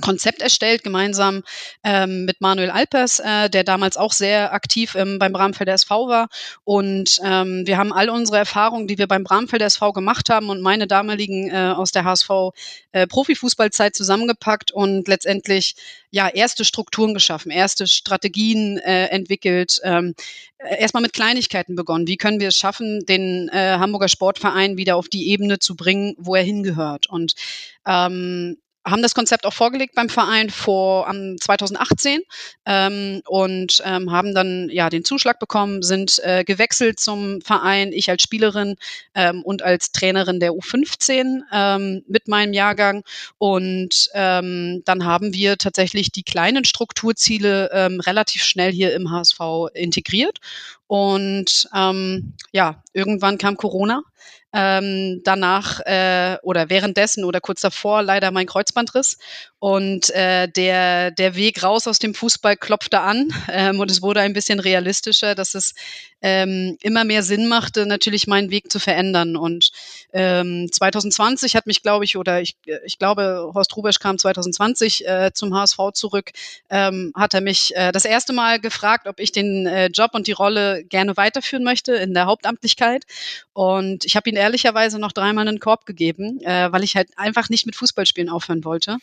Konzept 0.00 0.42
erstellt, 0.42 0.82
gemeinsam 0.82 1.42
ähm, 1.84 2.24
mit 2.24 2.40
Manuel 2.40 2.70
Alpers, 2.70 3.20
äh, 3.20 3.48
der 3.48 3.62
damals 3.62 3.96
auch 3.96 4.12
sehr 4.12 4.52
aktiv 4.52 4.94
ähm, 4.96 5.18
beim 5.18 5.32
Bramfelder 5.32 5.74
SV 5.74 6.08
war. 6.08 6.28
Und 6.64 7.20
ähm, 7.24 7.66
wir 7.66 7.78
haben 7.78 7.92
all 7.92 8.10
unsere 8.10 8.38
Erfahrungen, 8.38 8.88
die 8.88 8.98
wir 8.98 9.06
beim 9.06 9.22
Bramfelder 9.22 9.66
SV 9.66 9.92
gemacht 9.92 10.30
haben 10.30 10.50
und 10.50 10.60
meine 10.60 10.86
damaligen 10.86 11.48
äh, 11.48 11.72
aus 11.76 11.92
der 11.92 12.04
HSV 12.04 12.30
äh, 12.92 13.06
Profifußballzeit 13.06 13.94
zusammengepackt 13.94 14.72
und 14.72 15.06
letztendlich 15.06 15.76
ja 16.10 16.28
erste 16.28 16.64
Strukturen 16.64 17.14
geschaffen, 17.14 17.50
erste 17.50 17.86
Strategien 17.86 18.78
äh, 18.78 19.06
entwickelt, 19.06 19.80
ähm, 19.84 20.14
erstmal 20.58 21.02
mit 21.02 21.12
Kleinigkeiten 21.12 21.76
begonnen. 21.76 22.06
Wie 22.06 22.16
können 22.16 22.40
wir 22.40 22.48
es 22.48 22.56
schaffen, 22.56 23.04
den 23.06 23.48
äh, 23.48 23.78
Hamburger 23.78 24.08
Sportverein 24.08 24.76
wieder 24.76 24.96
auf 24.96 25.08
die 25.08 25.28
Ebene 25.28 25.58
zu 25.58 25.76
bringen, 25.76 26.14
wo 26.18 26.34
er 26.34 26.42
hingehört? 26.42 27.08
Und 27.08 27.34
ähm, 27.86 28.56
haben 28.84 29.02
das 29.02 29.14
Konzept 29.14 29.46
auch 29.46 29.52
vorgelegt 29.52 29.94
beim 29.94 30.08
Verein 30.08 30.50
vor 30.50 31.08
um, 31.08 31.36
2018 31.40 32.20
ähm, 32.66 33.22
und 33.26 33.82
ähm, 33.84 34.12
haben 34.12 34.34
dann 34.34 34.68
ja 34.70 34.90
den 34.90 35.04
Zuschlag 35.04 35.38
bekommen, 35.38 35.82
sind 35.82 36.20
äh, 36.22 36.44
gewechselt 36.44 37.00
zum 37.00 37.40
Verein, 37.40 37.92
ich 37.92 38.10
als 38.10 38.22
Spielerin 38.22 38.76
ähm, 39.14 39.42
und 39.42 39.62
als 39.62 39.92
Trainerin 39.92 40.40
der 40.40 40.52
U15 40.52 41.42
ähm, 41.52 42.04
mit 42.08 42.28
meinem 42.28 42.52
Jahrgang. 42.52 43.04
Und 43.38 44.10
ähm, 44.14 44.82
dann 44.84 45.04
haben 45.04 45.32
wir 45.32 45.56
tatsächlich 45.56 46.12
die 46.12 46.22
kleinen 46.22 46.64
Strukturziele 46.64 47.70
ähm, 47.72 48.00
relativ 48.00 48.42
schnell 48.42 48.72
hier 48.72 48.94
im 48.94 49.10
HSV 49.10 49.40
integriert. 49.72 50.38
Und 50.86 51.68
ähm, 51.74 52.34
ja, 52.52 52.82
irgendwann 52.92 53.38
kam 53.38 53.56
Corona 53.56 54.02
ähm, 54.54 55.20
danach 55.24 55.80
äh, 55.80 56.38
oder 56.42 56.70
währenddessen 56.70 57.24
oder 57.24 57.40
kurz 57.40 57.60
davor 57.60 58.02
leider 58.02 58.30
mein 58.30 58.46
Kreuzbandriss 58.46 59.18
und 59.64 60.10
äh, 60.10 60.46
der, 60.46 61.10
der 61.10 61.36
Weg 61.36 61.62
raus 61.62 61.86
aus 61.86 61.98
dem 61.98 62.12
Fußball 62.12 62.54
klopfte 62.54 63.00
an 63.00 63.32
ähm, 63.48 63.80
und 63.80 63.90
es 63.90 64.02
wurde 64.02 64.20
ein 64.20 64.34
bisschen 64.34 64.60
realistischer, 64.60 65.34
dass 65.34 65.54
es 65.54 65.72
ähm, 66.20 66.78
immer 66.82 67.04
mehr 67.04 67.22
Sinn 67.22 67.48
machte, 67.48 67.84
natürlich 67.84 68.26
meinen 68.26 68.50
Weg 68.50 68.70
zu 68.70 68.78
verändern. 68.78 69.36
Und 69.36 69.70
ähm, 70.12 70.68
2020 70.72 71.54
hat 71.56 71.66
mich, 71.66 71.82
glaube 71.82 72.04
ich, 72.04 72.16
oder 72.16 72.40
ich, 72.40 72.56
ich 72.84 72.98
glaube, 72.98 73.50
Horst 73.54 73.76
Rubesch 73.76 73.98
kam 73.98 74.18
2020 74.18 75.06
äh, 75.06 75.30
zum 75.32 75.54
HSV 75.54 75.78
zurück, 75.92 76.32
ähm, 76.70 77.12
hat 77.14 77.34
er 77.34 77.42
mich 77.42 77.76
äh, 77.76 77.92
das 77.92 78.06
erste 78.06 78.32
Mal 78.32 78.60
gefragt, 78.60 79.06
ob 79.06 79.20
ich 79.20 79.32
den 79.32 79.66
äh, 79.66 79.86
Job 79.86 80.10
und 80.14 80.26
die 80.26 80.32
Rolle 80.32 80.84
gerne 80.84 81.16
weiterführen 81.18 81.64
möchte 81.64 81.94
in 81.94 82.14
der 82.14 82.26
Hauptamtlichkeit. 82.26 83.04
Und 83.52 84.04
ich 84.04 84.16
habe 84.16 84.28
ihn 84.30 84.36
ehrlicherweise 84.36 84.98
noch 84.98 85.12
dreimal 85.12 85.46
einen 85.46 85.60
Korb 85.60 85.84
gegeben, 85.84 86.40
äh, 86.40 86.72
weil 86.72 86.84
ich 86.84 86.96
halt 86.96 87.08
einfach 87.16 87.50
nicht 87.50 87.66
mit 87.66 87.76
Fußballspielen 87.76 88.30
aufhören 88.30 88.64
wollte. 88.64 88.96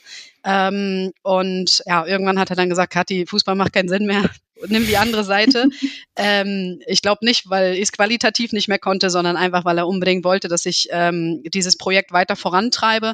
Ähm, 0.51 1.13
und 1.23 1.81
ja, 1.85 2.05
irgendwann 2.05 2.39
hat 2.39 2.49
er 2.49 2.55
dann 2.57 2.69
gesagt, 2.69 2.91
Kathi, 2.91 3.25
Fußball 3.25 3.55
macht 3.55 3.71
keinen 3.73 3.87
Sinn 3.87 4.05
mehr, 4.05 4.23
nimm 4.67 4.86
die 4.86 4.97
andere 4.97 5.24
Seite. 5.24 5.69
ähm, 6.15 6.82
ich 6.86 7.02
glaube 7.02 7.26
nicht, 7.26 7.50
weil 7.50 7.74
ich 7.74 7.84
es 7.84 7.91
qualitativ 7.91 8.52
nicht 8.54 8.67
mehr 8.67 8.80
konnte, 8.80 9.10
sondern 9.10 9.38
einfach, 9.38 9.65
weil 9.65 9.78
er 9.78 9.88
unbedingt 9.88 10.24
wollte, 10.24 10.47
dass 10.47 10.65
ich 10.65 10.88
ähm, 10.91 11.41
dieses 11.45 11.78
Projekt 11.78 12.12
weiter 12.12 12.36
vorantreibe. 12.36 13.13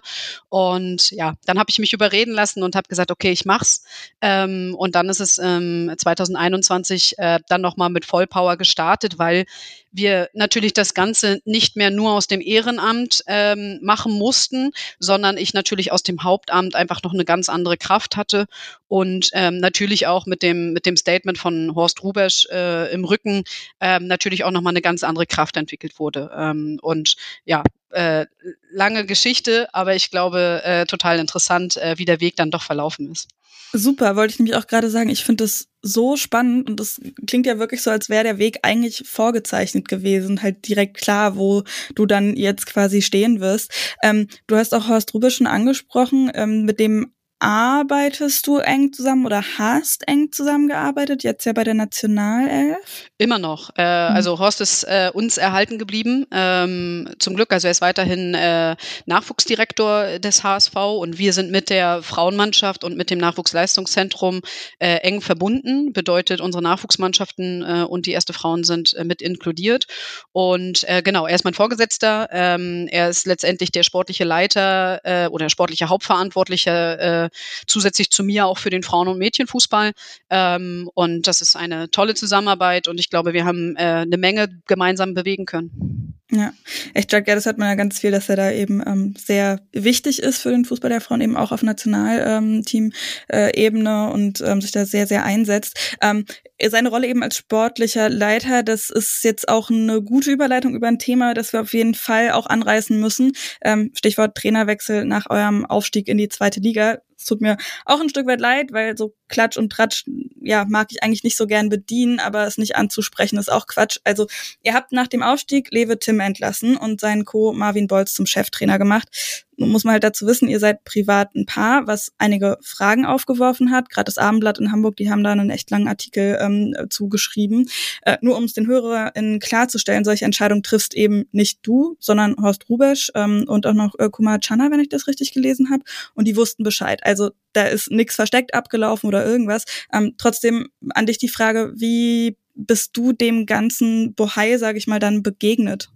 Und 0.50 1.12
ja, 1.12 1.36
dann 1.46 1.60
habe 1.60 1.70
ich 1.70 1.80
mich 1.80 1.94
überreden 1.94 2.34
lassen 2.34 2.64
und 2.64 2.76
habe 2.76 2.88
gesagt, 2.88 3.12
okay, 3.12 3.32
ich 3.32 3.46
mach's. 3.46 3.84
Ähm, 4.22 4.76
und 4.78 4.96
dann 4.96 5.10
ist 5.10 5.20
es 5.20 5.38
ähm, 5.38 5.94
2021 5.98 7.16
äh, 7.18 7.40
dann 7.48 7.62
nochmal 7.62 7.90
mit 7.90 8.06
Vollpower 8.06 8.58
gestartet, 8.58 9.20
weil 9.20 9.46
wir 9.92 10.30
natürlich 10.34 10.74
das 10.74 10.94
Ganze 10.94 11.42
nicht 11.46 11.76
mehr 11.76 11.90
nur 11.90 12.12
aus 12.12 12.28
dem 12.28 12.40
Ehrenamt 12.42 13.24
ähm, 13.28 13.80
machen 13.82 14.14
mussten, 14.14 14.72
sondern 15.00 15.38
ich 15.38 15.54
natürlich 15.54 15.92
aus 15.92 16.04
dem 16.04 16.24
Hauptamt 16.24 16.76
einfach 16.76 17.02
noch 17.04 17.14
eine 17.14 17.26
ganz 17.26 17.50
andere 17.50 17.78
Kraft 17.78 18.16
hatte 18.16 18.46
und 18.88 19.30
ähm, 19.34 19.60
natürlich 19.60 20.08
auch 20.08 20.26
mit 20.26 20.44
dem 20.44 20.74
mit 20.74 20.86
dem 20.86 20.98
Statement 20.98 21.37
von 21.38 21.74
Horst 21.76 22.04
Rubesch 22.04 22.48
äh, 22.52 22.92
im 22.92 23.06
Rücken 23.06 23.44
ähm, 23.80 24.08
natürlich 24.08 24.44
auch 24.44 24.52
noch 24.52 24.62
mal 24.62 24.72
eine 24.72 24.82
ganz 24.82 25.04
andere 25.04 25.26
Kraft 25.26 25.58
entwickelt 25.58 26.00
wurde 26.00 26.32
ähm, 26.36 26.80
und 26.82 27.16
ja 27.46 27.64
äh, 27.92 28.26
lange 28.72 29.06
Geschichte, 29.06 29.74
aber 29.74 29.96
ich 29.96 30.12
glaube, 30.12 30.62
äh, 30.64 30.86
total 30.86 31.20
interessant, 31.20 31.78
äh, 31.78 31.96
wie 31.98 32.06
der 32.06 32.20
Weg 32.20 32.36
dann 32.36 32.52
doch 32.52 32.64
verlaufen 32.64 33.12
ist. 33.12 33.30
Super, 33.74 34.16
wollte 34.16 34.34
ich 34.34 34.40
nämlich 34.40 34.56
auch 34.56 34.68
gerade 34.68 34.90
sagen. 34.90 35.10
Ich 35.10 35.26
finde 35.26 35.44
das 35.44 35.68
so 35.82 36.16
spannend 36.16 36.70
und 36.70 36.80
das 36.80 37.02
klingt 37.28 37.46
ja 37.46 37.60
wirklich 37.60 37.82
so, 37.82 37.92
als 37.92 38.10
wäre 38.10 38.24
der 38.24 38.38
Weg 38.38 38.60
eigentlich 38.64 39.04
vorgezeichnet 39.06 39.88
gewesen, 39.88 40.42
halt 40.42 40.68
direkt 40.68 40.98
klar, 40.98 41.36
wo 41.36 41.64
du 41.94 42.06
dann 42.06 42.36
jetzt 42.36 42.66
quasi 42.66 43.02
stehen 43.02 43.42
wirst. 43.42 43.72
Ähm, 44.02 44.28
du 44.48 44.56
hast 44.56 44.74
auch 44.74 44.88
Horst 44.88 45.14
Rubisch 45.14 45.38
schon 45.38 45.48
angesprochen, 45.48 46.32
ähm, 46.34 46.64
mit 46.64 46.80
dem 46.80 47.14
arbeitest 47.40 48.48
du 48.48 48.58
eng 48.58 48.92
zusammen 48.94 49.26
oder 49.26 49.44
hast 49.58 50.08
eng 50.08 50.32
zusammengearbeitet, 50.32 51.24
jetzt 51.24 51.46
ja 51.46 51.54
bei 51.54 51.64
der 51.64 51.76
Nationalelf? 51.76 53.10
Immer 53.18 53.38
noch. 53.38 53.70
Äh, 53.78 54.10
mhm. 54.10 54.16
Also 54.16 54.40
Horst 54.40 54.60
ist 54.62 54.84
äh, 54.84 55.12
uns 55.14 55.38
erhalten 55.38 55.78
geblieben, 55.78 56.26
ähm, 56.32 57.10
zum 57.20 57.36
Glück. 57.36 57.54
Also 57.54 57.68
er 57.68 57.72
ist 57.72 57.82
weiterhin 57.82 58.34
äh, 58.34 58.76
Nachwuchsdirektor 59.06 60.20
des 60.20 60.44
HSV 60.44 60.76
und 60.76 61.20
wir 61.20 61.32
sind 61.34 61.52
mit 61.52 61.70
der 61.70 62.02
Frauenmannschaft 62.02 62.84
und 62.84 62.98
mit 62.98 63.12
dem 63.12 63.20
Nachwuchsleistungszentrum 63.20 64.42
äh, 64.80 64.98
eng 64.98 65.22
verbunden. 65.22 65.94
Bedeutet, 65.94 66.42
unsere 66.42 66.64
Nachwuchsmannschaften 66.64 67.64
äh, 67.64 67.84
und 67.84 68.08
die 68.08 68.12
erste 68.12 68.34
Frauen 68.34 68.64
sind 68.64 68.96
äh, 68.96 69.04
mit 69.04 69.22
inkludiert. 69.22 69.86
Und 70.32 70.86
genau, 71.04 71.26
er 71.28 71.36
ist 71.36 71.44
mein 71.44 71.54
Vorgesetzter. 71.54 72.30
Ähm, 72.32 72.88
er 72.90 73.10
ist 73.10 73.26
letztendlich 73.26 73.72
der 73.72 73.84
sportliche 73.84 74.24
Leiter 74.24 75.30
oder 75.32 75.50
sportliche 75.50 75.90
Hauptverantwortliche 75.90 77.27
zusätzlich 77.68 78.10
zu 78.10 78.24
mir 78.24 78.46
auch 78.46 78.58
für 78.58 78.70
den 78.70 78.84
Frauen- 78.84 79.08
und 79.08 79.18
Mädchenfußball. 79.18 79.92
Ähm, 80.30 80.90
und 80.94 81.28
das 81.28 81.42
ist 81.42 81.56
eine 81.56 81.90
tolle 81.92 82.16
Zusammenarbeit 82.16 82.88
und 82.88 83.00
ich 83.00 83.10
glaube, 83.10 83.34
wir 83.34 83.46
haben 83.46 83.76
äh, 83.76 83.82
eine 83.82 84.18
Menge 84.18 84.50
gemeinsam 84.68 85.14
bewegen 85.14 85.46
können. 85.46 86.08
Ja, 86.30 86.52
echt, 86.94 87.14
Jack 87.14 87.26
das 87.26 87.46
hat 87.46 87.58
man 87.58 87.70
ja 87.70 87.76
ganz 87.76 88.00
viel, 88.00 88.12
dass 88.12 88.28
er 88.28 88.36
da 88.36 88.52
eben 88.52 88.84
ähm, 88.86 89.14
sehr 89.18 89.62
wichtig 89.72 90.22
ist 90.22 90.42
für 90.42 90.52
den 90.52 90.66
Fußball 90.66 90.90
der 90.90 91.00
Frauen, 91.00 91.22
eben 91.22 91.38
auch 91.38 91.54
auf 91.54 91.64
Nationalteam-Ebene 91.64 93.90
ähm, 93.90 94.10
äh, 94.10 94.14
und 94.14 94.42
ähm, 94.42 94.60
sich 94.60 94.74
da 94.74 94.86
sehr, 94.86 95.08
sehr 95.08 95.24
einsetzt. 95.24 95.96
Ähm, 96.02 96.26
seine 96.62 96.90
Rolle 96.90 97.08
eben 97.08 97.24
als 97.24 97.38
sportlicher 97.38 98.10
Leiter, 98.10 98.62
das 98.62 98.90
ist 98.90 99.24
jetzt 99.24 99.48
auch 99.48 99.70
eine 99.70 100.02
gute 100.02 100.32
Überleitung 100.32 100.76
über 100.76 100.90
ein 100.90 101.00
Thema, 101.00 101.34
das 101.34 101.54
wir 101.54 101.62
auf 101.62 101.74
jeden 101.74 101.94
Fall 101.94 102.32
auch 102.32 102.48
anreißen 102.48 103.00
müssen. 103.00 103.32
Ähm, 103.62 103.94
Stichwort 103.96 104.36
Trainerwechsel 104.36 105.06
nach 105.06 105.30
eurem 105.30 105.66
Aufstieg 105.66 106.10
in 106.10 106.18
die 106.18 106.28
zweite 106.28 106.60
Liga. 106.60 106.98
Es 107.18 107.26
tut 107.26 107.42
mir 107.42 107.58
auch 107.86 108.00
ein 108.00 108.10
Stück 108.10 108.28
weit 108.28 108.40
leid, 108.40 108.72
weil 108.72 108.96
so 108.98 109.16
Klatsch 109.28 109.58
und 109.58 109.72
Tratsch, 109.72 110.06
ja, 110.42 110.66
mag 110.66 110.88
ich 110.92 111.04
eigentlich 111.04 111.24
nicht 111.24 111.38
so 111.38 111.48
gern 111.48 111.70
bedienen, 111.70 112.20
aber 112.20 112.46
es 112.46 112.58
nicht 112.58 112.76
anzusprechen 112.76 113.38
ist 113.38 113.52
auch 113.52 113.68
Quatsch. 113.68 113.98
Also, 114.04 114.28
ihr 114.64 114.74
habt 114.74 114.92
nach 114.92 115.08
dem 115.08 115.24
Aufstieg 115.24 115.70
Lewe 115.72 116.00
Tim 116.00 116.20
entlassen 116.20 116.78
und 116.78 117.02
seinen 117.02 117.26
Co. 117.26 117.54
Marvin 117.54 117.88
Bolz 117.88 118.14
zum 118.14 118.26
Cheftrainer 118.26 118.78
gemacht 118.78 119.47
muss 119.58 119.84
man 119.84 119.94
halt 119.94 120.04
dazu 120.04 120.28
wissen, 120.28 120.48
ihr 120.48 120.60
seid 120.60 120.84
privat 120.84 121.36
ein 121.36 121.46
Paar, 121.46 121.88
was 121.88 122.12
einige 122.18 122.58
Fragen 122.62 123.06
aufgeworfen 123.06 123.72
hat. 123.72 123.90
Gerade 123.90 124.06
das 124.06 124.18
Abendblatt 124.18 124.60
in 124.60 124.72
Hamburg, 124.72 124.96
die 124.98 125.10
haben 125.10 125.24
da 125.24 125.32
einen 125.32 125.50
echt 125.50 125.72
langen 125.72 125.88
Artikel 125.88 126.38
ähm, 126.40 126.76
zugeschrieben. 126.90 127.68
Äh, 128.04 128.18
nur 128.22 128.38
um 128.38 128.44
es 128.44 128.54
den 128.54 128.68
HörerInnen 128.68 129.40
klarzustellen, 129.40 130.06
solche 130.06 130.26
Entscheidungen 130.26 130.64
triffst 130.64 130.94
eben 130.94 131.26
nicht 131.32 131.60
du, 131.64 131.98
sondern 132.00 132.36
Horst 132.40 132.70
Rubesch 132.70 133.12
ähm, 133.16 133.46
und 133.48 133.66
auch 133.66 133.74
noch 133.74 133.96
äh, 133.98 134.10
Kumar 134.10 134.40
Channa, 134.40 134.70
wenn 134.72 134.80
ich 134.80 134.90
das 134.90 135.08
richtig 135.08 135.34
gelesen 135.34 135.70
habe. 135.72 135.84
Und 136.14 136.28
die 136.28 136.36
wussten 136.36 136.64
Bescheid. 136.64 137.02
Also 137.04 137.32
da 137.54 137.66
ist 137.66 137.90
nichts 137.90 138.16
versteckt 138.16 138.54
abgelaufen 138.54 139.08
oder 139.08 139.26
irgendwas. 139.26 139.66
Ähm, 139.92 140.14
trotzdem 140.18 140.68
an 140.90 141.08
dich 141.08 141.18
die 141.18 141.30
Frage, 141.30 141.74
wie 141.76 142.38
bist 142.54 142.96
du 142.98 143.14
dem 143.14 143.46
ganzen 143.46 144.14
Bohai, 144.14 144.58
sage 144.58 144.78
ich 144.78 144.88
mal, 144.88 145.00
dann 145.00 145.24
begegnet? 145.24 145.90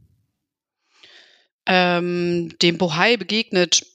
Ähm, 1.66 2.50
dem 2.62 2.78
Bohai 2.78 3.18
begegnet, 3.18 3.86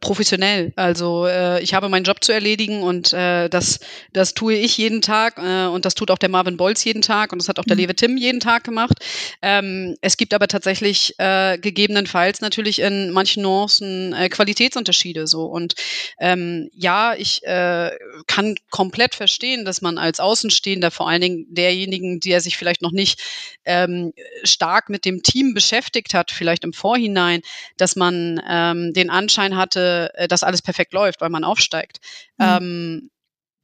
professionell. 0.00 0.72
Also 0.76 1.26
äh, 1.26 1.62
ich 1.62 1.74
habe 1.74 1.88
meinen 1.88 2.04
Job 2.04 2.22
zu 2.22 2.32
erledigen 2.32 2.82
und 2.82 3.12
äh, 3.12 3.48
das, 3.48 3.80
das 4.12 4.34
tue 4.34 4.54
ich 4.54 4.76
jeden 4.76 5.02
Tag 5.02 5.38
äh, 5.38 5.66
und 5.66 5.84
das 5.84 5.94
tut 5.94 6.10
auch 6.10 6.18
der 6.18 6.28
Marvin 6.28 6.56
Bolz 6.56 6.84
jeden 6.84 7.02
Tag 7.02 7.32
und 7.32 7.40
das 7.40 7.48
hat 7.48 7.58
auch 7.58 7.64
der 7.64 7.76
mhm. 7.76 7.82
Lewe 7.82 7.94
Tim 7.94 8.16
jeden 8.16 8.40
Tag 8.40 8.64
gemacht. 8.64 8.98
Ähm, 9.42 9.96
es 10.00 10.16
gibt 10.16 10.34
aber 10.34 10.48
tatsächlich 10.48 11.14
äh, 11.18 11.58
gegebenenfalls 11.58 12.40
natürlich 12.40 12.80
in 12.80 13.10
manchen 13.10 13.42
Nuancen 13.42 14.12
äh, 14.12 14.28
Qualitätsunterschiede 14.28 15.26
so 15.26 15.44
und 15.44 15.74
ähm, 16.18 16.70
ja, 16.72 17.14
ich 17.14 17.42
äh, 17.44 17.90
kann 18.26 18.56
komplett 18.70 19.14
verstehen, 19.14 19.64
dass 19.64 19.82
man 19.82 19.98
als 19.98 20.20
Außenstehender, 20.20 20.90
vor 20.90 21.08
allen 21.08 21.20
Dingen 21.20 21.46
derjenigen, 21.48 22.20
der 22.20 22.40
sich 22.40 22.56
vielleicht 22.56 22.82
noch 22.82 22.92
nicht 22.92 23.20
ähm, 23.64 24.12
stark 24.44 24.88
mit 24.88 25.04
dem 25.04 25.22
Team 25.22 25.54
beschäftigt 25.54 26.14
hat, 26.14 26.30
vielleicht 26.30 26.64
im 26.64 26.72
Vorhinein, 26.72 27.42
dass 27.76 27.96
man 27.96 28.40
ähm, 28.48 28.92
den 28.92 29.10
Anschein 29.10 29.56
hatte, 29.56 29.85
äh, 29.86 30.28
dass 30.28 30.42
alles 30.42 30.62
perfekt 30.62 30.92
läuft, 30.92 31.20
weil 31.20 31.30
man 31.30 31.44
aufsteigt. 31.44 31.98
Mhm. 32.38 32.44
Ähm, 32.44 33.10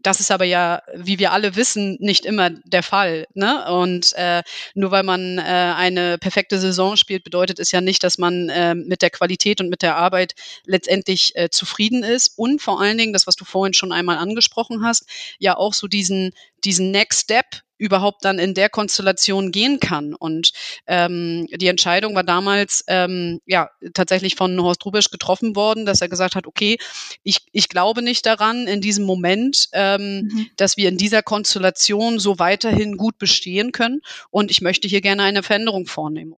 das 0.02 0.20
ist 0.20 0.30
aber 0.30 0.44
ja, 0.44 0.82
wie 0.94 1.18
wir 1.18 1.32
alle 1.32 1.56
wissen, 1.56 1.96
nicht 2.00 2.26
immer 2.26 2.50
der 2.50 2.82
Fall. 2.82 3.26
Ne? 3.34 3.70
Und 3.70 4.12
äh, 4.14 4.42
nur 4.74 4.90
weil 4.90 5.04
man 5.04 5.38
äh, 5.38 5.42
eine 5.42 6.18
perfekte 6.18 6.58
Saison 6.58 6.96
spielt, 6.96 7.24
bedeutet 7.24 7.58
es 7.58 7.70
ja 7.72 7.80
nicht, 7.80 8.02
dass 8.02 8.18
man 8.18 8.48
äh, 8.48 8.74
mit 8.74 9.02
der 9.02 9.10
Qualität 9.10 9.60
und 9.60 9.68
mit 9.68 9.82
der 9.82 9.96
Arbeit 9.96 10.34
letztendlich 10.66 11.32
äh, 11.36 11.50
zufrieden 11.50 12.02
ist. 12.02 12.36
Und 12.36 12.60
vor 12.60 12.80
allen 12.80 12.98
Dingen, 12.98 13.12
das, 13.12 13.26
was 13.26 13.36
du 13.36 13.44
vorhin 13.44 13.74
schon 13.74 13.92
einmal 13.92 14.18
angesprochen 14.18 14.84
hast, 14.84 15.06
ja 15.38 15.56
auch 15.56 15.74
so 15.74 15.86
diesen, 15.86 16.32
diesen 16.64 16.90
Next 16.90 17.22
Step 17.22 17.62
überhaupt 17.82 18.24
dann 18.24 18.38
in 18.38 18.54
der 18.54 18.70
Konstellation 18.70 19.50
gehen 19.50 19.80
kann. 19.80 20.14
Und 20.14 20.52
ähm, 20.86 21.48
die 21.52 21.66
Entscheidung 21.66 22.14
war 22.14 22.22
damals 22.22 22.84
ähm, 22.86 23.40
ja 23.44 23.70
tatsächlich 23.92 24.36
von 24.36 24.62
Horst 24.62 24.86
Rubisch 24.86 25.10
getroffen 25.10 25.56
worden, 25.56 25.84
dass 25.84 26.00
er 26.00 26.08
gesagt 26.08 26.36
hat, 26.36 26.46
okay, 26.46 26.78
ich, 27.24 27.38
ich 27.50 27.68
glaube 27.68 28.02
nicht 28.02 28.24
daran 28.24 28.68
in 28.68 28.80
diesem 28.80 29.04
Moment, 29.04 29.68
ähm, 29.72 30.30
mhm. 30.32 30.46
dass 30.56 30.76
wir 30.76 30.88
in 30.88 30.96
dieser 30.96 31.22
Konstellation 31.22 32.20
so 32.20 32.38
weiterhin 32.38 32.96
gut 32.96 33.18
bestehen 33.18 33.72
können. 33.72 34.00
Und 34.30 34.52
ich 34.52 34.60
möchte 34.60 34.86
hier 34.86 35.00
gerne 35.00 35.24
eine 35.24 35.42
Veränderung 35.42 35.86
vornehmen. 35.86 36.36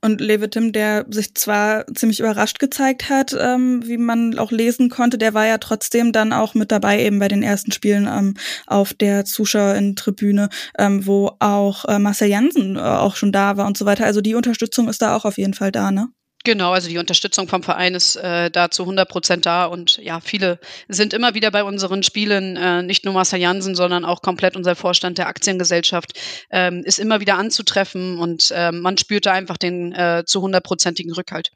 Und 0.00 0.20
Levitim, 0.20 0.72
der 0.72 1.06
sich 1.08 1.34
zwar 1.34 1.86
ziemlich 1.94 2.20
überrascht 2.20 2.58
gezeigt 2.58 3.08
hat, 3.08 3.36
ähm, 3.38 3.82
wie 3.86 3.98
man 3.98 4.38
auch 4.38 4.50
lesen 4.50 4.90
konnte, 4.90 5.18
der 5.18 5.34
war 5.34 5.46
ja 5.46 5.58
trotzdem 5.58 6.12
dann 6.12 6.32
auch 6.32 6.54
mit 6.54 6.72
dabei 6.72 7.02
eben 7.02 7.18
bei 7.18 7.28
den 7.28 7.42
ersten 7.42 7.72
Spielen 7.72 8.06
ähm, 8.06 8.34
auf 8.66 8.94
der 8.94 9.24
Zuschauerinnen-Tribüne, 9.24 10.48
ähm, 10.78 11.06
wo 11.06 11.32
auch 11.38 11.84
äh, 11.86 11.98
Marcel 11.98 12.28
Jansen 12.28 12.76
äh, 12.76 12.80
auch 12.80 13.16
schon 13.16 13.32
da 13.32 13.56
war 13.56 13.66
und 13.66 13.76
so 13.76 13.86
weiter. 13.86 14.04
Also 14.06 14.20
die 14.20 14.34
Unterstützung 14.34 14.88
ist 14.88 15.02
da 15.02 15.16
auch 15.16 15.24
auf 15.24 15.38
jeden 15.38 15.54
Fall 15.54 15.72
da, 15.72 15.90
ne? 15.90 16.08
Genau, 16.46 16.70
also 16.70 16.88
die 16.88 16.98
Unterstützung 16.98 17.48
vom 17.48 17.64
Verein 17.64 17.96
ist 17.96 18.14
äh, 18.14 18.52
da 18.52 18.70
zu 18.70 18.84
100 18.84 19.08
Prozent 19.08 19.46
da 19.46 19.64
und 19.64 19.96
ja, 19.96 20.20
viele 20.20 20.60
sind 20.86 21.12
immer 21.12 21.34
wieder 21.34 21.50
bei 21.50 21.64
unseren 21.64 22.04
Spielen, 22.04 22.56
äh, 22.56 22.84
nicht 22.84 23.04
nur 23.04 23.14
Marcel 23.14 23.40
Jansen, 23.40 23.74
sondern 23.74 24.04
auch 24.04 24.22
komplett 24.22 24.54
unser 24.54 24.76
Vorstand 24.76 25.18
der 25.18 25.26
Aktiengesellschaft 25.26 26.12
ähm, 26.50 26.84
ist 26.84 27.00
immer 27.00 27.18
wieder 27.18 27.36
anzutreffen 27.36 28.20
und 28.20 28.52
äh, 28.54 28.70
man 28.70 28.96
spürt 28.96 29.26
da 29.26 29.32
einfach 29.32 29.56
den 29.56 29.92
äh, 29.92 30.22
zu 30.24 30.40
hundertprozentigen 30.40 31.12
Rückhalt. 31.14 31.50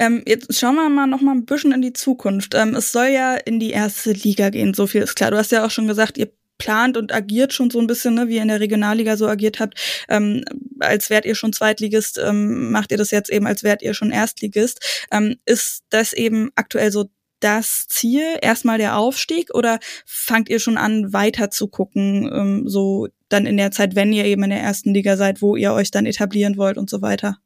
Ähm, 0.00 0.24
jetzt 0.26 0.58
schauen 0.58 0.74
wir 0.74 0.88
mal 0.88 1.06
noch 1.06 1.20
mal 1.20 1.30
ein 1.30 1.44
bisschen 1.44 1.70
in 1.70 1.82
die 1.82 1.92
Zukunft. 1.92 2.56
Ähm, 2.56 2.74
es 2.74 2.90
soll 2.90 3.10
ja 3.10 3.36
in 3.36 3.60
die 3.60 3.70
erste 3.70 4.10
Liga 4.10 4.50
gehen, 4.50 4.74
so 4.74 4.88
viel 4.88 5.02
ist 5.02 5.14
klar. 5.14 5.30
Du 5.30 5.36
hast 5.36 5.52
ja 5.52 5.64
auch 5.64 5.70
schon 5.70 5.86
gesagt, 5.86 6.18
ihr 6.18 6.32
plant 6.58 6.96
und 6.96 7.12
agiert 7.12 7.52
schon 7.52 7.70
so 7.70 7.80
ein 7.80 7.86
bisschen, 7.86 8.14
ne, 8.14 8.28
wie 8.28 8.36
ihr 8.36 8.42
in 8.42 8.48
der 8.48 8.60
Regionalliga 8.60 9.16
so 9.16 9.26
agiert 9.28 9.60
habt, 9.60 9.78
ähm, 10.08 10.44
als 10.80 11.10
wärt 11.10 11.24
ihr 11.24 11.34
schon 11.34 11.52
Zweitligist, 11.52 12.18
ähm, 12.18 12.70
macht 12.70 12.92
ihr 12.92 12.98
das 12.98 13.10
jetzt 13.10 13.30
eben, 13.30 13.46
als 13.46 13.62
wärt 13.62 13.82
ihr 13.82 13.94
schon 13.94 14.10
Erstligist. 14.10 15.06
Ähm, 15.10 15.36
ist 15.44 15.84
das 15.90 16.12
eben 16.12 16.50
aktuell 16.54 16.90
so 16.90 17.06
das 17.40 17.86
Ziel, 17.88 18.38
erstmal 18.40 18.78
der 18.78 18.96
Aufstieg, 18.96 19.54
oder 19.54 19.78
fangt 20.06 20.48
ihr 20.48 20.58
schon 20.58 20.78
an, 20.78 21.12
weiter 21.12 21.50
zu 21.50 21.68
gucken, 21.68 22.30
ähm, 22.32 22.68
so 22.68 23.08
dann 23.28 23.46
in 23.46 23.56
der 23.56 23.70
Zeit, 23.72 23.94
wenn 23.94 24.12
ihr 24.12 24.24
eben 24.24 24.44
in 24.44 24.50
der 24.50 24.60
ersten 24.60 24.94
Liga 24.94 25.16
seid, 25.16 25.42
wo 25.42 25.56
ihr 25.56 25.72
euch 25.72 25.90
dann 25.90 26.06
etablieren 26.06 26.56
wollt 26.56 26.78
und 26.78 26.88
so 26.88 27.02
weiter? 27.02 27.38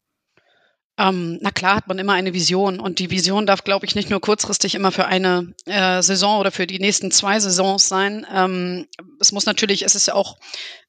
Ähm, 1.01 1.39
na 1.41 1.51
klar 1.51 1.77
hat 1.77 1.89
man 1.89 1.99
immer 1.99 2.13
eine 2.13 2.35
Vision 2.35 2.79
und 2.79 2.99
die 2.99 3.11
Vision 3.11 3.47
darf, 3.47 3.65
glaube 3.65 3.87
ich, 3.87 3.95
nicht 3.95 4.11
nur 4.11 4.21
kurzfristig 4.21 4.75
immer 4.75 4.93
für 4.93 5.07
eine 5.07 5.55
äh, 5.65 6.03
Saison 6.03 6.39
oder 6.39 6.51
für 6.51 6.67
die 6.67 6.79
nächsten 6.79 7.11
zwei 7.11 7.41
Saisons 7.41 7.89
sein. 7.89 8.27
Ähm, 8.31 8.87
es 9.19 9.33
muss 9.33 9.47
natürlich, 9.47 9.83
es 9.83 9.95
ist 9.95 10.09
ja 10.09 10.15
auch 10.15 10.37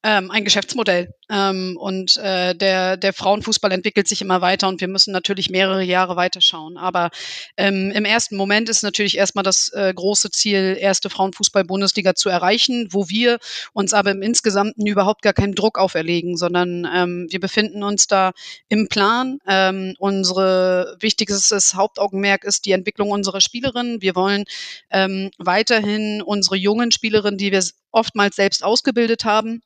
ähm, 0.03 0.31
ein 0.31 0.43
Geschäftsmodell. 0.43 1.13
Ähm, 1.29 1.77
und 1.79 2.17
äh, 2.17 2.55
der, 2.55 2.97
der 2.97 3.13
Frauenfußball 3.13 3.71
entwickelt 3.71 4.07
sich 4.07 4.21
immer 4.21 4.41
weiter 4.41 4.67
und 4.67 4.81
wir 4.81 4.87
müssen 4.87 5.11
natürlich 5.11 5.49
mehrere 5.49 5.83
Jahre 5.83 6.15
weiterschauen. 6.15 6.77
Aber 6.77 7.09
ähm, 7.55 7.91
im 7.91 8.03
ersten 8.03 8.35
Moment 8.35 8.67
ist 8.67 8.83
natürlich 8.83 9.17
erstmal 9.17 9.43
das 9.43 9.69
äh, 9.69 9.93
große 9.93 10.31
Ziel, 10.31 10.75
erste 10.79 11.09
Frauenfußball-Bundesliga 11.09 12.15
zu 12.15 12.29
erreichen, 12.29 12.87
wo 12.91 13.09
wir 13.09 13.39
uns 13.73 13.93
aber 13.93 14.11
im 14.11 14.21
Insgesamten 14.21 14.85
überhaupt 14.87 15.21
gar 15.21 15.33
keinen 15.33 15.55
Druck 15.55 15.77
auferlegen, 15.77 16.35
sondern 16.35 16.87
ähm, 16.93 17.27
wir 17.29 17.39
befinden 17.39 17.83
uns 17.83 18.07
da 18.07 18.31
im 18.67 18.87
Plan. 18.89 19.37
Ähm, 19.47 19.95
unsere 19.99 20.97
wichtigstes 20.99 21.75
Hauptaugenmerk 21.75 22.43
ist 22.43 22.65
die 22.65 22.71
Entwicklung 22.71 23.11
unserer 23.11 23.39
Spielerinnen. 23.39 24.01
Wir 24.01 24.15
wollen 24.15 24.45
ähm, 24.89 25.31
weiterhin 25.37 26.21
unsere 26.21 26.55
jungen 26.55 26.91
Spielerinnen, 26.91 27.37
die 27.37 27.51
wir 27.51 27.63
oftmals 27.91 28.35
selbst 28.35 28.63
ausgebildet 28.63 29.25
haben, 29.25 29.61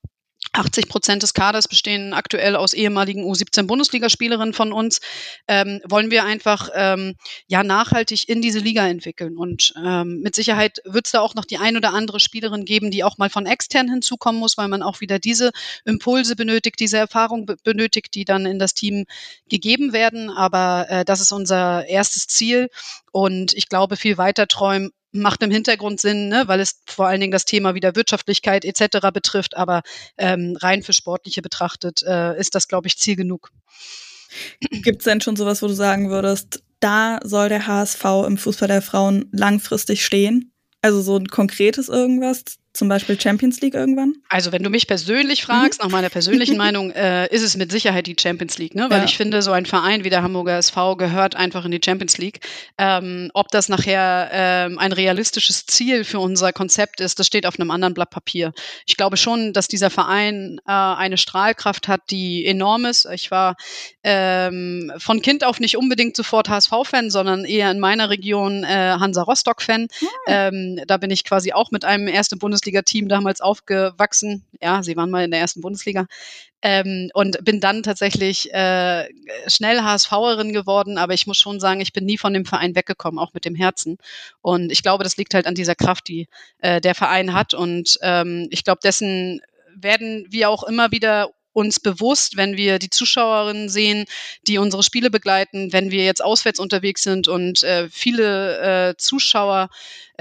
80 0.53 0.87
Prozent 0.87 1.23
des 1.23 1.33
Kaders 1.33 1.67
bestehen 1.67 2.13
aktuell 2.13 2.55
aus 2.55 2.73
ehemaligen 2.73 3.23
U17-Bundesligaspielerinnen 3.23 4.53
von 4.53 4.71
uns. 4.71 4.99
Ähm, 5.47 5.81
wollen 5.85 6.11
wir 6.11 6.23
einfach 6.23 6.69
ähm, 6.73 7.15
ja 7.47 7.63
nachhaltig 7.63 8.29
in 8.29 8.41
diese 8.41 8.59
Liga 8.59 8.87
entwickeln. 8.87 9.37
Und 9.37 9.73
ähm, 9.83 10.21
mit 10.21 10.35
Sicherheit 10.35 10.79
wird 10.85 11.05
es 11.05 11.11
da 11.11 11.21
auch 11.21 11.35
noch 11.35 11.45
die 11.45 11.57
ein 11.57 11.77
oder 11.77 11.93
andere 11.93 12.19
Spielerin 12.19 12.65
geben, 12.65 12.91
die 12.91 13.03
auch 13.03 13.17
mal 13.17 13.29
von 13.29 13.45
extern 13.45 13.89
hinzukommen 13.89 14.39
muss, 14.39 14.57
weil 14.57 14.67
man 14.67 14.81
auch 14.81 15.01
wieder 15.01 15.19
diese 15.19 15.51
Impulse 15.83 16.35
benötigt, 16.35 16.79
diese 16.79 16.97
Erfahrung 16.97 17.45
benötigt, 17.63 18.13
die 18.15 18.25
dann 18.25 18.45
in 18.45 18.59
das 18.59 18.73
Team 18.73 19.05
gegeben 19.49 19.93
werden. 19.93 20.29
Aber 20.29 20.87
äh, 20.89 21.05
das 21.05 21.21
ist 21.21 21.31
unser 21.31 21.87
erstes 21.87 22.27
Ziel. 22.27 22.69
Und 23.15 23.53
ich 23.53 23.69
glaube, 23.69 23.95
viel 23.95 24.17
weiter 24.17 24.45
träumen 24.45 24.91
macht 25.13 25.41
im 25.41 25.49
Hintergrund 25.49 26.01
Sinn, 26.01 26.27
ne, 26.27 26.43
weil 26.47 26.59
es 26.59 26.81
vor 26.85 27.07
allen 27.07 27.21
Dingen 27.21 27.31
das 27.31 27.45
Thema 27.45 27.73
wieder 27.73 27.95
Wirtschaftlichkeit 27.95 28.65
etc. 28.65 29.07
betrifft, 29.13 29.55
aber 29.55 29.83
ähm, 30.17 30.57
rein 30.59 30.83
für 30.83 30.91
Sportliche 30.91 31.41
betrachtet 31.41 32.03
äh, 32.03 32.37
ist 32.37 32.55
das, 32.55 32.67
glaube 32.67 32.87
ich, 32.87 32.97
Ziel 32.97 33.15
genug. 33.15 33.51
Gibt 34.59 34.99
es 34.99 35.05
denn 35.05 35.21
schon 35.21 35.37
sowas, 35.37 35.61
wo 35.61 35.67
du 35.67 35.73
sagen 35.73 36.09
würdest, 36.09 36.61
da 36.81 37.19
soll 37.23 37.47
der 37.47 37.67
HSV 37.67 38.03
im 38.27 38.37
Fußball 38.37 38.67
der 38.67 38.81
Frauen 38.81 39.29
langfristig 39.31 40.03
stehen? 40.03 40.51
Also 40.81 41.01
so 41.01 41.15
ein 41.15 41.29
konkretes 41.29 41.87
irgendwas, 41.87 42.43
zum 42.75 42.89
Beispiel 42.89 43.19
Champions 43.19 43.61
League 43.61 43.73
irgendwann? 43.73 44.15
Also 44.29 44.51
wenn 44.51 44.63
du 44.63 44.69
mich 44.69 44.87
persönlich 44.87 45.43
fragst, 45.43 45.79
mhm. 45.79 45.85
nach 45.85 45.91
meiner 45.91 46.09
persönlichen 46.09 46.57
Meinung, 46.65 46.91
äh, 46.91 47.27
ist 47.33 47.41
es 47.41 47.55
mit 47.55 47.71
Sicherheit 47.71 48.07
die 48.07 48.15
Champions 48.19 48.57
League, 48.57 48.75
ne? 48.75 48.89
Weil 48.89 48.99
ja. 48.99 49.05
ich 49.05 49.17
finde, 49.17 49.41
so 49.41 49.51
ein 49.51 49.65
Verein 49.65 50.03
wie 50.03 50.09
der 50.09 50.21
Hamburger 50.21 50.57
SV 50.57 50.95
gehört 50.97 51.35
einfach 51.35 51.65
in 51.65 51.71
die 51.71 51.81
Champions 51.83 52.17
League. 52.17 52.41
Ähm, 52.77 53.31
ob 53.33 53.49
das 53.49 53.69
nachher 53.69 54.29
ähm, 54.31 54.77
ein 54.77 54.91
realistisches 54.91 55.65
Ziel 55.65 56.03
für 56.03 56.19
unser 56.19 56.53
Konzept 56.53 56.99
ist, 57.01 57.19
das 57.19 57.27
steht 57.27 57.45
auf 57.45 57.59
einem 57.59 57.71
anderen 57.71 57.93
Blatt 57.93 58.09
Papier. 58.09 58.53
Ich 58.85 58.97
glaube 58.97 59.17
schon, 59.17 59.53
dass 59.53 59.67
dieser 59.67 59.89
Verein 59.89 60.59
äh, 60.67 60.71
eine 60.71 61.17
Strahlkraft 61.17 61.87
hat, 61.87 62.01
die 62.09 62.45
enorm 62.45 62.85
ist. 62.85 63.07
Ich 63.13 63.31
war 63.31 63.55
ähm, 64.03 64.91
von 64.97 65.21
Kind 65.21 65.45
auf 65.45 65.59
nicht 65.59 65.77
unbedingt 65.77 66.15
sofort 66.15 66.49
HSV-Fan, 66.49 67.09
sondern 67.09 67.45
eher 67.45 67.71
in 67.71 67.79
meiner 67.79 68.09
Region 68.09 68.63
äh, 68.63 68.97
Hansa 68.99 69.23
Rostock-Fan. 69.23 69.87
Mhm. 70.37 70.81
da 70.87 70.97
bin 70.97 71.11
ich 71.11 71.23
quasi 71.23 71.53
auch 71.53 71.71
mit 71.71 71.85
einem 71.85 72.07
ersten 72.07 72.39
Bundes 72.39 72.61
Bundesliga-Team 72.65 73.07
damals 73.07 73.41
aufgewachsen. 73.41 74.43
Ja, 74.61 74.81
sie 74.83 74.95
waren 74.95 75.11
mal 75.11 75.23
in 75.23 75.31
der 75.31 75.39
ersten 75.39 75.61
Bundesliga. 75.61 76.07
Ähm, 76.61 77.09
und 77.13 77.43
bin 77.43 77.59
dann 77.59 77.83
tatsächlich 77.83 78.51
äh, 78.53 79.07
schnell 79.47 79.81
HSVerin 79.81 80.51
geworden, 80.51 80.97
aber 80.97 81.13
ich 81.13 81.27
muss 81.27 81.37
schon 81.37 81.59
sagen, 81.59 81.79
ich 81.79 81.93
bin 81.93 82.05
nie 82.05 82.17
von 82.17 82.33
dem 82.33 82.45
Verein 82.45 82.75
weggekommen, 82.75 83.19
auch 83.19 83.33
mit 83.33 83.45
dem 83.45 83.55
Herzen. 83.55 83.97
Und 84.41 84.71
ich 84.71 84.81
glaube, 84.81 85.03
das 85.03 85.17
liegt 85.17 85.35
halt 85.35 85.45
an 85.45 85.55
dieser 85.55 85.75
Kraft, 85.75 86.07
die 86.07 86.27
äh, 86.59 86.81
der 86.81 86.95
Verein 86.95 87.33
hat. 87.33 87.53
Und 87.53 87.99
ähm, 88.01 88.47
ich 88.49 88.63
glaube, 88.63 88.79
dessen 88.83 89.41
werden 89.75 90.25
wir 90.29 90.49
auch 90.49 90.63
immer 90.63 90.91
wieder 90.91 91.29
uns 91.53 91.79
bewusst, 91.79 92.35
wenn 92.35 92.57
wir 92.57 92.79
die 92.79 92.89
Zuschauerinnen 92.89 93.69
sehen, 93.69 94.05
die 94.45 94.57
unsere 94.57 94.83
Spiele 94.83 95.09
begleiten, 95.09 95.71
wenn 95.71 95.89
wir 95.89 96.03
jetzt 96.03 96.23
auswärts 96.23 96.59
unterwegs 96.59 97.01
sind 97.01 97.29
und 97.29 97.63
äh, 97.63 97.87
viele 97.89 98.89
äh, 98.89 98.97
Zuschauer 98.97 99.69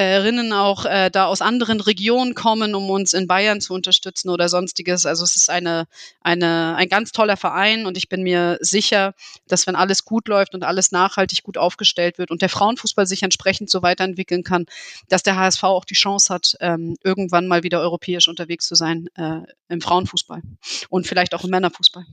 Rinnen 0.03 0.53
auch 0.53 0.85
äh, 0.85 1.11
da 1.11 1.27
aus 1.27 1.41
anderen 1.41 1.81
Regionen 1.81 2.35
kommen, 2.35 2.75
um 2.75 2.91
uns 2.91 3.13
in 3.13 3.27
Bayern 3.27 3.61
zu 3.61 3.75
unterstützen 3.75 4.29
oder 4.29 4.49
sonstiges. 4.49 5.07
Also 5.07 5.25
es 5.25 5.37
ist 5.37 5.51
eine, 5.51 5.87
eine, 6.21 6.75
ein 6.77 6.89
ganz 6.89 7.13
toller 7.13 7.37
Verein 7.37 7.87
und 7.87 7.97
ich 7.97 8.09
bin 8.09 8.23
mir 8.23 8.59
sicher, 8.61 9.15
dass 9.47 9.67
wenn 9.67 9.77
alles 9.77 10.05
gut 10.05 10.29
läuft 10.29 10.55
und 10.55 10.65
alles 10.65 10.93
nachhaltig 10.93 11.43
gut 11.43 11.59
aufgestellt 11.59 12.19
wird 12.19 12.31
und 12.31 12.43
der 12.43 12.49
Frauenfußball 12.49 13.07
sich 13.07 13.23
entsprechend 13.23 13.71
so 13.71 13.83
weiterentwickeln 13.83 14.43
kann, 14.43 14.67
dass 15.09 15.23
der 15.23 15.37
HSV 15.37 15.63
auch 15.65 15.85
die 15.85 15.95
Chance 15.95 16.33
hat, 16.33 16.57
ähm, 16.61 16.97
irgendwann 17.03 17.47
mal 17.47 17.63
wieder 17.63 17.81
europäisch 17.81 18.29
unterwegs 18.29 18.67
zu 18.67 18.75
sein 18.75 19.09
äh, 19.15 19.41
im 19.69 19.81
Frauenfußball 19.81 20.43
und 20.89 21.07
vielleicht 21.07 21.35
auch 21.35 21.45
im 21.45 21.51
Männerfußball. 21.51 22.05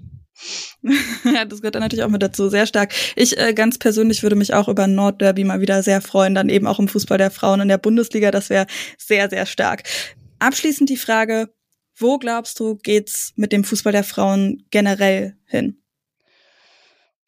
ja, 1.24 1.46
das 1.46 1.62
gehört 1.62 1.76
dann 1.76 1.84
natürlich 1.84 2.04
auch 2.04 2.10
mit 2.10 2.24
dazu, 2.24 2.50
sehr 2.50 2.66
stark. 2.66 2.94
Ich 3.16 3.38
äh, 3.38 3.54
ganz 3.54 3.78
persönlich 3.78 4.24
würde 4.24 4.36
mich 4.36 4.54
auch 4.54 4.68
über 4.68 4.88
Nordderby 4.88 5.44
mal 5.44 5.62
wieder 5.62 5.84
sehr 5.84 6.02
freuen, 6.02 6.36
dann 6.36 6.50
eben 6.50 6.68
auch 6.68 6.80
im 6.80 6.88
Fußball 6.88 7.18
der 7.18 7.32
Frauen 7.32 7.62
in 7.62 7.68
der 7.68 7.78
Bundesliga, 7.78 8.32
das 8.32 8.50
wäre 8.50 8.68
sehr, 8.98 9.30
sehr 9.30 9.46
stark. 9.46 9.84
Abschließend 10.40 10.90
die 10.90 10.98
Frage, 10.98 11.54
wo 11.96 12.18
glaubst 12.18 12.60
du, 12.60 12.76
geht's 12.78 13.34
mit 13.36 13.52
dem 13.52 13.64
Fußball 13.64 13.94
der 13.94 14.04
Frauen 14.04 14.66
generell 14.72 15.36
hin? 15.46 15.78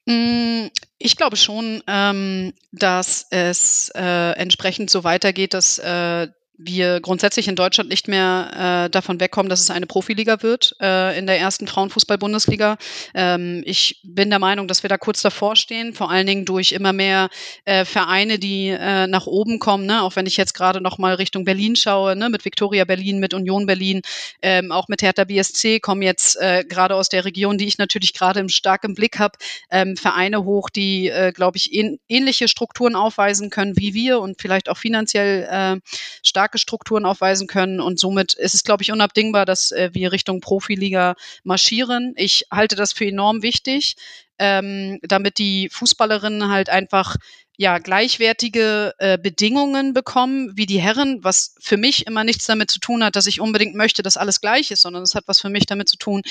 Mm, 0.06 0.68
ich 0.98 1.16
glaube 1.16 1.38
schon, 1.38 1.84
ähm, 1.88 2.54
dass 2.72 3.28
es 3.30 3.92
äh, 3.96 4.32
entsprechend 4.32 4.90
so 4.90 5.04
weitergeht, 5.04 5.54
dass 5.54 5.80
äh, 5.80 6.28
wir 6.56 7.02
grundsätzlich 7.02 7.48
in 7.48 7.56
Deutschland 7.56 7.90
nicht 7.90 8.08
mehr 8.08 8.86
äh, 8.86 8.90
davon 8.90 9.20
wegkommen, 9.20 9.50
dass 9.50 9.60
es 9.60 9.70
eine 9.70 9.88
Profiliga 9.88 10.44
wird 10.44 10.76
äh, 10.80 11.18
in 11.18 11.26
der 11.26 11.40
ersten 11.40 11.68
Frauenfußball-Bundesliga. 11.68 12.78
Ähm, 13.16 13.64
ich 13.66 14.00
bin 14.04 14.30
der 14.30 14.40
Meinung, 14.40 14.68
dass 14.68 14.84
wir 14.84 14.90
da 14.90 14.98
kurz 14.98 15.22
davor 15.22 15.56
stehen, 15.56 15.94
vor 15.94 16.12
allen 16.12 16.28
Dingen 16.28 16.46
durch 16.46 16.72
immer 16.72 16.94
mehr 16.94 17.30
äh, 17.66 17.86
Vereine, 17.86 18.38
die 18.38 18.70
äh, 18.70 19.08
nach 19.08 19.26
oben 19.26 19.60
kommen. 19.60 19.86
Ne? 19.86 20.04
Auch 20.04 20.16
wenn 20.16 20.28
ich 20.28 20.38
jetzt 20.38 20.54
gerade 20.54 20.80
noch 20.80 20.98
mal 21.00 21.16
Richtung 21.16 21.44
Berlin 21.44 21.76
schaue, 21.76 22.16
ne? 22.16 22.30
mit 22.30 22.46
Viktoria 22.46 22.86
Berlin, 22.86 23.20
mit 23.20 23.34
Union 23.34 23.66
Berlin, 23.66 24.02
ähm, 24.42 24.72
auch 24.72 24.88
mit 24.88 25.02
Hertha 25.02 25.24
BSC 25.24 25.80
kommen 25.80 26.04
jetzt 26.04 26.40
äh, 26.40 26.64
gerade 26.68 26.96
aus 26.96 27.10
der 27.10 27.26
Region, 27.26 27.58
die 27.58 27.66
ich 27.66 27.80
natürlich 27.80 28.14
gerade 28.14 28.40
im 28.40 28.50
stark 28.50 28.84
im 28.84 28.94
Blick 28.94 29.18
habe, 29.18 29.38
ähm, 29.72 29.98
Vereine 29.98 30.44
hoch, 30.44 30.70
die, 30.70 31.10
äh, 31.10 31.32
glaube 31.32 31.58
ich, 31.58 31.74
ähnliche 31.74 32.48
Strukturen 32.48 32.96
aufweisen 32.96 33.50
können 33.50 33.76
wie 33.76 33.94
wir 33.96 34.20
und 34.20 34.40
vielleicht 34.40 34.70
auch 34.70 34.78
finanziell 34.78 35.48
äh, 35.50 35.80
stark 36.22 36.53
starke 36.54 36.58
Strukturen 36.58 37.06
aufweisen 37.06 37.48
können. 37.48 37.80
Und 37.80 38.00
somit 38.00 38.34
ist 38.34 38.54
es, 38.54 38.64
glaube 38.64 38.84
ich, 38.84 38.92
unabdingbar, 38.92 39.46
dass 39.46 39.72
äh, 39.72 39.90
wir 39.94 40.12
Richtung 40.12 40.40
Profiliga 40.40 41.16
marschieren. 41.44 42.14
Ich 42.16 42.46
halte 42.52 42.76
das 42.76 42.94
für 42.94 43.06
enorm 43.06 43.42
wichtig, 43.42 43.96
ähm, 44.40 45.00
damit 45.02 45.38
die 45.38 45.70
Fußballerinnen 45.72 46.50
halt 46.50 46.70
einfach 46.70 47.18
ja 47.56 47.78
gleichwertige 47.78 48.94
äh, 48.98 49.18
Bedingungen 49.18 49.94
bekommen 49.94 50.52
wie 50.56 50.66
die 50.66 50.82
Herren, 50.82 51.24
was 51.24 51.56
für 51.60 51.78
mich 51.78 52.08
immer 52.08 52.24
nichts 52.24 52.46
damit 52.46 52.72
zu 52.72 52.80
tun 52.80 53.04
hat, 53.04 53.16
dass 53.16 53.28
ich 53.28 53.40
unbedingt 53.40 53.76
möchte, 53.76 54.02
dass 54.02 54.18
alles 54.18 54.42
gleich 54.42 54.72
ist, 54.72 54.82
sondern 54.82 55.04
es 55.04 55.14
hat 55.14 55.26
was 55.28 55.40
für 55.40 55.50
mich 55.50 55.68
damit 55.68 55.88
zu 55.88 55.98
tun, 55.98 56.24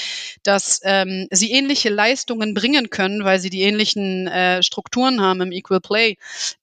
dass 0.43 0.81
ähm, 0.83 1.29
sie 1.31 1.53
ähnliche 1.53 1.91
Leistungen 1.91 2.55
bringen 2.55 2.91
können, 2.91 3.25
weil 3.25 3.39
sie 3.39 3.51
die 3.51 3.63
ähnlichen 3.63 4.27
äh, 4.27 4.63
Strukturen 4.63 5.21
haben 5.21 5.41
im 5.43 5.53
Equal 5.53 5.81
Play. 5.81 6.17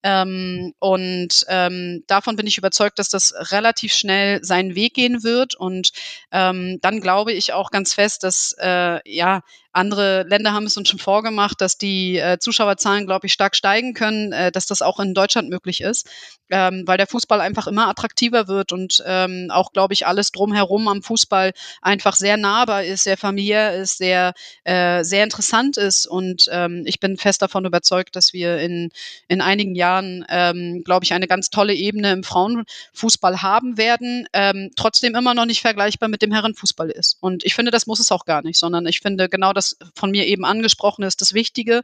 Ähm, 0.03 0.73
und 0.79 1.45
ähm, 1.47 2.03
davon 2.07 2.35
bin 2.35 2.47
ich 2.47 2.57
überzeugt, 2.57 2.99
dass 2.99 3.09
das 3.09 3.33
relativ 3.51 3.93
schnell 3.93 4.43
seinen 4.43 4.75
Weg 4.75 4.93
gehen 4.93 5.23
wird. 5.23 5.55
Und 5.55 5.91
ähm, 6.31 6.79
dann 6.81 6.99
glaube 6.99 7.31
ich 7.31 7.53
auch 7.53 7.71
ganz 7.71 7.93
fest, 7.93 8.23
dass 8.23 8.55
äh, 8.59 8.99
ja 9.09 9.41
andere 9.71 10.23
Länder 10.23 10.53
haben 10.53 10.65
es 10.65 10.77
uns 10.77 10.89
schon 10.89 10.99
vorgemacht, 10.99 11.61
dass 11.61 11.77
die 11.77 12.17
äh, 12.17 12.39
Zuschauerzahlen, 12.39 13.05
glaube 13.05 13.27
ich, 13.27 13.33
stark 13.33 13.55
steigen 13.55 13.93
können, 13.93 14.31
äh, 14.31 14.51
dass 14.51 14.65
das 14.65 14.81
auch 14.81 14.99
in 14.99 15.13
Deutschland 15.13 15.49
möglich 15.49 15.81
ist, 15.81 16.09
ähm, 16.49 16.83
weil 16.87 16.97
der 16.97 17.05
Fußball 17.05 17.39
einfach 17.39 17.67
immer 17.67 17.87
attraktiver 17.87 18.47
wird 18.47 18.71
und 18.71 19.03
ähm, 19.05 19.49
auch, 19.51 19.71
glaube 19.71 19.93
ich, 19.93 20.07
alles 20.07 20.31
drumherum 20.31 20.87
am 20.87 21.03
Fußball 21.03 21.51
einfach 21.81 22.15
sehr 22.15 22.37
nahbar 22.37 22.83
ist, 22.83 23.03
sehr 23.03 23.17
familiär 23.17 23.75
ist, 23.75 23.99
sehr, 23.99 24.33
äh, 24.63 25.03
sehr 25.03 25.23
interessant 25.23 25.77
ist. 25.77 26.07
Und 26.07 26.45
ähm, 26.51 26.83
ich 26.85 26.99
bin 26.99 27.17
fest 27.17 27.41
davon 27.43 27.65
überzeugt, 27.65 28.15
dass 28.15 28.33
wir 28.33 28.57
in, 28.57 28.89
in 29.27 29.39
einigen 29.39 29.75
Jahren, 29.75 30.25
ähm, 30.29 30.81
glaube 30.83 31.05
ich, 31.05 31.13
eine 31.13 31.27
ganz 31.27 31.51
tolle 31.51 31.75
Ebene 31.75 32.11
im 32.11 32.23
Frauenfußball 32.23 33.43
haben 33.43 33.77
werden, 33.77 34.27
ähm, 34.33 34.71
trotzdem 34.75 35.13
immer 35.15 35.35
noch 35.35 35.45
nicht 35.45 35.61
vergleichbar 35.61 36.09
mit 36.09 36.23
dem 36.23 36.33
Herrenfußball 36.33 36.89
ist. 36.89 37.17
Und 37.21 37.43
ich 37.43 37.53
finde, 37.53 37.71
das 37.71 37.85
muss 37.85 37.99
es 37.99 38.11
auch 38.11 38.25
gar 38.25 38.41
nicht, 38.41 38.57
sondern 38.57 38.87
ich 38.87 39.01
finde 39.01 39.29
genau 39.29 39.53
das 39.53 39.58
von 39.95 40.11
mir 40.11 40.25
eben 40.27 40.45
angesprochen 40.45 41.03
ist, 41.03 41.21
das 41.21 41.33
Wichtige. 41.33 41.81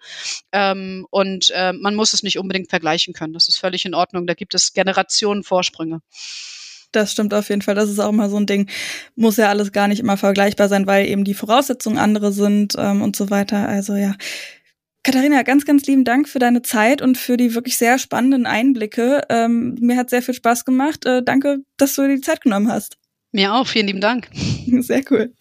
Ähm, 0.52 1.06
und 1.10 1.52
äh, 1.56 1.74
man 1.74 1.96
muss 1.96 2.14
es 2.14 2.24
nicht 2.24 2.40
unbedingt 2.40 2.70
vergleichen 2.70 3.14
können. 3.14 3.34
Das 3.34 3.48
ist 3.48 3.58
völlig 3.58 3.86
in 3.86 3.94
Ordnung. 3.94 4.28
Da 4.28 4.34
gibt 4.34 4.56
es 4.56 4.74
Generationen 4.74 5.44
Vorsprünge. 5.44 6.02
Das 6.92 7.12
stimmt 7.12 7.34
auf 7.34 7.50
jeden 7.50 7.62
Fall. 7.62 7.76
Das 7.76 7.90
ist 7.90 8.00
auch 8.00 8.12
mal 8.12 8.30
so 8.30 8.38
ein 8.38 8.46
Ding. 8.46 8.70
Muss 9.16 9.38
ja 9.38 9.50
alles 9.50 9.72
gar 9.72 9.88
nicht 9.88 10.00
immer 10.00 10.18
vergleichbar 10.18 10.70
sein, 10.70 10.88
weil 10.88 11.08
eben 11.08 11.26
die 11.26 11.34
Voraussetzungen 11.34 11.98
andere 11.98 12.32
sind 12.32 12.76
ähm, 12.78 13.02
und 13.02 13.16
so 13.16 13.30
weiter. 13.30 13.68
Also 13.68 13.96
ja. 13.96 14.16
Katharina, 15.04 15.44
ganz, 15.44 15.66
ganz 15.66 15.86
lieben 15.86 16.04
Dank 16.04 16.28
für 16.28 16.40
deine 16.40 16.64
Zeit 16.64 17.02
und 17.02 17.18
für 17.18 17.38
die 17.38 17.54
wirklich 17.54 17.78
sehr 17.78 18.00
spannenden 18.00 18.48
Einblicke. 18.48 19.22
Ähm, 19.30 19.76
mir 19.80 19.98
hat 19.98 20.10
sehr 20.10 20.24
viel 20.24 20.34
Spaß 20.34 20.66
gemacht. 20.66 21.06
Äh, 21.06 21.22
danke, 21.24 21.60
dass 21.78 21.96
du 21.96 22.04
dir 22.04 22.16
die 22.16 22.22
Zeit 22.22 22.42
genommen 22.42 22.72
hast. 22.72 22.98
Mir 23.32 23.54
auch. 23.54 23.68
Vielen 23.68 23.88
lieben 23.88 24.02
Dank. 24.02 24.30
Sehr 24.80 25.04
cool 25.12 25.34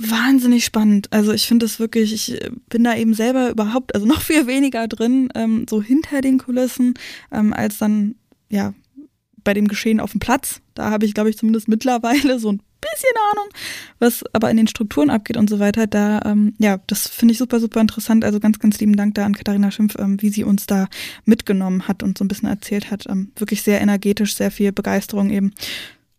wahnsinnig 0.00 0.64
spannend. 0.64 1.12
Also 1.12 1.32
ich 1.32 1.46
finde 1.46 1.66
es 1.66 1.78
wirklich, 1.78 2.12
ich 2.12 2.40
äh, 2.42 2.50
bin 2.68 2.84
da 2.84 2.96
eben 2.96 3.14
selber 3.14 3.50
überhaupt, 3.50 3.94
also 3.94 4.06
noch 4.08 4.22
viel 4.22 4.46
weniger 4.46 4.88
drin, 4.88 5.28
ähm, 5.34 5.66
so 5.68 5.82
hinter 5.82 6.20
den 6.20 6.38
Kulissen, 6.38 6.94
ähm, 7.30 7.52
als 7.52 7.78
dann, 7.78 8.16
ja, 8.48 8.74
bei 9.42 9.54
dem 9.54 9.68
Geschehen 9.68 10.00
auf 10.00 10.12
dem 10.12 10.20
Platz. 10.20 10.60
Da 10.74 10.90
habe 10.90 11.06
ich, 11.06 11.14
glaube 11.14 11.30
ich, 11.30 11.38
zumindest 11.38 11.68
mittlerweile 11.68 12.38
so 12.38 12.52
ein 12.52 12.60
bisschen 12.80 13.14
Ahnung, 13.32 13.48
was 13.98 14.24
aber 14.32 14.50
in 14.50 14.56
den 14.56 14.66
Strukturen 14.66 15.10
abgeht 15.10 15.36
und 15.36 15.48
so 15.48 15.58
weiter. 15.58 15.86
Da, 15.86 16.22
ähm, 16.24 16.54
ja, 16.58 16.78
das 16.86 17.08
finde 17.08 17.32
ich 17.32 17.38
super, 17.38 17.60
super 17.60 17.80
interessant. 17.80 18.24
Also 18.24 18.40
ganz, 18.40 18.58
ganz 18.58 18.78
lieben 18.80 18.96
Dank 18.96 19.14
da 19.14 19.24
an 19.24 19.34
Katharina 19.34 19.70
Schimpf, 19.70 19.96
ähm, 19.98 20.20
wie 20.20 20.30
sie 20.30 20.44
uns 20.44 20.66
da 20.66 20.88
mitgenommen 21.24 21.88
hat 21.88 22.02
und 22.02 22.18
so 22.18 22.24
ein 22.24 22.28
bisschen 22.28 22.48
erzählt 22.48 22.90
hat. 22.90 23.06
Ähm, 23.08 23.32
wirklich 23.36 23.62
sehr 23.62 23.80
energetisch, 23.80 24.34
sehr 24.34 24.50
viel 24.50 24.72
Begeisterung 24.72 25.30
eben. 25.30 25.52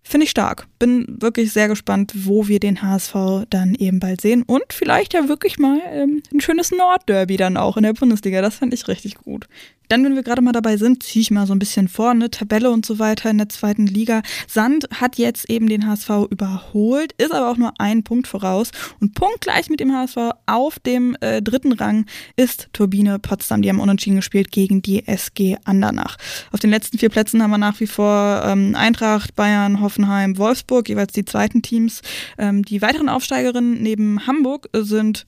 Finde 0.03 0.25
ich 0.25 0.31
stark. 0.31 0.67
Bin 0.79 1.05
wirklich 1.21 1.53
sehr 1.53 1.67
gespannt, 1.67 2.11
wo 2.15 2.47
wir 2.47 2.59
den 2.59 2.81
HSV 2.81 3.45
dann 3.49 3.75
eben 3.75 3.99
bald 3.99 4.19
sehen. 4.21 4.43
Und 4.43 4.63
vielleicht 4.69 5.13
ja 5.13 5.27
wirklich 5.27 5.59
mal 5.59 5.79
ähm, 5.91 6.23
ein 6.33 6.41
schönes 6.41 6.71
Nordderby 6.71 7.37
dann 7.37 7.55
auch 7.55 7.77
in 7.77 7.83
der 7.83 7.93
Bundesliga. 7.93 8.41
Das 8.41 8.55
fand 8.55 8.73
ich 8.73 8.87
richtig 8.87 9.15
gut. 9.15 9.47
Dann, 9.91 10.05
wenn 10.05 10.15
wir 10.15 10.23
gerade 10.23 10.41
mal 10.41 10.53
dabei 10.53 10.77
sind, 10.77 11.03
ziehe 11.03 11.21
ich 11.21 11.31
mal 11.31 11.45
so 11.45 11.53
ein 11.53 11.59
bisschen 11.59 11.89
vorne, 11.89 12.31
Tabelle 12.31 12.71
und 12.71 12.85
so 12.85 12.97
weiter 12.97 13.29
in 13.29 13.37
der 13.37 13.49
zweiten 13.49 13.87
Liga. 13.87 14.21
Sand 14.47 14.87
hat 15.01 15.17
jetzt 15.17 15.49
eben 15.49 15.67
den 15.67 15.85
HSV 15.85 16.29
überholt, 16.29 17.11
ist 17.17 17.33
aber 17.33 17.51
auch 17.51 17.57
nur 17.57 17.73
einen 17.77 18.05
Punkt 18.05 18.25
voraus. 18.25 18.71
Und 19.01 19.15
punktgleich 19.15 19.69
mit 19.69 19.81
dem 19.81 19.91
HSV 19.91 20.17
auf 20.45 20.79
dem 20.79 21.17
äh, 21.19 21.41
dritten 21.41 21.73
Rang 21.73 22.05
ist 22.37 22.69
Turbine 22.71 23.19
Potsdam. 23.19 23.63
Die 23.63 23.67
haben 23.67 23.81
unentschieden 23.81 24.15
gespielt 24.15 24.53
gegen 24.53 24.81
die 24.81 25.05
SG 25.05 25.57
Andernach. 25.65 26.15
Auf 26.53 26.61
den 26.61 26.69
letzten 26.69 26.97
vier 26.97 27.09
Plätzen 27.09 27.43
haben 27.43 27.51
wir 27.51 27.57
nach 27.57 27.81
wie 27.81 27.87
vor 27.87 28.43
ähm, 28.45 28.75
Eintracht, 28.77 29.35
Bayern, 29.35 29.81
Hoffenheim, 29.81 30.37
Wolfsburg, 30.37 30.87
jeweils 30.87 31.11
die 31.11 31.25
zweiten 31.25 31.63
Teams. 31.63 32.01
Ähm, 32.37 32.63
die 32.63 32.81
weiteren 32.81 33.09
Aufsteigerinnen 33.09 33.81
neben 33.81 34.25
Hamburg 34.25 34.69
sind 34.73 35.25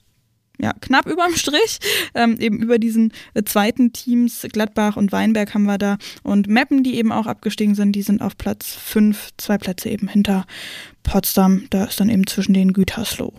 ja, 0.60 0.72
knapp 0.80 1.06
überm 1.06 1.34
Strich. 1.34 1.78
Ähm, 2.14 2.38
eben 2.38 2.60
über 2.60 2.78
diesen 2.78 3.12
äh, 3.34 3.42
zweiten 3.42 3.92
Teams, 3.92 4.46
Gladbach 4.52 4.96
und 4.96 5.12
Weinberg 5.12 5.54
haben 5.54 5.64
wir 5.64 5.78
da. 5.78 5.98
Und 6.22 6.46
Meppen, 6.46 6.82
die 6.82 6.96
eben 6.96 7.12
auch 7.12 7.26
abgestiegen 7.26 7.74
sind, 7.74 7.92
die 7.92 8.02
sind 8.02 8.22
auf 8.22 8.36
Platz 8.36 8.74
5, 8.74 9.30
zwei 9.36 9.58
Plätze 9.58 9.88
eben 9.88 10.08
hinter 10.08 10.46
Potsdam. 11.02 11.64
Da 11.70 11.84
ist 11.84 12.00
dann 12.00 12.08
eben 12.08 12.26
zwischen 12.26 12.54
den 12.54 12.72
Gütersloh. 12.72 13.32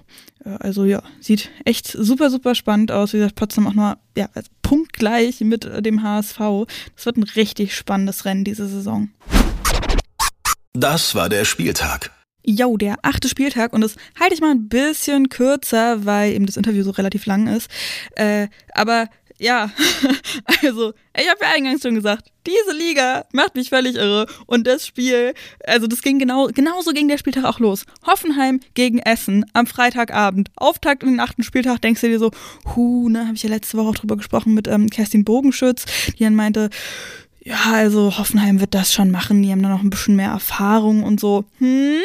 Äh, 0.43 0.57
also 0.59 0.85
ja, 0.85 1.01
sieht 1.19 1.51
echt 1.63 1.87
super, 1.87 2.29
super 2.29 2.55
spannend 2.55 2.91
aus. 2.91 3.13
Wie 3.13 3.17
gesagt, 3.17 3.35
Potsdam 3.35 3.67
auch 3.67 3.73
nur 3.73 3.97
ja, 4.17 4.29
punktgleich 4.61 5.41
mit 5.41 5.65
äh, 5.65 5.81
dem 5.81 6.03
HSV. 6.03 6.39
Das 6.95 7.05
wird 7.05 7.17
ein 7.17 7.23
richtig 7.23 7.75
spannendes 7.75 8.25
Rennen 8.25 8.43
diese 8.43 8.67
Saison. 8.67 9.09
Das 10.73 11.15
war 11.15 11.29
der 11.29 11.45
Spieltag. 11.45 12.11
Jo, 12.45 12.77
der 12.77 12.97
achte 13.01 13.27
Spieltag 13.27 13.73
und 13.73 13.81
das 13.81 13.95
halte 14.19 14.35
ich 14.35 14.41
mal 14.41 14.51
ein 14.51 14.69
bisschen 14.69 15.29
kürzer, 15.29 16.05
weil 16.05 16.33
eben 16.33 16.45
das 16.45 16.57
Interview 16.57 16.83
so 16.83 16.91
relativ 16.91 17.25
lang 17.25 17.47
ist. 17.47 17.69
Äh, 18.15 18.47
aber 18.73 19.09
ja, 19.37 19.69
also 20.63 20.93
ich 21.17 21.29
habe 21.29 21.39
ja 21.41 21.51
eingangs 21.55 21.81
schon 21.81 21.95
gesagt, 21.95 22.31
diese 22.47 22.77
Liga 22.77 23.25
macht 23.33 23.55
mich 23.55 23.69
völlig 23.69 23.95
irre 23.95 24.27
und 24.45 24.65
das 24.65 24.87
Spiel, 24.87 25.33
also 25.65 25.87
das 25.87 26.01
ging 26.01 26.19
genau, 26.19 26.47
genauso 26.47 26.91
ging 26.91 27.07
der 27.07 27.17
Spieltag 27.17 27.43
auch 27.43 27.59
los. 27.59 27.85
Hoffenheim 28.05 28.59
gegen 28.75 28.99
Essen 28.99 29.45
am 29.53 29.67
Freitagabend, 29.67 30.51
Auftakt 30.55 31.03
in 31.03 31.09
den 31.09 31.19
achten 31.19 31.43
Spieltag, 31.43 31.81
denkst 31.81 32.01
du 32.01 32.07
dir 32.07 32.19
so, 32.19 32.31
hu, 32.75 33.09
ne, 33.09 33.25
habe 33.25 33.35
ich 33.35 33.43
ja 33.43 33.49
letzte 33.49 33.77
Woche 33.77 33.89
auch 33.89 33.95
drüber 33.95 34.17
gesprochen 34.17 34.53
mit 34.53 34.67
ähm, 34.67 34.89
Kerstin 34.89 35.25
Bogenschütz, 35.25 35.85
die 36.17 36.23
dann 36.23 36.35
meinte, 36.35 36.69
ja, 37.43 37.57
also 37.73 38.17
Hoffenheim 38.17 38.59
wird 38.59 38.73
das 38.73 38.93
schon 38.93 39.11
machen, 39.11 39.43
die 39.43 39.51
haben 39.51 39.61
da 39.61 39.69
noch 39.69 39.83
ein 39.83 39.89
bisschen 39.89 40.15
mehr 40.15 40.31
Erfahrung 40.31 41.03
und 41.03 41.19
so. 41.19 41.43
Hm? 41.59 42.01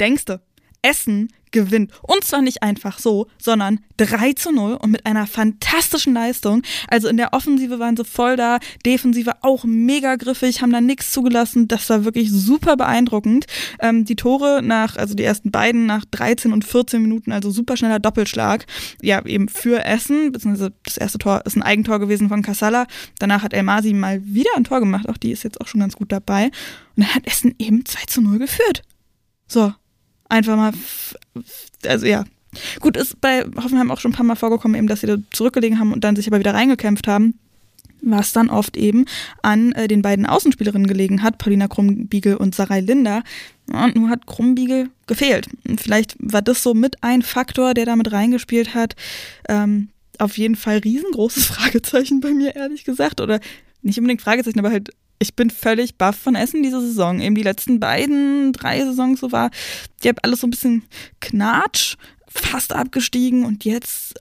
Denkste, 0.00 0.40
Essen 0.82 1.28
gewinnt. 1.54 1.92
Und 2.02 2.24
zwar 2.24 2.42
nicht 2.42 2.62
einfach 2.62 2.98
so, 2.98 3.28
sondern 3.40 3.80
3 3.96 4.32
zu 4.34 4.52
0 4.52 4.74
und 4.74 4.90
mit 4.90 5.06
einer 5.06 5.26
fantastischen 5.26 6.12
Leistung. 6.12 6.62
Also 6.88 7.08
in 7.08 7.16
der 7.16 7.32
Offensive 7.32 7.78
waren 7.78 7.96
sie 7.96 8.04
voll 8.04 8.36
da, 8.36 8.58
Defensive 8.84 9.32
auch 9.40 9.64
mega 9.64 10.16
griffig, 10.16 10.60
haben 10.60 10.72
da 10.72 10.80
nichts 10.80 11.12
zugelassen. 11.12 11.68
Das 11.68 11.88
war 11.88 12.04
wirklich 12.04 12.30
super 12.30 12.76
beeindruckend. 12.76 13.46
Ähm, 13.80 14.04
die 14.04 14.16
Tore 14.16 14.62
nach, 14.62 14.96
also 14.96 15.14
die 15.14 15.22
ersten 15.22 15.52
beiden 15.52 15.86
nach 15.86 16.04
13 16.04 16.52
und 16.52 16.64
14 16.64 17.00
Minuten, 17.00 17.32
also 17.32 17.50
super 17.50 17.76
schneller 17.76 18.00
Doppelschlag. 18.00 18.66
Ja, 19.00 19.24
eben 19.24 19.48
für 19.48 19.84
Essen, 19.84 20.32
beziehungsweise 20.32 20.72
das 20.82 20.96
erste 20.96 21.18
Tor 21.18 21.42
ist 21.46 21.56
ein 21.56 21.62
Eigentor 21.62 22.00
gewesen 22.00 22.28
von 22.28 22.42
Kassala. 22.42 22.86
Danach 23.20 23.44
hat 23.44 23.54
El 23.54 23.62
Masi 23.62 23.94
mal 23.94 24.20
wieder 24.24 24.50
ein 24.56 24.64
Tor 24.64 24.80
gemacht, 24.80 25.08
auch 25.08 25.16
die 25.16 25.30
ist 25.30 25.44
jetzt 25.44 25.60
auch 25.60 25.68
schon 25.68 25.80
ganz 25.80 25.94
gut 25.94 26.10
dabei. 26.10 26.46
Und 26.96 27.04
dann 27.04 27.14
hat 27.14 27.26
Essen 27.26 27.54
eben 27.58 27.86
2 27.86 28.06
zu 28.06 28.20
0 28.20 28.38
geführt. 28.38 28.82
So, 29.46 29.72
einfach 30.28 30.56
mal, 30.56 30.72
also 31.86 32.06
ja. 32.06 32.24
Gut, 32.78 32.96
ist 32.96 33.20
bei 33.20 33.44
Hoffenheim 33.56 33.90
auch 33.90 33.98
schon 33.98 34.12
ein 34.12 34.14
paar 34.14 34.24
Mal 34.24 34.36
vorgekommen, 34.36 34.76
eben, 34.76 34.86
dass 34.86 35.00
sie 35.00 35.08
da 35.08 35.16
zurückgelegen 35.32 35.80
haben 35.80 35.92
und 35.92 36.04
dann 36.04 36.14
sich 36.14 36.28
aber 36.28 36.38
wieder 36.38 36.54
reingekämpft 36.54 37.08
haben 37.08 37.34
was 38.04 38.32
dann 38.32 38.50
oft 38.50 38.76
eben 38.76 39.06
an 39.42 39.72
äh, 39.72 39.88
den 39.88 40.02
beiden 40.02 40.26
Außenspielerinnen 40.26 40.86
gelegen 40.86 41.22
hat, 41.22 41.38
Paulina 41.38 41.68
Krumbiegel 41.68 42.36
und 42.36 42.54
Sarai 42.54 42.80
Linder. 42.80 43.22
Und 43.72 43.96
nur 43.96 44.10
hat 44.10 44.26
Krumbiegel 44.26 44.90
gefehlt. 45.06 45.48
Und 45.66 45.80
vielleicht 45.80 46.16
war 46.18 46.42
das 46.42 46.62
so 46.62 46.74
mit 46.74 47.02
ein 47.02 47.22
Faktor, 47.22 47.74
der 47.74 47.86
damit 47.86 48.12
reingespielt 48.12 48.74
hat. 48.74 48.94
Ähm, 49.48 49.88
auf 50.18 50.38
jeden 50.38 50.56
Fall 50.56 50.78
riesengroßes 50.78 51.46
Fragezeichen 51.46 52.20
bei 52.20 52.32
mir, 52.32 52.54
ehrlich 52.54 52.84
gesagt. 52.84 53.20
Oder 53.20 53.40
nicht 53.82 53.98
unbedingt 53.98 54.22
Fragezeichen, 54.22 54.58
aber 54.58 54.70
halt 54.70 54.90
ich 55.18 55.34
bin 55.34 55.50
völlig 55.50 55.96
baff 55.96 56.16
von 56.16 56.34
Essen 56.34 56.62
diese 56.62 56.80
Saison. 56.80 57.20
Eben 57.20 57.34
die 57.34 57.42
letzten 57.42 57.80
beiden, 57.80 58.52
drei 58.52 58.84
Saisons 58.84 59.20
so 59.20 59.32
war, 59.32 59.50
die 60.02 60.08
haben 60.08 60.18
alles 60.22 60.40
so 60.40 60.46
ein 60.46 60.50
bisschen 60.50 60.84
knatsch, 61.20 61.96
fast 62.26 62.72
abgestiegen 62.72 63.44
und 63.44 63.64
jetzt 63.64 64.14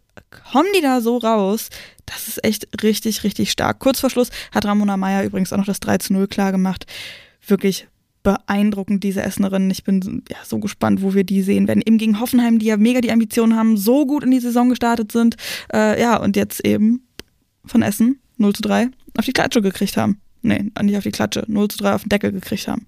kommen 0.51 0.69
die 0.75 0.81
da 0.81 1.01
so 1.01 1.17
raus. 1.17 1.69
Das 2.05 2.27
ist 2.27 2.43
echt 2.43 2.83
richtig, 2.83 3.23
richtig 3.23 3.51
stark. 3.51 3.79
Kurz 3.79 3.99
vor 3.99 4.09
Schluss 4.09 4.29
hat 4.51 4.65
Ramona 4.65 4.97
Meyer 4.97 5.23
übrigens 5.23 5.53
auch 5.53 5.57
noch 5.57 5.65
das 5.65 5.79
3 5.79 5.97
zu 5.99 6.13
0 6.13 6.27
klar 6.27 6.51
gemacht. 6.51 6.85
Wirklich 7.45 7.87
beeindruckend, 8.23 9.03
diese 9.03 9.21
Essenerinnen. 9.21 9.69
Ich 9.69 9.83
bin 9.83 10.23
ja, 10.29 10.37
so 10.45 10.59
gespannt, 10.59 11.01
wo 11.01 11.13
wir 11.13 11.23
die 11.23 11.41
sehen 11.41 11.67
werden. 11.67 11.83
Eben 11.85 11.97
gegen 11.97 12.19
Hoffenheim, 12.19 12.59
die 12.59 12.67
ja 12.67 12.77
mega 12.77 13.01
die 13.01 13.11
Ambitionen 13.11 13.57
haben, 13.57 13.77
so 13.77 14.05
gut 14.05 14.23
in 14.23 14.31
die 14.31 14.39
Saison 14.39 14.69
gestartet 14.69 15.11
sind. 15.11 15.35
Äh, 15.73 15.99
ja, 16.01 16.17
und 16.17 16.35
jetzt 16.35 16.65
eben 16.65 17.05
von 17.65 17.81
Essen 17.81 18.19
0 18.37 18.53
zu 18.53 18.61
3 18.61 18.89
auf 19.17 19.25
die 19.25 19.33
Klatsche 19.33 19.61
gekriegt 19.61 19.97
haben. 19.97 20.19
Nee, 20.43 20.71
nicht 20.81 20.97
auf 20.97 21.03
die 21.03 21.11
Klatsche. 21.11 21.45
0 21.47 21.69
zu 21.69 21.77
3 21.79 21.95
auf 21.95 22.03
den 22.03 22.09
Deckel 22.09 22.31
gekriegt 22.31 22.67
haben. 22.67 22.85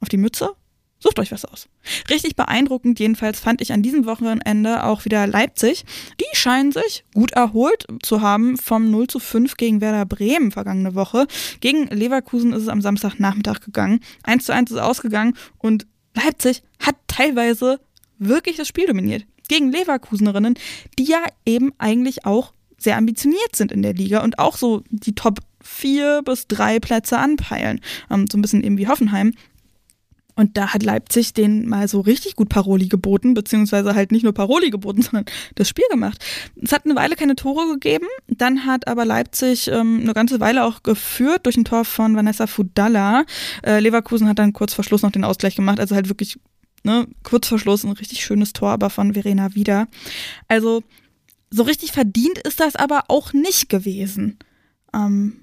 Auf 0.00 0.08
die 0.08 0.16
Mütze? 0.16 0.52
Sucht 0.98 1.18
euch 1.18 1.30
was 1.30 1.44
aus. 1.44 1.68
Richtig 2.08 2.36
beeindruckend 2.36 2.98
jedenfalls 2.98 3.38
fand 3.38 3.60
ich 3.60 3.72
an 3.72 3.82
diesem 3.82 4.06
Wochenende 4.06 4.84
auch 4.84 5.04
wieder 5.04 5.26
Leipzig. 5.26 5.84
Die 6.20 6.36
scheinen 6.36 6.72
sich 6.72 7.04
gut 7.12 7.32
erholt 7.32 7.86
zu 8.02 8.22
haben 8.22 8.56
vom 8.56 8.90
0 8.90 9.08
zu 9.08 9.18
5 9.18 9.56
gegen 9.56 9.82
Werder 9.82 10.06
Bremen 10.06 10.52
vergangene 10.52 10.94
Woche. 10.94 11.26
Gegen 11.60 11.88
Leverkusen 11.88 12.54
ist 12.54 12.62
es 12.62 12.68
am 12.68 12.80
Samstagnachmittag 12.80 13.60
gegangen. 13.60 14.00
1 14.22 14.46
zu 14.46 14.54
1 14.54 14.70
ist 14.70 14.78
ausgegangen 14.78 15.36
und 15.58 15.86
Leipzig 16.14 16.62
hat 16.80 16.96
teilweise 17.08 17.78
wirklich 18.18 18.56
das 18.56 18.68
Spiel 18.68 18.86
dominiert. 18.86 19.26
Gegen 19.48 19.70
Leverkusenerinnen, 19.70 20.54
die 20.98 21.04
ja 21.04 21.22
eben 21.44 21.72
eigentlich 21.76 22.24
auch 22.24 22.52
sehr 22.78 22.96
ambitioniert 22.96 23.54
sind 23.54 23.70
in 23.70 23.82
der 23.82 23.94
Liga 23.94 24.22
und 24.22 24.38
auch 24.38 24.56
so 24.56 24.82
die 24.90 25.14
Top 25.14 25.40
vier 25.66 26.22
bis 26.24 26.46
drei 26.46 26.80
Plätze 26.80 27.18
anpeilen. 27.18 27.80
Ähm, 28.10 28.26
so 28.30 28.38
ein 28.38 28.42
bisschen 28.42 28.64
eben 28.64 28.78
wie 28.78 28.88
Hoffenheim. 28.88 29.32
Und 30.38 30.58
da 30.58 30.74
hat 30.74 30.82
Leipzig 30.82 31.32
den 31.32 31.66
mal 31.66 31.88
so 31.88 32.00
richtig 32.00 32.36
gut 32.36 32.50
Paroli 32.50 32.88
geboten, 32.88 33.32
beziehungsweise 33.32 33.94
halt 33.94 34.12
nicht 34.12 34.22
nur 34.22 34.34
Paroli 34.34 34.68
geboten, 34.68 35.00
sondern 35.02 35.24
das 35.54 35.68
Spiel 35.68 35.86
gemacht. 35.90 36.22
Es 36.62 36.72
hat 36.72 36.84
eine 36.84 36.94
Weile 36.94 37.16
keine 37.16 37.36
Tore 37.36 37.72
gegeben, 37.72 38.06
dann 38.28 38.66
hat 38.66 38.86
aber 38.86 39.06
Leipzig 39.06 39.68
ähm, 39.68 40.00
eine 40.02 40.12
ganze 40.12 40.38
Weile 40.38 40.64
auch 40.64 40.82
geführt 40.82 41.46
durch 41.46 41.56
ein 41.56 41.64
Tor 41.64 41.86
von 41.86 42.14
Vanessa 42.14 42.46
Fudalla. 42.46 43.24
Äh, 43.64 43.80
Leverkusen 43.80 44.28
hat 44.28 44.38
dann 44.38 44.52
kurz 44.52 44.74
vor 44.74 44.84
Schluss 44.84 45.02
noch 45.02 45.10
den 45.10 45.24
Ausgleich 45.24 45.56
gemacht, 45.56 45.80
also 45.80 45.94
halt 45.94 46.10
wirklich 46.10 46.38
ne, 46.84 47.06
kurz 47.22 47.48
vor 47.48 47.58
Schluss 47.58 47.84
ein 47.84 47.92
richtig 47.92 48.22
schönes 48.22 48.52
Tor, 48.52 48.70
aber 48.70 48.90
von 48.90 49.14
Verena 49.14 49.54
wieder. 49.54 49.88
Also 50.48 50.82
so 51.50 51.62
richtig 51.62 51.92
verdient 51.92 52.38
ist 52.38 52.60
das 52.60 52.76
aber 52.76 53.04
auch 53.08 53.32
nicht 53.32 53.70
gewesen. 53.70 54.38
Ähm, 54.94 55.40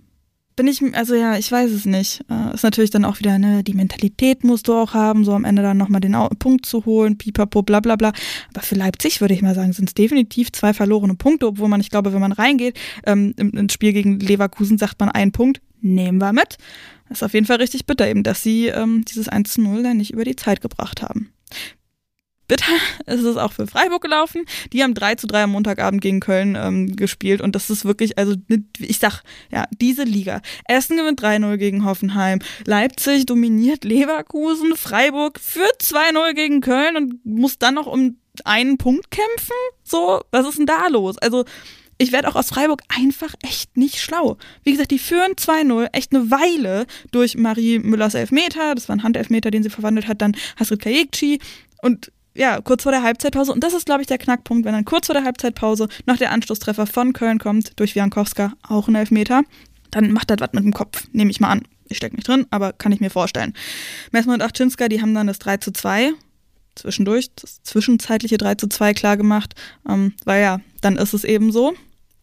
bin 0.56 0.68
ich, 0.68 0.82
also 0.96 1.16
ja, 1.16 1.38
ich 1.38 1.52
weiß 1.52 1.72
es 1.72 1.86
nicht. 1.86 2.24
Äh, 2.30 2.54
ist 2.54 2.64
natürlich 2.64 2.90
dann 2.90 3.06
auch 3.06 3.20
wieder, 3.20 3.38
ne, 3.40 3.64
die 3.64 3.74
Mentalität 3.74 4.44
musst 4.44 4.68
du 4.68 4.74
auch 4.74 4.94
haben, 4.94 5.26
so 5.26 5.34
am 5.34 5.46
Ende 5.46 5.62
dann 5.62 5.78
nochmal 5.78 6.02
den 6.02 6.16
Punkt 6.40 6.66
zu 6.66 6.86
holen, 6.86 7.18
pipapo, 7.18 7.62
bla 7.64 7.80
bla 7.80 7.96
bla. 7.96 8.14
Aber 8.54 8.62
für 8.62 8.76
Leipzig 8.76 9.22
würde 9.22 9.34
ich 9.34 9.42
mal 9.42 9.56
sagen, 9.56 9.74
sind 9.74 9.90
es 9.90 9.94
definitiv 9.94 10.52
zwei 10.52 10.74
verlorene 10.74 11.16
Punkte, 11.16 11.48
obwohl 11.48 11.68
man, 11.68 11.82
ich 11.82 11.90
glaube, 11.90 12.14
wenn 12.14 12.22
man 12.22 12.32
reingeht, 12.32 12.80
ähm, 13.06 13.34
ins 13.38 13.74
Spiel 13.74 13.94
gegen 13.94 14.20
Leverkusen 14.20 14.78
sagt 14.78 15.00
man 15.00 15.10
einen 15.10 15.32
Punkt, 15.32 15.62
nehmen 15.82 16.20
wir 16.20 16.34
mit. 16.34 16.58
Das 17.10 17.20
ist 17.20 17.24
auf 17.24 17.34
jeden 17.34 17.46
Fall 17.46 17.58
richtig 17.58 17.86
bitter 17.86 18.08
eben, 18.08 18.24
dass 18.24 18.44
sie 18.44 18.68
ähm, 18.68 19.04
dieses 19.06 19.28
1 19.28 19.54
zu 19.54 19.62
0 19.62 19.84
dann 19.84 19.98
nicht 19.98 20.14
über 20.14 20.24
die 20.24 20.36
Zeit 20.36 20.62
gebracht 20.62 21.02
haben 21.02 21.30
bitter 22.48 22.74
ist 23.06 23.24
es 23.24 23.38
auch 23.38 23.54
für 23.54 23.68
Freiburg 23.68 24.02
gelaufen. 24.02 24.46
Die 24.72 24.84
haben 24.84 24.94
3 24.94 25.16
zu 25.16 25.28
3 25.28 25.44
am 25.44 25.52
Montagabend 25.52 26.02
gegen 26.02 26.20
Köln 26.20 26.56
ähm, 26.56 26.96
gespielt 26.96 27.42
und 27.42 27.56
das 27.56 27.70
ist 27.70 27.86
wirklich, 27.86 28.18
also 28.18 28.36
ich 28.80 29.00
sag, 29.00 29.24
ja, 29.52 29.66
diese 29.80 30.04
Liga. 30.04 30.42
Essen 30.66 30.98
gewinnt 30.98 31.22
3-0 31.22 31.58
gegen 31.58 31.86
Hoffenheim, 31.86 32.40
Leipzig 32.66 33.26
dominiert 33.26 33.84
Leverkusen, 33.84 34.76
Freiburg 34.76 35.40
führt 35.40 35.82
2-0 35.82 36.34
gegen 36.34 36.62
Köln 36.62 36.96
und 36.98 37.26
muss 37.26 37.60
dann 37.60 37.76
noch 37.76 37.88
um 37.88 38.18
einen 38.44 38.78
Punkt 38.78 39.12
kämpfen? 39.12 39.56
So, 39.84 40.22
was 40.32 40.48
ist 40.48 40.58
denn 40.58 40.66
da 40.66 40.88
los? 40.88 41.18
Also, 41.18 41.46
ich 41.98 42.12
werde 42.12 42.28
auch 42.28 42.36
aus 42.36 42.50
Freiburg 42.50 42.82
einfach 42.90 43.34
echt 43.44 43.78
nicht 43.78 44.00
schlau. 44.00 44.38
Wie 44.64 44.72
gesagt, 44.72 44.92
die 44.92 45.00
führen 45.00 45.34
2-0, 45.34 45.90
echt 45.94 46.14
eine 46.14 46.32
Weile 46.32 46.86
durch 47.12 47.38
Marie 47.38 47.80
Müllers 47.80 48.16
Elfmeter. 48.16 48.76
Das 48.76 48.90
war 48.90 48.96
ein 48.96 49.04
Handelfmeter, 49.04 49.52
den 49.52 49.64
sie 49.64 49.70
verwandelt 49.70 50.08
hat, 50.08 50.22
dann 50.22 50.36
Hasrit 50.58 50.82
Kajekci. 50.82 51.40
Und 51.82 52.12
ja, 52.36 52.62
kurz 52.62 52.84
vor 52.84 52.92
der 52.92 53.04
Halbzeitpause. 53.04 53.52
Und 53.52 53.64
das 53.64 53.74
ist, 53.74 53.86
glaube 53.86 54.02
ich, 54.02 54.08
der 54.08 54.18
Knackpunkt, 54.18 54.66
wenn 54.66 54.74
dann 54.74 54.86
kurz 54.86 55.08
vor 55.08 55.14
der 55.14 55.24
Halbzeitpause 55.24 55.88
noch 56.06 56.18
der 56.18 56.32
Anschlusstreffer 56.32 56.88
von 56.88 57.14
Köln 57.14 57.40
kommt, 57.40 57.80
durch 57.80 57.96
Wiankowska, 57.96 58.54
auch 58.68 58.88
ein 58.88 58.96
Elfmeter, 58.96 59.44
dann 59.92 60.12
macht 60.12 60.30
das 60.30 60.40
was 60.40 60.54
mit 60.54 60.64
dem 60.64 60.74
Kopf, 60.74 61.08
nehme 61.12 61.32
ich 61.32 61.40
mal 61.40 61.50
an. 61.50 61.64
Ich 61.88 61.98
stecke 61.98 62.16
nicht 62.16 62.28
drin, 62.28 62.48
aber 62.50 62.74
kann 62.74 62.92
ich 62.92 63.00
mir 63.00 63.12
vorstellen. 63.12 63.54
Messmer 64.12 64.34
und 64.34 64.42
Achczynska, 64.42 64.88
die 64.88 65.02
haben 65.02 65.14
dann 65.14 65.28
das 65.28 65.40
3 65.40 65.58
zu 65.58 65.72
2 65.72 66.14
zwischendurch, 66.76 67.30
das 67.36 67.62
zwischenzeitliche 67.62 68.38
3 68.38 68.56
zu 68.56 68.68
2 68.68 68.94
klar 68.94 69.18
gemacht, 69.18 69.54
ähm, 69.88 70.14
weil 70.26 70.42
ja, 70.42 70.60
dann 70.82 70.98
ist 70.98 71.14
es 71.14 71.24
eben 71.24 71.52
so, 71.52 71.74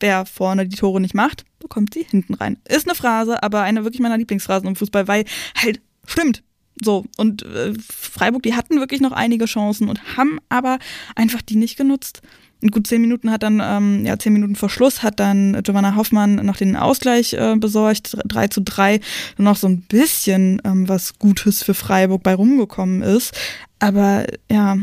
wer 0.00 0.26
vorne 0.26 0.66
die 0.66 0.76
Tore 0.76 1.00
nicht 1.00 1.14
macht, 1.14 1.44
bekommt 1.61 1.94
sie 1.94 2.02
hinten 2.02 2.34
rein. 2.34 2.58
Ist 2.68 2.88
eine 2.88 2.96
Phrase, 2.96 3.42
aber 3.42 3.62
eine 3.62 3.84
wirklich 3.84 4.00
meiner 4.00 4.18
Lieblingsphrasen 4.18 4.66
im 4.66 4.76
Fußball, 4.76 5.06
weil 5.06 5.24
halt 5.56 5.80
stimmt. 6.06 6.42
So, 6.83 7.05
und 7.16 7.43
äh, 7.43 7.74
Freiburg, 7.89 8.43
die 8.43 8.55
hatten 8.55 8.81
wirklich 8.81 9.01
noch 9.01 9.12
einige 9.12 9.45
Chancen 9.45 9.89
und 9.89 10.16
haben 10.16 10.39
aber 10.49 10.78
einfach 11.14 11.43
die 11.43 11.57
nicht 11.57 11.76
genutzt. 11.76 12.22
Und 12.62 12.72
gut 12.72 12.87
zehn 12.87 13.01
Minuten 13.01 13.31
hat 13.31 13.43
dann, 13.43 13.61
ähm, 13.62 14.05
ja, 14.05 14.18
zehn 14.18 14.33
Minuten 14.33 14.55
vor 14.55 14.68
Schluss 14.68 15.03
hat 15.03 15.18
dann 15.18 15.62
Giovanna 15.62 15.97
Hoffmann 15.97 16.35
noch 16.45 16.57
den 16.57 16.76
Ausgleich 16.76 17.33
äh, 17.33 17.57
besorgt, 17.57 18.16
3 18.26 18.49
zu 18.49 18.61
3, 18.61 19.01
noch 19.39 19.57
so 19.57 19.66
ein 19.66 19.81
bisschen 19.83 20.61
ähm, 20.64 20.89
was 20.89 21.18
Gutes 21.18 21.62
für 21.62 21.74
Freiburg 21.74 22.22
bei 22.22 22.35
rumgekommen 22.35 23.03
ist. 23.03 23.35
Aber 23.78 24.26
ja, 24.51 24.76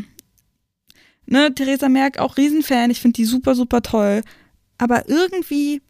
ne, 1.28 1.54
Theresa 1.54 1.88
Merck, 1.88 2.18
auch 2.18 2.38
Riesenfan, 2.38 2.90
ich 2.90 3.00
finde 3.00 3.18
die 3.18 3.26
super, 3.26 3.54
super 3.54 3.84
toll. 3.84 4.22
Aber 4.80 5.08
irgendwie 5.08 5.82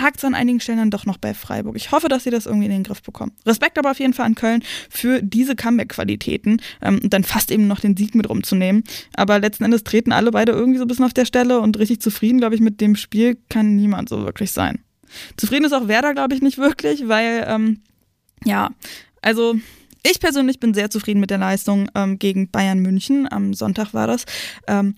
hakt 0.00 0.18
es 0.18 0.24
an 0.24 0.34
einigen 0.34 0.60
Stellen 0.60 0.78
dann 0.78 0.90
doch 0.90 1.06
noch 1.06 1.18
bei 1.18 1.34
Freiburg. 1.34 1.76
Ich 1.76 1.92
hoffe, 1.92 2.08
dass 2.08 2.24
sie 2.24 2.30
das 2.30 2.46
irgendwie 2.46 2.66
in 2.66 2.72
den 2.72 2.82
Griff 2.82 3.02
bekommen. 3.02 3.32
Respekt 3.46 3.78
aber 3.78 3.90
auf 3.90 3.98
jeden 3.98 4.12
Fall 4.12 4.26
an 4.26 4.34
Köln 4.34 4.62
für 4.90 5.22
diese 5.22 5.56
Comeback-Qualitäten 5.56 6.60
ähm, 6.82 7.00
und 7.02 7.12
dann 7.12 7.24
fast 7.24 7.50
eben 7.50 7.66
noch 7.66 7.80
den 7.80 7.96
Sieg 7.96 8.14
mit 8.14 8.28
rumzunehmen. 8.28 8.84
Aber 9.14 9.38
letzten 9.38 9.64
Endes 9.64 9.84
treten 9.84 10.12
alle 10.12 10.30
beide 10.30 10.52
irgendwie 10.52 10.78
so 10.78 10.84
ein 10.84 10.88
bisschen 10.88 11.04
auf 11.04 11.14
der 11.14 11.24
Stelle 11.26 11.60
und 11.60 11.78
richtig 11.78 12.00
zufrieden, 12.00 12.38
glaube 12.38 12.54
ich, 12.54 12.60
mit 12.60 12.80
dem 12.80 12.96
Spiel 12.96 13.38
kann 13.48 13.76
niemand 13.76 14.08
so 14.08 14.24
wirklich 14.24 14.52
sein. 14.52 14.80
Zufrieden 15.36 15.64
ist 15.64 15.72
auch 15.72 15.88
Werder, 15.88 16.14
glaube 16.14 16.34
ich, 16.34 16.42
nicht 16.42 16.58
wirklich, 16.58 17.08
weil, 17.08 17.44
ähm, 17.48 17.80
ja, 18.44 18.70
also 19.22 19.54
ich 20.06 20.20
persönlich 20.20 20.60
bin 20.60 20.74
sehr 20.74 20.90
zufrieden 20.90 21.20
mit 21.20 21.30
der 21.30 21.38
Leistung 21.38 21.88
ähm, 21.94 22.18
gegen 22.18 22.50
Bayern 22.50 22.80
München. 22.80 23.30
Am 23.30 23.54
Sonntag 23.54 23.94
war 23.94 24.06
das. 24.06 24.26
Ähm, 24.66 24.96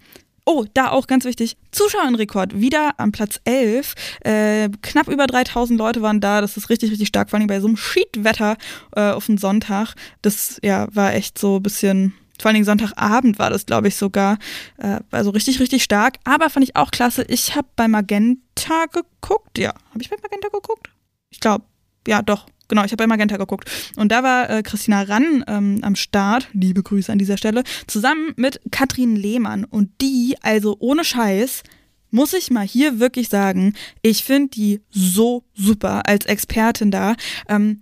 Oh, 0.49 0.64
da 0.74 0.90
auch 0.90 1.09
ganz 1.09 1.24
wichtig, 1.24 1.57
Zuschauerrekord, 1.72 2.61
wieder 2.61 2.92
am 2.99 3.11
Platz 3.11 3.40
11. 3.42 3.94
Äh, 4.20 4.68
knapp 4.80 5.09
über 5.09 5.26
3000 5.26 5.76
Leute 5.76 6.03
waren 6.03 6.20
da, 6.20 6.40
das 6.40 6.57
ist 6.57 6.70
richtig, 6.70 6.92
richtig 6.92 7.09
stark, 7.09 7.30
vor 7.30 7.40
allem 7.40 7.49
bei 7.49 7.59
so 7.59 7.66
einem 7.66 7.76
Schiedwetter 7.76 8.57
äh, 8.94 9.11
auf 9.11 9.26
den 9.26 9.38
Sonntag. 9.38 9.94
Das 10.22 10.61
ja, 10.62 10.86
war 10.92 11.14
echt 11.14 11.36
so 11.36 11.57
ein 11.57 11.64
bisschen, 11.64 12.14
vor 12.40 12.49
allen 12.49 12.55
Dingen 12.55 12.64
Sonntagabend 12.64 13.40
war 13.40 13.51
das, 13.51 13.66
glaube 13.66 13.88
ich, 13.88 13.97
sogar. 13.97 14.38
Äh, 14.78 15.01
also 15.11 15.30
richtig, 15.30 15.59
richtig 15.59 15.82
stark. 15.82 16.18
Aber 16.22 16.49
fand 16.49 16.62
ich 16.62 16.76
auch 16.76 16.92
klasse, 16.92 17.24
ich 17.26 17.57
habe 17.57 17.66
bei 17.74 17.88
Magenta 17.88 18.86
geguckt. 18.92 19.59
Ja, 19.59 19.74
habe 19.90 20.01
ich 20.01 20.11
bei 20.11 20.16
Magenta 20.22 20.47
geguckt? 20.49 20.90
Ich 21.30 21.40
glaube, 21.40 21.64
ja, 22.07 22.22
doch. 22.22 22.46
Genau, 22.68 22.84
ich 22.84 22.90
habe 22.90 22.96
bei 22.96 23.07
Magenta 23.07 23.36
geguckt. 23.36 23.70
Und 23.96 24.11
da 24.11 24.22
war 24.22 24.50
äh, 24.50 24.62
Christina 24.62 25.02
Rann 25.02 25.44
ähm, 25.46 25.78
am 25.82 25.94
Start, 25.94 26.48
liebe 26.52 26.82
Grüße 26.82 27.12
an 27.12 27.18
dieser 27.18 27.36
Stelle, 27.36 27.62
zusammen 27.86 28.32
mit 28.36 28.61
Katrin 28.72 29.14
Lehmann. 29.14 29.64
Und 29.64 29.90
die, 30.00 30.36
also 30.42 30.76
ohne 30.80 31.04
Scheiß, 31.04 31.62
muss 32.11 32.32
ich 32.32 32.50
mal 32.50 32.66
hier 32.66 32.98
wirklich 32.98 33.28
sagen, 33.28 33.74
ich 34.02 34.24
finde 34.24 34.48
die 34.48 34.80
so 34.90 35.44
super 35.54 36.09
als 36.09 36.26
Expertin 36.26 36.90
da. 36.90 37.14
Ähm, 37.48 37.80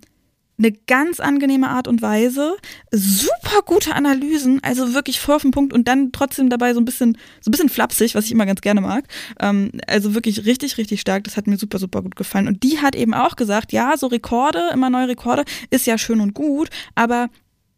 eine 0.57 0.71
ganz 0.71 1.19
angenehme 1.19 1.69
Art 1.69 1.87
und 1.87 2.01
Weise, 2.01 2.55
super 2.91 3.61
gute 3.65 3.93
Analysen, 3.93 4.63
also 4.63 4.93
wirklich 4.93 5.19
vor 5.19 5.35
auf 5.35 5.41
den 5.41 5.51
Punkt 5.51 5.73
und 5.73 5.87
dann 5.87 6.11
trotzdem 6.11 6.49
dabei 6.49 6.73
so 6.73 6.79
ein 6.79 6.85
bisschen, 6.85 7.17
so 7.41 7.49
ein 7.49 7.51
bisschen 7.51 7.69
flapsig, 7.69 8.15
was 8.15 8.25
ich 8.25 8.31
immer 8.31 8.45
ganz 8.45 8.61
gerne 8.61 8.81
mag. 8.81 9.05
Ähm, 9.39 9.71
also 9.87 10.13
wirklich 10.13 10.45
richtig, 10.45 10.77
richtig 10.77 11.01
stark. 11.01 11.25
Das 11.25 11.37
hat 11.37 11.47
mir 11.47 11.57
super, 11.57 11.79
super 11.79 12.01
gut 12.01 12.15
gefallen. 12.15 12.47
Und 12.47 12.63
die 12.63 12.79
hat 12.79 12.95
eben 12.95 13.13
auch 13.13 13.35
gesagt, 13.35 13.73
ja, 13.73 13.97
so 13.97 14.07
Rekorde, 14.07 14.69
immer 14.73 14.89
neue 14.89 15.09
Rekorde, 15.09 15.43
ist 15.69 15.85
ja 15.87 15.97
schön 15.97 16.21
und 16.21 16.33
gut, 16.33 16.69
aber 16.95 17.29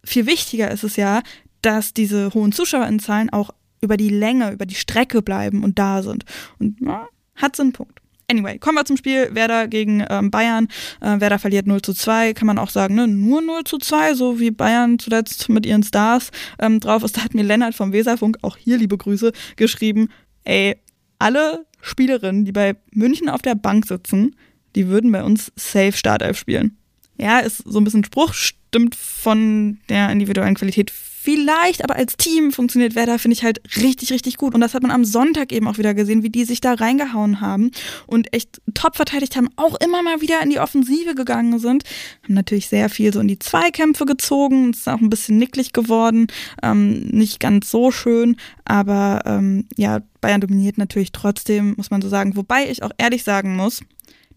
viel 0.04 0.26
wichtiger 0.26 0.72
ist 0.72 0.84
es 0.84 0.96
ja, 0.96 1.22
dass 1.62 1.94
diese 1.94 2.34
hohen 2.34 2.52
Zuschauerinnenzahlen 2.52 3.32
auch 3.32 3.50
über 3.82 3.98
die 3.98 4.10
Länge, 4.10 4.52
über 4.52 4.66
die 4.66 4.76
Strecke 4.76 5.22
bleiben 5.22 5.64
und 5.64 5.80
da 5.80 6.02
sind. 6.04 6.26
Und 6.60 6.80
ja, 6.82 7.08
hat 7.36 7.56
so 7.56 7.64
einen 7.64 7.74
Punkt. 7.74 8.00
Anyway, 8.30 8.60
kommen 8.60 8.78
wir 8.78 8.84
zum 8.84 8.98
Spiel 8.98 9.34
Werder 9.34 9.70
gegen 9.70 10.06
ähm, 10.10 10.30
Bayern. 10.32 10.68
Äh, 11.00 11.22
Werder 11.22 11.40
verliert 11.40 11.66
0 11.66 11.82
zu 11.82 11.94
2, 11.94 12.34
kann 12.34 12.46
man 12.46 12.58
auch 12.58 12.70
sagen, 12.70 12.96
ne? 12.96 13.08
nur 13.08 13.42
0 13.42 13.64
zu 13.64 13.78
2, 13.78 14.16
so 14.16 14.38
wie 14.38 14.52
Bayern 14.52 15.00
zuletzt 15.00 15.48
mit 15.48 15.66
ihren 15.66 15.82
Stars 15.82 16.32
ähm, 16.60 16.82
drauf 16.82 17.04
ist. 17.04 17.16
Da 17.16 17.24
hat 17.24 17.34
mir 17.34 17.44
Lennart 17.44 17.74
vom 17.74 17.94
Weserfunk, 17.94 18.38
auch 18.42 18.58
hier 18.58 18.78
liebe 18.78 18.98
Grüße, 18.98 19.32
geschrieben, 19.56 20.10
ey, 20.44 20.76
alle 21.20 21.66
Spielerinnen, 21.80 22.44
die 22.44 22.52
bei 22.52 22.76
München 22.92 23.30
auf 23.30 23.42
der 23.42 23.56
Bank 23.56 23.88
sitzen, 23.88 24.36
die 24.76 24.90
würden 24.90 25.10
bei 25.14 25.24
uns 25.24 25.54
safe 25.56 25.94
Startelf 25.94 26.38
spielen. 26.38 26.78
Ja, 27.18 27.40
ist 27.40 27.64
so 27.66 27.80
ein 27.80 27.86
bisschen 27.86 28.04
Spruch, 28.04 28.34
stimmt 28.34 28.94
von 28.94 29.80
der 29.88 30.10
individuellen 30.10 30.56
Qualität 30.56 30.92
vielleicht, 31.28 31.84
aber 31.84 31.98
als 31.98 32.16
Team 32.16 32.54
funktioniert 32.54 32.96
Werder, 32.96 33.20
finde 33.20 33.34
ich 33.34 33.44
halt 33.44 33.60
richtig, 33.76 34.14
richtig 34.14 34.38
gut. 34.38 34.56
Und 34.56 34.62
das 34.62 34.74
hat 34.74 34.82
man 34.82 34.92
am 34.92 35.04
Sonntag 35.04 35.52
eben 35.52 35.68
auch 35.68 35.78
wieder 35.78 35.94
gesehen, 35.94 36.24
wie 36.24 36.30
die 36.30 36.46
sich 36.46 36.62
da 36.62 36.76
reingehauen 36.76 37.42
haben 37.42 37.72
und 38.06 38.34
echt 38.34 38.62
top 38.74 38.96
verteidigt 38.96 39.36
haben, 39.36 39.50
auch 39.58 39.76
immer 39.82 40.02
mal 40.02 40.22
wieder 40.22 40.42
in 40.42 40.52
die 40.52 40.62
Offensive 40.62 41.16
gegangen 41.16 41.60
sind. 41.60 41.84
Haben 42.24 42.36
natürlich 42.36 42.70
sehr 42.70 42.88
viel 42.88 43.12
so 43.12 43.20
in 43.20 43.28
die 43.28 43.40
Zweikämpfe 43.40 44.06
gezogen, 44.06 44.72
ist 44.72 44.88
auch 44.88 45.02
ein 45.02 45.10
bisschen 45.10 45.38
nicklig 45.38 45.74
geworden, 45.74 46.28
ähm, 46.64 47.08
nicht 47.08 47.42
ganz 47.42 47.70
so 47.70 47.92
schön, 47.92 48.38
aber 48.64 49.24
ähm, 49.26 49.68
ja, 49.76 50.00
Bayern 50.22 50.40
dominiert 50.40 50.78
natürlich 50.78 51.12
trotzdem, 51.12 51.74
muss 51.76 51.92
man 51.92 52.02
so 52.02 52.08
sagen. 52.08 52.38
Wobei 52.38 52.70
ich 52.70 52.84
auch 52.84 52.92
ehrlich 52.98 53.26
sagen 53.26 53.58
muss, 53.58 53.82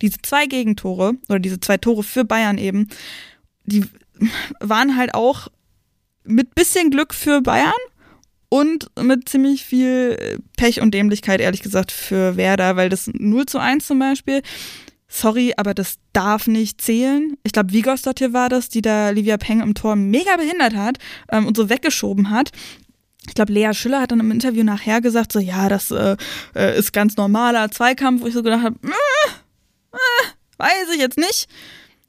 diese 0.03 0.18
zwei 0.22 0.47
Gegentore 0.47 1.14
oder 1.28 1.38
diese 1.38 1.61
zwei 1.61 1.76
Tore 1.76 2.03
für 2.03 2.24
Bayern 2.24 2.59
eben, 2.59 2.88
die 3.64 3.84
waren 4.59 4.97
halt 4.97 5.14
auch 5.14 5.47
mit 6.24 6.54
bisschen 6.54 6.90
Glück 6.90 7.14
für 7.14 7.40
Bayern 7.40 7.72
und 8.48 8.90
mit 9.00 9.28
ziemlich 9.28 9.64
viel 9.64 10.40
Pech 10.56 10.80
und 10.80 10.92
Dämlichkeit, 10.92 11.40
ehrlich 11.40 11.62
gesagt, 11.62 11.92
für 11.92 12.36
Werder, 12.36 12.76
weil 12.76 12.88
das 12.88 13.10
0 13.12 13.46
zu 13.46 13.58
1 13.58 13.86
zum 13.86 13.98
Beispiel, 13.98 14.42
sorry, 15.08 15.54
aber 15.56 15.74
das 15.74 15.98
darf 16.12 16.46
nicht 16.46 16.80
zählen. 16.80 17.36
Ich 17.42 17.52
glaube, 17.52 17.72
Vigos 17.72 18.02
dort 18.02 18.18
hier 18.18 18.32
war 18.32 18.48
das, 18.48 18.68
die 18.68 18.82
da 18.82 19.10
Livia 19.10 19.36
Peng 19.36 19.60
im 19.60 19.74
Tor 19.74 19.96
mega 19.96 20.36
behindert 20.36 20.74
hat 20.74 20.98
ähm, 21.30 21.46
und 21.46 21.56
so 21.56 21.68
weggeschoben 21.68 22.30
hat. 22.30 22.50
Ich 23.26 23.34
glaube, 23.34 23.52
Lea 23.52 23.72
Schüller 23.74 24.00
hat 24.00 24.12
dann 24.12 24.20
im 24.20 24.30
Interview 24.30 24.64
nachher 24.64 25.00
gesagt, 25.00 25.32
so 25.32 25.40
ja, 25.40 25.68
das 25.68 25.90
äh, 25.90 26.16
äh 26.54 26.78
ist 26.78 26.92
ganz 26.92 27.16
normaler 27.16 27.70
Zweikampf, 27.70 28.22
wo 28.22 28.26
ich 28.26 28.34
so 28.34 28.42
gedacht 28.42 28.62
habe, 28.62 28.76
äh, 28.82 29.96
äh, 29.96 30.28
weiß 30.58 30.94
ich 30.94 31.00
jetzt 31.00 31.18
nicht. 31.18 31.48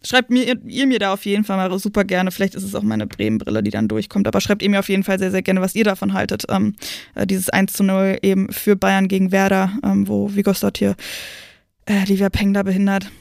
Schreibt 0.04 0.32
mir, 0.32 0.58
ihr 0.66 0.88
mir 0.88 1.00
da 1.00 1.14
auf 1.14 1.26
jeden 1.26 1.44
Fall 1.44 1.58
mal 1.58 1.78
super 1.78 2.04
gerne. 2.04 2.32
Vielleicht 2.32 2.56
ist 2.56 2.64
es 2.64 2.74
auch 2.74 2.82
meine 2.82 3.06
Bremenbrille, 3.06 3.62
die 3.62 3.70
dann 3.70 3.88
durchkommt. 3.88 4.28
Aber 4.28 4.42
schreibt 4.42 4.64
ihr 4.64 4.70
mir 4.70 4.80
auf 4.80 4.90
jeden 4.90 5.04
Fall 5.04 5.20
sehr, 5.20 5.32
sehr 5.32 5.44
gerne, 5.44 5.62
was 5.62 5.76
ihr 5.76 5.84
davon 5.84 6.14
haltet. 6.14 6.46
Ähm, 6.50 6.76
äh, 7.14 7.28
dieses 7.28 7.50
1 7.50 7.74
zu 7.74 7.84
0 7.84 8.18
eben 8.22 8.52
für 8.52 8.76
Bayern 8.76 9.08
gegen 9.08 9.32
Werder, 9.32 9.72
ähm, 9.84 10.08
wo 10.08 10.34
Vigos 10.34 10.60
dort 10.62 10.80
hier 10.80 10.96
äh, 11.86 12.04
Livia 12.06 12.30
Peng 12.30 12.54
da 12.54 12.64
behindert. 12.64 13.12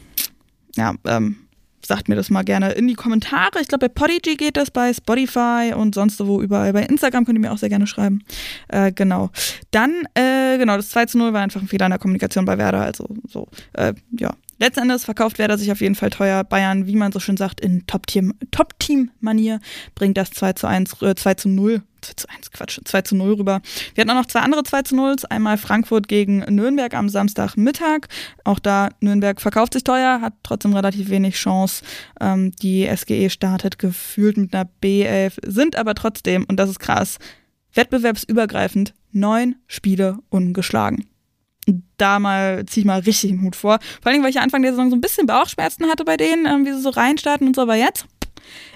Ja, 0.77 0.95
ähm, 1.05 1.37
sagt 1.85 2.09
mir 2.09 2.15
das 2.15 2.31
mal 2.31 2.45
gerne 2.45 2.73
in 2.73 2.87
die 2.87 2.95
Kommentare. 2.95 3.61
Ich 3.61 3.69
glaube, 3.69 3.89
bei 3.89 3.93
Podigy 3.93 4.37
geht 4.37 4.57
das, 4.57 4.71
bei 4.71 4.93
Spotify 4.93 5.73
und 5.77 5.95
sonst 5.95 6.25
wo 6.25 6.41
überall. 6.41 6.73
Bei 6.73 6.83
Instagram 6.83 7.25
könnt 7.25 7.39
ihr 7.39 7.41
mir 7.41 7.53
auch 7.53 7.59
sehr 7.59 7.69
gerne 7.69 7.87
schreiben. 7.87 8.23
Äh, 8.69 8.93
genau. 8.93 9.31
Dann, 9.71 10.05
äh, 10.15 10.57
genau, 10.59 10.77
das 10.77 10.91
2 10.91 11.07
zu 11.07 11.19
0 11.19 11.33
war 11.33 11.43
einfach 11.43 11.61
ein 11.61 11.69
Fehler 11.69 11.87
in 11.87 11.91
der 11.91 11.99
Kommunikation 11.99 12.45
bei 12.45 12.59
Werder. 12.59 12.83
Also 12.83 13.07
so, 13.29 13.49
äh, 13.73 13.95
ja, 14.19 14.31
Letzten 14.61 14.83
Endes 14.83 15.07
verkauft 15.07 15.39
Werder 15.39 15.57
sich 15.57 15.73
auf 15.73 15.81
jeden 15.81 15.95
Fall 15.95 16.11
teuer. 16.11 16.45
Bayern, 16.45 16.87
wie 16.87 16.95
man 16.95 17.13
so 17.13 17.19
schön 17.19 17.39
sagt, 17.39 17.63
in 17.63 17.87
Top-Team-Manier 17.87 19.59
bringt 19.95 20.19
das 20.19 20.31
2 20.33 20.53
zu 20.53 20.67
1, 20.67 21.01
äh, 21.01 21.15
2 21.15 21.35
zu 21.35 21.49
0 21.49 21.83
2 22.03 22.13
zu 22.15 22.29
1, 22.29 22.51
Quatsch, 22.51 22.81
2 22.85 23.03
zu 23.03 23.17
0 23.17 23.35
rüber. 23.35 23.61
Wir 23.95 24.03
hatten 24.03 24.11
auch 24.11 24.23
noch 24.23 24.27
zwei 24.27 24.41
andere 24.41 24.63
2 24.63 24.83
zu 24.83 24.97
0. 24.97 25.17
Einmal 25.29 25.59
Frankfurt 25.59 26.09
gegen 26.09 26.39
Nürnberg 26.39 26.95
am 26.95 27.09
Samstagmittag. 27.09 28.09
Auch 28.45 28.59
da 28.59 28.91
Nürnberg 29.01 29.41
verkauft 29.41 29.75
sich 29.75 29.85
teuer, 29.85 30.21
hat 30.21 30.35
trotzdem 30.43 30.75
relativ 30.75 31.11
wenig 31.11 31.35
Chance. 31.37 31.83
Ähm, 32.21 32.53
die 32.63 32.87
SGE 32.87 33.29
startet 33.31 33.79
gefühlt 33.79 34.37
mit 34.37 34.55
einer 34.55 34.69
B11, 34.83 35.39
sind 35.47 35.77
aber 35.77 35.95
trotzdem, 35.95 36.45
und 36.49 36.57
das 36.57 36.71
ist 36.71 36.81
krass, 36.81 37.19
wettbewerbsübergreifend 37.75 38.95
neun 39.13 39.57
Spiele 39.67 40.19
ungeschlagen 40.31 41.10
da 41.97 42.19
mal 42.19 42.65
ziehe 42.67 42.83
ich 42.83 42.87
mal 42.87 43.01
richtig 43.01 43.31
den 43.31 43.43
Hut 43.43 43.57
vor. 43.57 43.79
Vor 44.03 44.13
allem, 44.13 44.23
weil 44.23 44.31
ich 44.31 44.41
Anfang 44.41 44.63
der 44.63 44.73
Saison 44.73 44.91
so 44.91 44.97
ein 44.97 45.01
bisschen 45.01 45.27
Bauchschmerzen 45.27 45.87
hatte 45.87 46.05
bei 46.05 46.17
denen, 46.17 46.47
ähm, 46.47 46.65
wie 46.67 46.73
sie 46.73 46.81
so 46.81 46.91
reinstarten 46.91 47.47
und 47.47 47.57
so, 47.57 47.63
aber 47.63 47.77
jetzt 47.77 48.07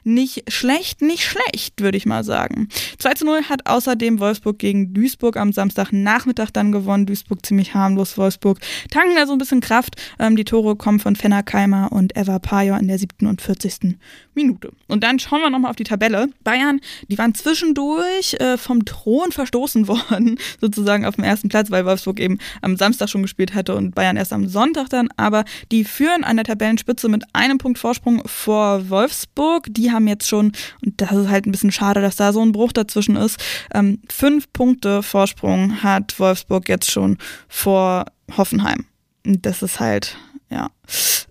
nicht 0.04 0.52
schlecht, 0.52 1.02
nicht 1.02 1.24
schlecht, 1.24 1.80
würde 1.80 1.96
ich 1.96 2.06
mal 2.06 2.24
sagen. 2.24 2.68
2 2.98 3.14
zu 3.14 3.24
0 3.24 3.44
hat 3.48 3.66
außerdem 3.66 4.20
Wolfsburg 4.20 4.58
gegen 4.58 4.94
Duisburg 4.94 5.36
am 5.36 5.52
Samstagnachmittag 5.52 6.50
dann 6.50 6.72
gewonnen. 6.72 7.06
Duisburg 7.06 7.44
ziemlich 7.44 7.74
harmlos, 7.74 8.16
Wolfsburg 8.18 8.58
tanken 8.90 9.16
da 9.16 9.26
so 9.26 9.32
ein 9.32 9.38
bisschen 9.38 9.60
Kraft. 9.60 9.96
Ähm, 10.18 10.36
die 10.36 10.44
Tore 10.44 10.76
kommen 10.76 11.00
von 11.00 11.16
Fenner 11.16 11.42
Keimer 11.42 11.90
und 11.92 12.16
Eva 12.16 12.38
Pajor 12.38 12.78
in 12.78 12.88
der 12.88 12.98
47. 12.98 13.96
Minute. 14.34 14.72
Und 14.88 15.04
dann 15.04 15.18
schauen 15.18 15.40
wir 15.40 15.50
nochmal 15.50 15.70
auf 15.70 15.76
die 15.76 15.84
Tabelle. 15.84 16.28
Bayern, 16.42 16.80
die 17.08 17.18
waren 17.18 17.34
zwischendurch 17.34 18.34
äh, 18.40 18.58
vom 18.58 18.84
Thron 18.84 19.32
verstoßen 19.32 19.88
worden, 19.88 20.38
sozusagen 20.60 21.06
auf 21.06 21.16
dem 21.16 21.24
ersten 21.24 21.48
Platz, 21.48 21.70
weil 21.70 21.84
Wolfsburg 21.86 22.20
eben 22.20 22.38
am 22.60 22.76
Samstag 22.76 23.08
schon 23.08 23.22
gespielt 23.22 23.54
hatte 23.54 23.74
und 23.74 23.94
Bayern 23.94 24.16
erst 24.16 24.32
am 24.32 24.48
Sonntag 24.48 24.88
dann. 24.90 25.08
Aber 25.16 25.44
die 25.72 25.84
führen 25.84 26.24
an 26.24 26.36
der 26.36 26.44
Tabellenspitze 26.44 27.08
mit 27.08 27.24
einem 27.32 27.58
Punkt 27.58 27.78
Vorsprung 27.78 28.22
vor 28.26 28.90
Wolfsburg. 28.90 29.66
Die 29.70 29.93
haben 29.94 30.06
jetzt 30.06 30.28
schon, 30.28 30.52
und 30.84 31.00
das 31.00 31.12
ist 31.12 31.28
halt 31.28 31.46
ein 31.46 31.52
bisschen 31.52 31.72
schade, 31.72 32.02
dass 32.02 32.16
da 32.16 32.32
so 32.32 32.42
ein 32.42 32.52
Bruch 32.52 32.72
dazwischen 32.72 33.16
ist, 33.16 33.42
ähm, 33.72 34.00
fünf 34.10 34.52
Punkte 34.52 35.02
Vorsprung 35.02 35.82
hat 35.82 36.18
Wolfsburg 36.20 36.68
jetzt 36.68 36.90
schon 36.90 37.16
vor 37.48 38.04
Hoffenheim. 38.36 38.84
Und 39.24 39.46
das 39.46 39.62
ist 39.62 39.80
halt, 39.80 40.16
ja, 40.50 40.70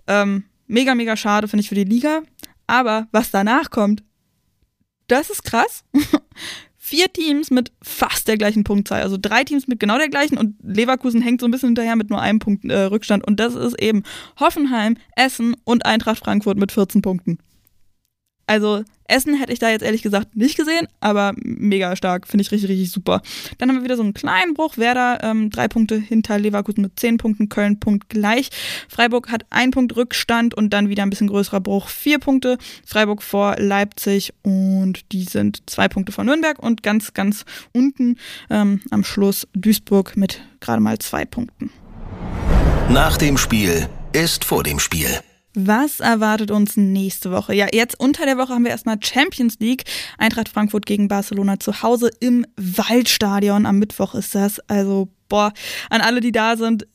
ähm, 0.08 0.44
mega, 0.66 0.94
mega 0.94 1.16
schade, 1.16 1.48
finde 1.48 1.62
ich, 1.62 1.68
für 1.68 1.74
die 1.74 1.84
Liga. 1.84 2.22
Aber 2.66 3.06
was 3.12 3.30
danach 3.30 3.70
kommt, 3.70 4.02
das 5.06 5.30
ist 5.30 5.44
krass. 5.44 5.84
Vier 6.76 7.10
Teams 7.12 7.50
mit 7.50 7.72
fast 7.82 8.28
der 8.28 8.36
gleichen 8.36 8.62
Punktzahl. 8.62 9.02
Also 9.02 9.16
drei 9.18 9.42
Teams 9.44 9.66
mit 9.68 9.80
genau 9.80 9.96
der 9.96 10.10
gleichen 10.10 10.36
und 10.36 10.56
Leverkusen 10.62 11.22
hängt 11.22 11.40
so 11.40 11.46
ein 11.46 11.50
bisschen 11.50 11.70
hinterher 11.70 11.96
mit 11.96 12.10
nur 12.10 12.20
einem 12.20 12.40
Punkt 12.40 12.64
äh, 12.66 12.78
Rückstand. 12.78 13.26
Und 13.26 13.40
das 13.40 13.54
ist 13.54 13.80
eben 13.80 14.02
Hoffenheim, 14.38 14.96
Essen 15.16 15.56
und 15.64 15.86
Eintracht 15.86 16.18
Frankfurt 16.18 16.58
mit 16.58 16.72
14 16.72 17.00
Punkten. 17.00 17.38
Also 18.46 18.84
Essen 19.06 19.34
hätte 19.34 19.52
ich 19.52 19.58
da 19.58 19.70
jetzt 19.70 19.82
ehrlich 19.82 20.02
gesagt 20.02 20.34
nicht 20.34 20.56
gesehen, 20.56 20.88
aber 21.00 21.32
mega 21.36 21.94
stark, 21.96 22.26
finde 22.26 22.42
ich 22.42 22.50
richtig, 22.50 22.70
richtig 22.70 22.90
super. 22.90 23.20
Dann 23.58 23.68
haben 23.68 23.76
wir 23.76 23.84
wieder 23.84 23.96
so 23.96 24.02
einen 24.02 24.14
kleinen 24.14 24.54
Bruch. 24.54 24.78
Werder 24.78 25.22
ähm, 25.22 25.50
drei 25.50 25.68
Punkte 25.68 25.96
hinter 25.96 26.38
Leverkusen 26.38 26.82
mit 26.82 26.98
zehn 26.98 27.18
Punkten, 27.18 27.48
Köln 27.48 27.80
Punkt 27.80 28.08
gleich. 28.08 28.50
Freiburg 28.88 29.30
hat 29.30 29.44
ein 29.50 29.70
Punkt 29.70 29.96
Rückstand 29.96 30.54
und 30.54 30.70
dann 30.70 30.88
wieder 30.88 31.02
ein 31.02 31.10
bisschen 31.10 31.28
größerer 31.28 31.60
Bruch, 31.60 31.88
vier 31.88 32.18
Punkte. 32.18 32.58
Freiburg 32.86 33.22
vor 33.22 33.56
Leipzig 33.58 34.32
und 34.42 35.12
die 35.12 35.24
sind 35.24 35.62
zwei 35.66 35.88
Punkte 35.88 36.12
vor 36.12 36.24
Nürnberg 36.24 36.58
und 36.58 36.82
ganz, 36.82 37.12
ganz 37.12 37.44
unten 37.72 38.16
ähm, 38.50 38.80
am 38.90 39.04
Schluss 39.04 39.46
Duisburg 39.54 40.16
mit 40.16 40.40
gerade 40.60 40.80
mal 40.80 40.98
zwei 40.98 41.24
Punkten. 41.24 41.70
Nach 42.90 43.16
dem 43.16 43.36
Spiel 43.36 43.88
ist 44.12 44.44
vor 44.44 44.62
dem 44.62 44.78
Spiel. 44.78 45.20
Was 45.54 46.00
erwartet 46.00 46.50
uns 46.50 46.76
nächste 46.76 47.30
Woche? 47.30 47.54
Ja, 47.54 47.68
jetzt 47.72 47.98
unter 48.00 48.26
der 48.26 48.36
Woche 48.38 48.52
haben 48.52 48.64
wir 48.64 48.72
erstmal 48.72 48.98
Champions 49.00 49.58
League. 49.60 49.84
Eintracht 50.18 50.48
Frankfurt 50.48 50.84
gegen 50.84 51.06
Barcelona 51.06 51.60
zu 51.60 51.82
Hause 51.82 52.10
im 52.18 52.44
Waldstadion. 52.56 53.64
Am 53.64 53.78
Mittwoch 53.78 54.14
ist 54.16 54.34
das. 54.34 54.58
Also, 54.68 55.08
boah, 55.28 55.52
an 55.90 56.00
alle, 56.00 56.20
die 56.20 56.32
da 56.32 56.56
sind, 56.56 56.88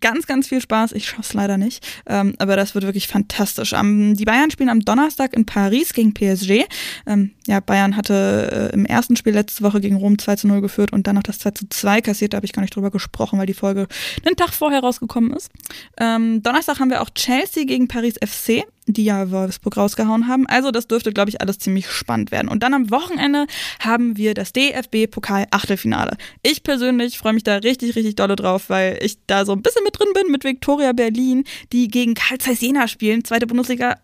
ganz, 0.00 0.26
ganz 0.26 0.48
viel 0.48 0.60
Spaß. 0.60 0.92
Ich 0.92 1.06
schaff's 1.06 1.34
leider 1.34 1.56
nicht, 1.58 1.86
ähm, 2.06 2.34
aber 2.38 2.56
das 2.56 2.74
wird 2.74 2.84
wirklich 2.84 3.08
fantastisch. 3.08 3.72
Am, 3.74 4.14
die 4.14 4.24
Bayern 4.24 4.50
spielen 4.50 4.68
am 4.68 4.80
Donnerstag 4.80 5.34
in 5.34 5.46
Paris 5.46 5.92
gegen 5.92 6.14
PSG. 6.14 6.64
Ähm, 7.06 7.32
ja, 7.46 7.60
Bayern 7.60 7.96
hatte 7.96 8.70
äh, 8.72 8.74
im 8.74 8.86
ersten 8.86 9.16
Spiel 9.16 9.32
letzte 9.32 9.62
Woche 9.62 9.80
gegen 9.80 9.96
Rom 9.96 10.18
2 10.18 10.36
zu 10.36 10.48
0 10.48 10.60
geführt 10.60 10.92
und 10.92 11.06
dann 11.06 11.16
noch 11.16 11.22
das 11.22 11.38
2 11.38 11.50
zu 11.52 11.68
2 11.68 12.00
kassiert. 12.00 12.32
Da 12.32 12.36
habe 12.36 12.46
ich 12.46 12.52
gar 12.52 12.62
nicht 12.62 12.74
drüber 12.74 12.90
gesprochen, 12.90 13.38
weil 13.38 13.46
die 13.46 13.54
Folge 13.54 13.86
einen 14.24 14.36
Tag 14.36 14.52
vorher 14.52 14.80
rausgekommen 14.80 15.32
ist. 15.32 15.50
Ähm, 15.98 16.42
Donnerstag 16.42 16.80
haben 16.80 16.90
wir 16.90 17.02
auch 17.02 17.10
Chelsea 17.10 17.64
gegen 17.64 17.88
Paris 17.88 18.14
FC 18.24 18.64
die 18.86 19.04
ja 19.04 19.30
Wolfsburg 19.30 19.76
rausgehauen 19.76 20.28
haben. 20.28 20.46
Also 20.46 20.70
das 20.70 20.88
dürfte, 20.88 21.12
glaube 21.12 21.30
ich, 21.30 21.40
alles 21.40 21.58
ziemlich 21.58 21.90
spannend 21.90 22.30
werden. 22.30 22.48
Und 22.48 22.62
dann 22.62 22.74
am 22.74 22.90
Wochenende 22.90 23.46
haben 23.80 24.16
wir 24.16 24.34
das 24.34 24.52
DFB-Pokal-Achtelfinale. 24.52 26.16
Ich 26.42 26.62
persönlich 26.62 27.18
freue 27.18 27.32
mich 27.32 27.44
da 27.44 27.56
richtig, 27.56 27.94
richtig 27.96 28.16
dolle 28.16 28.36
drauf, 28.36 28.68
weil 28.68 28.98
ich 29.02 29.18
da 29.26 29.44
so 29.44 29.52
ein 29.52 29.62
bisschen 29.62 29.84
mit 29.84 29.98
drin 29.98 30.08
bin 30.14 30.32
mit 30.32 30.44
Viktoria 30.44 30.92
Berlin, 30.92 31.44
die 31.72 31.88
gegen 31.88 32.14
Karl 32.14 32.38
Zeiss 32.38 32.60
Jena 32.60 32.88
spielen, 32.88 33.24
zweite 33.24 33.46
Bundesliga. 33.46 33.98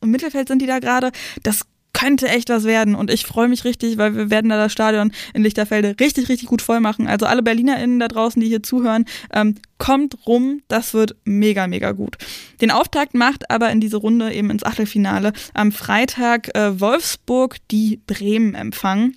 Im 0.00 0.10
Mittelfeld 0.10 0.48
sind 0.48 0.60
die 0.60 0.66
da 0.66 0.80
gerade. 0.80 1.12
Das 1.42 1.62
könnte 1.94 2.28
echt 2.28 2.50
was 2.50 2.64
werden 2.64 2.94
und 2.94 3.10
ich 3.10 3.24
freue 3.24 3.48
mich 3.48 3.64
richtig, 3.64 3.96
weil 3.96 4.14
wir 4.14 4.28
werden 4.28 4.50
da 4.50 4.58
das 4.58 4.72
Stadion 4.72 5.12
in 5.32 5.42
Lichterfelde 5.42 5.96
richtig, 5.98 6.28
richtig 6.28 6.48
gut 6.48 6.60
voll 6.60 6.80
machen. 6.80 7.06
Also 7.06 7.24
alle 7.24 7.42
BerlinerInnen 7.42 7.98
da 7.98 8.08
draußen, 8.08 8.40
die 8.42 8.48
hier 8.48 8.62
zuhören, 8.62 9.06
ähm, 9.32 9.54
kommt 9.78 10.26
rum, 10.26 10.60
das 10.68 10.92
wird 10.92 11.16
mega, 11.24 11.66
mega 11.66 11.92
gut. 11.92 12.18
Den 12.60 12.70
Auftakt 12.70 13.14
macht 13.14 13.50
aber 13.50 13.70
in 13.70 13.80
diese 13.80 13.96
Runde 13.96 14.32
eben 14.32 14.50
ins 14.50 14.64
Achtelfinale 14.64 15.32
am 15.54 15.72
Freitag 15.72 16.54
äh, 16.54 16.78
Wolfsburg, 16.78 17.56
die 17.70 18.00
Bremen 18.06 18.54
empfangen. 18.54 19.16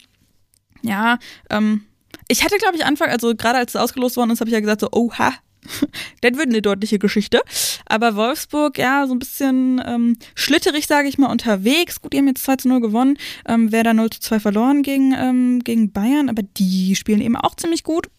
Ja, 0.82 1.18
ähm, 1.50 1.84
ich 2.28 2.44
hatte, 2.44 2.58
glaube 2.58 2.78
ich, 2.78 2.86
Anfang, 2.86 3.10
also 3.10 3.36
gerade 3.36 3.58
als 3.58 3.76
es 3.76 3.82
ausgelost 3.82 4.18
worden 4.18 4.32
ist, 4.32 4.40
habe 4.40 4.50
ich 4.50 4.54
ja 4.54 4.60
gesagt, 4.60 4.82
so, 4.82 4.90
oha, 4.92 5.34
das 6.22 6.34
wird 6.34 6.47
eine 6.47 6.61
deutliche 6.61 6.99
Geschichte. 6.99 7.41
Aber 7.86 8.15
Wolfsburg, 8.15 8.78
ja, 8.78 9.05
so 9.07 9.13
ein 9.13 9.20
bisschen 9.20 9.82
ähm, 9.86 10.18
schlitterig, 10.36 10.88
sage 10.88 11.07
ich 11.07 11.18
mal, 11.18 11.32
unterwegs. 11.32 12.01
Gut, 12.01 12.13
die 12.13 12.18
haben 12.18 12.28
jetzt 12.28 12.43
2 12.43 12.55
zu 12.57 12.68
0 12.70 12.82
gewonnen. 12.82 13.18
Ähm, 13.47 13.72
Werder 13.72 13.93
0 13.93 14.09
zu 14.11 14.20
2 14.22 14.39
verloren 14.39 14.84
gegen, 14.84 15.13
ähm, 15.13 15.59
gegen 15.63 15.91
Bayern, 15.91 16.30
aber 16.30 16.43
die 16.43 16.95
spielen 16.95 17.22
eben 17.22 17.36
auch 17.36 17.55
ziemlich 17.55 17.84
gut. 17.84 18.09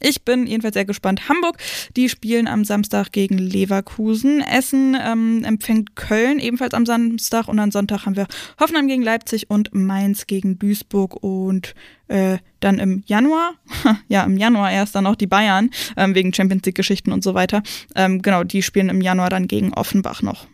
Ich 0.00 0.22
bin 0.22 0.46
jedenfalls 0.46 0.74
sehr 0.74 0.84
gespannt. 0.84 1.30
Hamburg, 1.30 1.56
die 1.96 2.10
spielen 2.10 2.46
am 2.46 2.64
Samstag 2.64 3.10
gegen 3.12 3.38
Leverkusen. 3.38 4.42
Essen 4.42 4.96
ähm, 5.00 5.44
empfängt 5.44 5.96
Köln 5.96 6.40
ebenfalls 6.40 6.74
am 6.74 6.84
Samstag 6.84 7.48
und 7.48 7.58
am 7.58 7.70
Sonntag 7.70 8.04
haben 8.04 8.14
wir 8.14 8.26
Hoffenheim 8.60 8.86
gegen 8.86 9.02
Leipzig 9.02 9.48
und 9.48 9.72
Mainz 9.72 10.26
gegen 10.26 10.58
Duisburg 10.58 11.22
und 11.22 11.74
äh, 12.08 12.36
dann 12.60 12.80
im 12.80 13.02
Januar, 13.06 13.54
ja, 14.08 14.24
im 14.24 14.36
Januar 14.36 14.70
erst 14.70 14.94
dann 14.94 15.06
auch 15.06 15.16
die 15.16 15.26
Bayern, 15.26 15.70
ähm, 15.96 16.14
wegen 16.14 16.34
Champions 16.34 16.66
League-Geschichten 16.66 17.10
und 17.10 17.24
so 17.24 17.32
weiter. 17.32 17.62
Ähm, 17.94 18.20
genau, 18.20 18.44
die 18.44 18.62
spielen 18.62 18.90
im 18.90 19.00
Januar 19.00 19.30
dann 19.30 19.48
gegen 19.48 19.72
Offenbach 19.72 20.20
noch. 20.20 20.46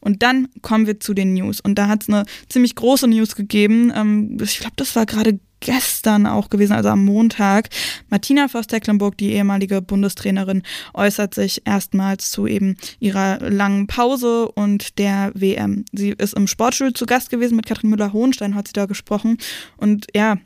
Und 0.00 0.22
dann 0.22 0.48
kommen 0.62 0.86
wir 0.86 1.00
zu 1.00 1.14
den 1.14 1.34
News. 1.34 1.60
Und 1.60 1.76
da 1.76 1.88
hat 1.88 2.02
es 2.02 2.08
eine 2.08 2.24
ziemlich 2.48 2.74
große 2.74 3.08
News 3.08 3.36
gegeben. 3.36 3.92
Ähm, 3.94 4.38
ich 4.42 4.60
glaube, 4.60 4.76
das 4.76 4.96
war 4.96 5.04
gerade 5.04 5.40
gestern 5.60 6.26
auch 6.26 6.50
gewesen, 6.50 6.72
also 6.72 6.90
am 6.90 7.04
Montag. 7.04 7.70
Martina 8.10 8.48
Voss-Tecklenburg, 8.48 9.16
die 9.16 9.32
ehemalige 9.32 9.80
Bundestrainerin, 9.82 10.62
äußert 10.92 11.34
sich 11.34 11.62
erstmals 11.64 12.30
zu 12.30 12.46
eben 12.46 12.76
ihrer 13.00 13.38
langen 13.40 13.86
Pause 13.86 14.50
und 14.50 14.98
der 14.98 15.32
WM. 15.34 15.84
Sie 15.92 16.10
ist 16.10 16.34
im 16.34 16.46
Sportstudio 16.46 16.92
zu 16.92 17.06
Gast 17.06 17.30
gewesen 17.30 17.56
mit 17.56 17.66
Katrin 17.66 17.90
Müller-Hohenstein, 17.90 18.54
hat 18.54 18.68
sie 18.68 18.74
da 18.74 18.86
gesprochen. 18.86 19.38
Und 19.76 20.06
ja, 20.14 20.36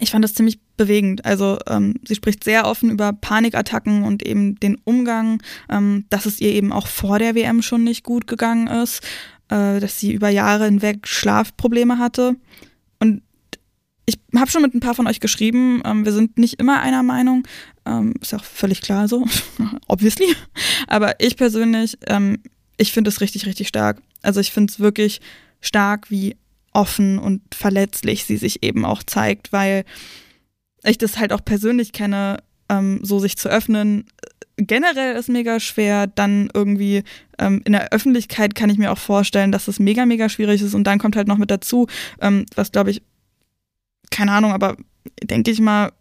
ich 0.00 0.10
fand 0.10 0.24
das 0.24 0.34
ziemlich 0.34 0.60
bewegend. 0.76 1.24
Also 1.24 1.58
ähm, 1.66 1.94
sie 2.06 2.14
spricht 2.14 2.44
sehr 2.44 2.66
offen 2.66 2.90
über 2.90 3.12
Panikattacken 3.12 4.04
und 4.04 4.24
eben 4.24 4.58
den 4.60 4.76
Umgang, 4.84 5.42
ähm, 5.68 6.04
dass 6.10 6.26
es 6.26 6.40
ihr 6.40 6.52
eben 6.52 6.72
auch 6.72 6.86
vor 6.86 7.18
der 7.18 7.34
WM 7.34 7.62
schon 7.62 7.84
nicht 7.84 8.04
gut 8.04 8.26
gegangen 8.26 8.68
ist, 8.68 9.02
äh, 9.48 9.80
dass 9.80 9.98
sie 9.98 10.12
über 10.12 10.28
Jahre 10.28 10.66
hinweg 10.66 11.06
Schlafprobleme 11.06 11.98
hatte. 11.98 12.36
Ich 14.08 14.18
habe 14.34 14.50
schon 14.50 14.62
mit 14.62 14.72
ein 14.72 14.80
paar 14.80 14.94
von 14.94 15.06
euch 15.06 15.20
geschrieben, 15.20 15.82
ähm, 15.84 16.06
wir 16.06 16.12
sind 16.12 16.38
nicht 16.38 16.58
immer 16.58 16.80
einer 16.80 17.02
Meinung, 17.02 17.46
ähm, 17.84 18.14
ist 18.22 18.32
auch 18.32 18.42
völlig 18.42 18.80
klar 18.80 19.06
so, 19.06 19.26
obviously. 19.86 20.34
Aber 20.86 21.20
ich 21.20 21.36
persönlich, 21.36 21.98
ähm, 22.06 22.38
ich 22.78 22.92
finde 22.92 23.10
es 23.10 23.20
richtig, 23.20 23.44
richtig 23.44 23.68
stark. 23.68 24.00
Also 24.22 24.40
ich 24.40 24.50
finde 24.50 24.72
es 24.72 24.80
wirklich 24.80 25.20
stark, 25.60 26.10
wie 26.10 26.36
offen 26.72 27.18
und 27.18 27.42
verletzlich 27.54 28.24
sie 28.24 28.38
sich 28.38 28.62
eben 28.62 28.86
auch 28.86 29.02
zeigt, 29.02 29.52
weil 29.52 29.84
ich 30.84 30.96
das 30.96 31.18
halt 31.18 31.30
auch 31.34 31.44
persönlich 31.44 31.92
kenne, 31.92 32.38
ähm, 32.70 33.00
so 33.02 33.18
sich 33.18 33.36
zu 33.36 33.50
öffnen. 33.50 34.06
Generell 34.56 35.16
ist 35.16 35.28
mega 35.28 35.60
schwer, 35.60 36.06
dann 36.06 36.48
irgendwie 36.54 37.04
ähm, 37.38 37.60
in 37.66 37.72
der 37.72 37.92
Öffentlichkeit 37.92 38.54
kann 38.54 38.70
ich 38.70 38.78
mir 38.78 38.90
auch 38.90 38.98
vorstellen, 38.98 39.52
dass 39.52 39.68
es 39.68 39.78
mega, 39.78 40.06
mega 40.06 40.30
schwierig 40.30 40.62
ist 40.62 40.72
und 40.72 40.84
dann 40.84 40.98
kommt 40.98 41.14
halt 41.14 41.28
noch 41.28 41.36
mit 41.36 41.50
dazu, 41.50 41.88
ähm, 42.22 42.46
was 42.54 42.72
glaube 42.72 42.90
ich 42.90 43.02
keine 44.10 44.32
Ahnung, 44.32 44.52
aber 44.52 44.76
denke 45.22 45.50
ich 45.50 45.60
mal, 45.60 45.92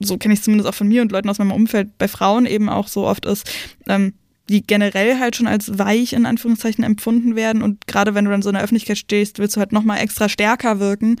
so 0.00 0.16
kenne 0.18 0.34
ich 0.34 0.40
es 0.40 0.44
zumindest 0.44 0.68
auch 0.68 0.74
von 0.74 0.88
mir 0.88 1.02
und 1.02 1.12
Leuten 1.12 1.28
aus 1.28 1.38
meinem 1.38 1.52
Umfeld, 1.52 1.98
bei 1.98 2.08
Frauen 2.08 2.46
eben 2.46 2.68
auch 2.68 2.88
so 2.88 3.06
oft 3.06 3.26
ist, 3.26 3.50
ähm, 3.88 4.14
die 4.48 4.62
generell 4.64 5.18
halt 5.18 5.34
schon 5.34 5.48
als 5.48 5.78
weich 5.78 6.12
in 6.12 6.24
Anführungszeichen 6.24 6.84
empfunden 6.84 7.34
werden. 7.34 7.62
Und 7.62 7.86
gerade 7.86 8.14
wenn 8.14 8.24
du 8.24 8.30
dann 8.30 8.42
so 8.42 8.50
in 8.50 8.54
der 8.54 8.62
Öffentlichkeit 8.62 8.98
stehst, 8.98 9.38
willst 9.38 9.56
du 9.56 9.60
halt 9.60 9.72
nochmal 9.72 9.98
extra 9.98 10.28
stärker 10.28 10.78
wirken. 10.78 11.16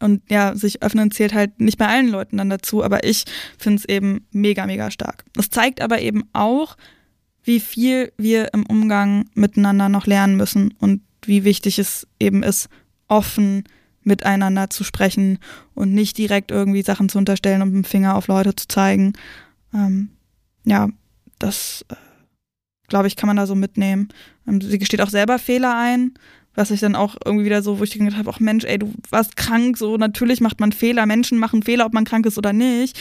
Und 0.00 0.22
ja, 0.28 0.56
sich 0.56 0.82
öffnen 0.82 1.12
zählt 1.12 1.34
halt 1.34 1.60
nicht 1.60 1.78
bei 1.78 1.86
allen 1.86 2.08
Leuten 2.08 2.38
dann 2.38 2.50
dazu, 2.50 2.82
aber 2.82 3.04
ich 3.04 3.24
finde 3.58 3.78
es 3.78 3.84
eben 3.88 4.26
mega, 4.32 4.66
mega 4.66 4.90
stark. 4.90 5.24
Das 5.34 5.50
zeigt 5.50 5.80
aber 5.80 6.00
eben 6.00 6.24
auch, 6.32 6.76
wie 7.44 7.60
viel 7.60 8.12
wir 8.16 8.52
im 8.54 8.66
Umgang 8.66 9.26
miteinander 9.34 9.88
noch 9.88 10.06
lernen 10.06 10.36
müssen 10.36 10.74
und 10.80 11.02
wie 11.24 11.44
wichtig 11.44 11.78
es 11.78 12.06
eben 12.18 12.42
ist, 12.42 12.68
offen 13.06 13.64
miteinander 14.04 14.70
zu 14.70 14.84
sprechen 14.84 15.38
und 15.74 15.92
nicht 15.92 16.18
direkt 16.18 16.50
irgendwie 16.50 16.82
Sachen 16.82 17.08
zu 17.08 17.18
unterstellen 17.18 17.62
und 17.62 17.72
mit 17.72 17.84
dem 17.84 17.88
Finger 17.88 18.16
auf 18.16 18.28
Leute 18.28 18.54
zu 18.54 18.68
zeigen. 18.68 19.14
Ähm, 19.72 20.10
ja, 20.64 20.88
das, 21.38 21.84
äh, 21.88 21.96
glaube 22.88 23.06
ich, 23.08 23.16
kann 23.16 23.26
man 23.26 23.36
da 23.36 23.46
so 23.46 23.54
mitnehmen. 23.54 24.08
Ähm, 24.46 24.60
sie 24.60 24.78
gesteht 24.78 25.00
auch 25.00 25.10
selber 25.10 25.38
Fehler 25.38 25.76
ein 25.76 26.14
Was 26.54 26.70
ich 26.70 26.80
dann 26.80 26.94
auch 26.94 27.16
irgendwie 27.24 27.46
wieder 27.46 27.62
so, 27.62 27.80
wo 27.80 27.84
ich 27.84 27.90
gedacht 27.90 28.16
habe, 28.16 28.30
ach 28.32 28.38
Mensch, 28.38 28.64
ey, 28.64 28.78
du 28.78 28.92
warst 29.10 29.36
krank, 29.36 29.76
so 29.76 29.96
natürlich 29.96 30.40
macht 30.40 30.60
man 30.60 30.70
Fehler, 30.70 31.04
Menschen 31.04 31.38
machen 31.38 31.64
Fehler, 31.64 31.86
ob 31.86 31.92
man 31.92 32.04
krank 32.04 32.26
ist 32.26 32.38
oder 32.38 32.52
nicht. 32.52 32.98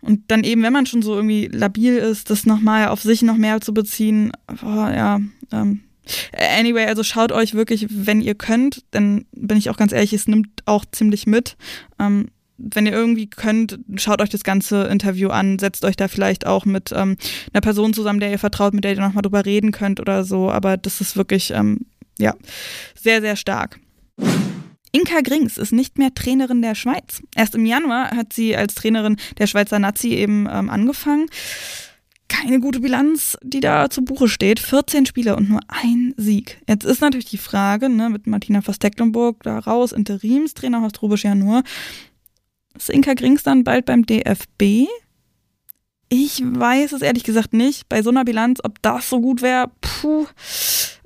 Und 0.00 0.30
dann 0.30 0.44
eben, 0.44 0.62
wenn 0.62 0.72
man 0.72 0.86
schon 0.86 1.02
so 1.02 1.14
irgendwie 1.14 1.46
labil 1.46 1.96
ist, 1.96 2.30
das 2.30 2.46
nochmal 2.46 2.88
auf 2.88 3.02
sich 3.02 3.22
noch 3.22 3.36
mehr 3.36 3.60
zu 3.60 3.72
beziehen, 3.72 4.32
boah, 4.60 4.92
ja, 4.94 5.20
ähm, 5.50 5.80
Anyway, 6.32 6.86
also 6.86 7.02
schaut 7.02 7.32
euch 7.32 7.54
wirklich, 7.54 7.86
wenn 7.90 8.20
ihr 8.20 8.34
könnt, 8.34 8.84
dann 8.90 9.26
bin 9.32 9.58
ich 9.58 9.70
auch 9.70 9.76
ganz 9.76 9.92
ehrlich, 9.92 10.12
es 10.12 10.28
nimmt 10.28 10.62
auch 10.66 10.84
ziemlich 10.90 11.26
mit. 11.26 11.56
Ähm, 11.98 12.28
wenn 12.58 12.86
ihr 12.86 12.92
irgendwie 12.92 13.30
könnt, 13.30 13.78
schaut 13.96 14.20
euch 14.20 14.30
das 14.30 14.42
ganze 14.42 14.84
Interview 14.84 15.28
an, 15.28 15.58
setzt 15.58 15.84
euch 15.84 15.96
da 15.96 16.08
vielleicht 16.08 16.46
auch 16.46 16.64
mit 16.64 16.92
ähm, 16.92 17.16
einer 17.52 17.60
Person 17.60 17.94
zusammen, 17.94 18.18
der 18.18 18.32
ihr 18.32 18.38
vertraut, 18.38 18.74
mit 18.74 18.82
der 18.82 18.94
ihr 18.94 19.00
nochmal 19.00 19.22
drüber 19.22 19.46
reden 19.46 19.70
könnt 19.70 20.00
oder 20.00 20.24
so. 20.24 20.50
Aber 20.50 20.76
das 20.76 21.00
ist 21.00 21.16
wirklich, 21.16 21.52
ähm, 21.52 21.86
ja, 22.18 22.34
sehr, 23.00 23.20
sehr 23.20 23.36
stark. 23.36 23.78
Inka 24.90 25.20
Grings 25.20 25.58
ist 25.58 25.72
nicht 25.72 25.98
mehr 25.98 26.12
Trainerin 26.14 26.62
der 26.62 26.74
Schweiz. 26.74 27.22
Erst 27.36 27.54
im 27.54 27.66
Januar 27.66 28.10
hat 28.10 28.32
sie 28.32 28.56
als 28.56 28.74
Trainerin 28.74 29.16
der 29.38 29.46
Schweizer 29.46 29.78
Nazi 29.78 30.14
eben 30.14 30.48
ähm, 30.50 30.70
angefangen. 30.70 31.26
Keine 32.28 32.60
gute 32.60 32.80
Bilanz, 32.80 33.38
die 33.42 33.60
da 33.60 33.88
zu 33.88 34.04
Buche 34.04 34.28
steht. 34.28 34.60
14 34.60 35.06
Spiele 35.06 35.34
und 35.36 35.48
nur 35.48 35.60
ein 35.68 36.14
Sieg. 36.16 36.60
Jetzt 36.68 36.84
ist 36.84 37.00
natürlich 37.00 37.30
die 37.30 37.38
Frage, 37.38 37.88
ne, 37.88 38.10
mit 38.10 38.26
Martina 38.26 38.60
Verstecklenburg 38.60 39.42
da 39.42 39.58
raus, 39.58 39.92
Interimstrainer 39.92 40.82
Horst 40.82 41.00
Rubisch 41.02 41.24
ja 41.24 41.34
nur, 41.34 41.62
ist 42.76 42.90
Inka 42.90 43.14
Grings 43.14 43.42
dann 43.42 43.64
bald 43.64 43.86
beim 43.86 44.06
DFB? 44.06 44.88
Ich 46.10 46.42
weiß 46.42 46.92
es 46.92 47.02
ehrlich 47.02 47.24
gesagt 47.24 47.52
nicht. 47.52 47.88
Bei 47.88 48.02
so 48.02 48.10
einer 48.10 48.24
Bilanz, 48.24 48.60
ob 48.62 48.80
das 48.82 49.08
so 49.08 49.20
gut 49.20 49.42
wäre, 49.42 49.70
puh. 49.80 50.26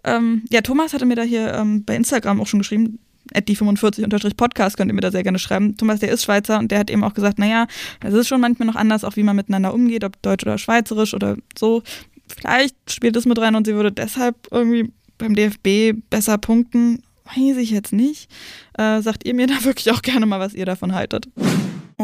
Ähm, 0.05 0.45
ja, 0.51 0.61
Thomas 0.61 0.93
hatte 0.93 1.07
mir 1.07 1.17
da 1.17 1.23
hier 1.23 1.55
ähm, 1.55 1.85
bei 1.85 1.97
Instagram 1.97 2.41
auch 2.41 2.47
schon 2.47 2.61
geschrieben, 2.61 2.99
die 3.41 3.57
45 3.57 4.37
podcast 4.37 4.77
könnt 4.77 4.91
ihr 4.91 4.95
mir 4.95 5.01
da 5.01 5.11
sehr 5.11 5.23
gerne 5.23 5.39
schreiben. 5.39 5.77
Thomas, 5.77 6.01
der 6.01 6.11
ist 6.11 6.25
Schweizer 6.25 6.59
und 6.59 6.71
der 6.71 6.81
hat 6.81 6.91
eben 6.91 7.05
auch 7.05 7.15
gesagt, 7.15 7.39
naja, 7.39 7.67
es 8.01 8.15
ist 8.15 8.29
schon 8.29 8.41
manchmal 8.41 8.67
noch 8.67 8.77
anders, 8.77 9.05
auch 9.05 9.17
wie 9.17 9.23
man 9.23 9.37
miteinander 9.37 9.75
umgeht, 9.75 10.05
ob 10.05 10.21
deutsch 10.23 10.45
oder 10.45 10.59
schweizerisch 10.59 11.15
oder 11.15 11.37
so. 11.59 11.83
Vielleicht 12.29 12.77
spielt 12.91 13.17
es 13.17 13.27
mit 13.27 13.39
rein 13.39 13.55
und 13.55 13.67
sie 13.67 13.75
würde 13.75 13.93
deshalb 13.93 14.37
irgendwie 14.51 14.91
beim 15.19 15.35
DFB 15.35 15.99
besser 16.11 16.39
punkten. 16.39 17.03
Weiß 17.25 17.57
ich 17.57 17.71
jetzt 17.71 17.93
nicht. 17.93 18.31
Äh, 18.79 19.01
sagt 19.01 19.25
ihr 19.27 19.35
mir 19.35 19.47
da 19.47 19.55
wirklich 19.65 19.91
auch 19.91 20.03
gerne 20.03 20.27
mal, 20.27 20.41
was 20.41 20.55
ihr 20.55 20.67
davon 20.67 20.95
haltet. 20.95 21.29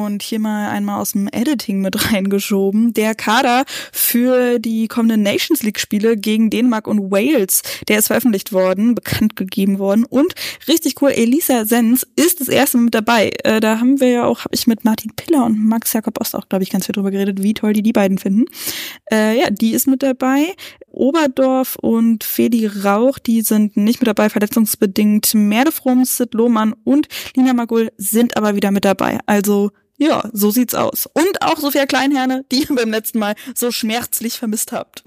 Und 0.04 0.22
hier 0.22 0.38
mal 0.38 0.70
einmal 0.70 1.00
aus 1.00 1.12
dem 1.12 1.28
Editing 1.28 1.80
mit 1.80 2.12
reingeschoben. 2.12 2.92
Der 2.92 3.14
Kader 3.14 3.64
für 3.92 4.58
die 4.58 4.88
kommenden 4.88 5.22
Nations 5.22 5.62
League 5.62 5.80
Spiele 5.80 6.16
gegen 6.16 6.50
Dänemark 6.50 6.86
und 6.86 7.10
Wales, 7.10 7.62
der 7.88 7.98
ist 7.98 8.08
veröffentlicht 8.08 8.52
worden, 8.52 8.94
bekannt 8.94 9.36
gegeben 9.36 9.78
worden. 9.78 10.04
Und 10.04 10.34
richtig 10.66 11.00
cool, 11.02 11.10
Elisa 11.10 11.64
Sens 11.64 12.06
ist 12.16 12.40
das 12.40 12.48
erste 12.48 12.78
mit 12.78 12.94
dabei. 12.94 13.32
Äh, 13.44 13.60
da 13.60 13.80
haben 13.80 14.00
wir 14.00 14.08
ja 14.08 14.24
auch, 14.24 14.40
habe 14.40 14.54
ich 14.54 14.66
mit 14.66 14.84
Martin 14.84 15.12
Piller 15.14 15.44
und 15.44 15.58
Max 15.58 15.92
Jakob 15.92 16.20
Ost 16.20 16.34
auch, 16.34 16.48
glaube 16.48 16.62
ich, 16.62 16.70
ganz 16.70 16.86
viel 16.86 16.92
drüber 16.92 17.10
geredet, 17.10 17.42
wie 17.42 17.54
toll 17.54 17.72
die 17.72 17.82
die 17.82 17.92
beiden 17.92 18.18
finden. 18.18 18.44
Äh, 19.10 19.38
ja, 19.38 19.50
die 19.50 19.72
ist 19.72 19.86
mit 19.86 20.02
dabei. 20.02 20.54
Oberdorf 20.90 21.76
und 21.76 22.24
Feli 22.24 22.66
Rauch, 22.66 23.18
die 23.18 23.42
sind 23.42 23.76
nicht 23.76 24.00
mit 24.00 24.08
dabei, 24.08 24.28
verletzungsbedingt. 24.28 25.34
Merdefrum, 25.34 26.04
Sid 26.04 26.34
Lohmann 26.34 26.74
und 26.84 27.08
Lina 27.36 27.52
Magul 27.52 27.90
sind 27.96 28.36
aber 28.36 28.54
wieder 28.54 28.70
mit 28.70 28.84
dabei. 28.84 29.18
Also 29.26 29.70
ja, 29.98 30.28
so 30.32 30.50
sieht's 30.50 30.74
aus. 30.74 31.06
Und 31.12 31.42
auch 31.42 31.58
Sophia 31.58 31.86
Kleinherne, 31.86 32.44
die 32.50 32.62
ihr 32.68 32.74
beim 32.74 32.90
letzten 32.90 33.18
Mal 33.18 33.34
so 33.54 33.70
schmerzlich 33.70 34.38
vermisst 34.38 34.72
habt. 34.72 35.02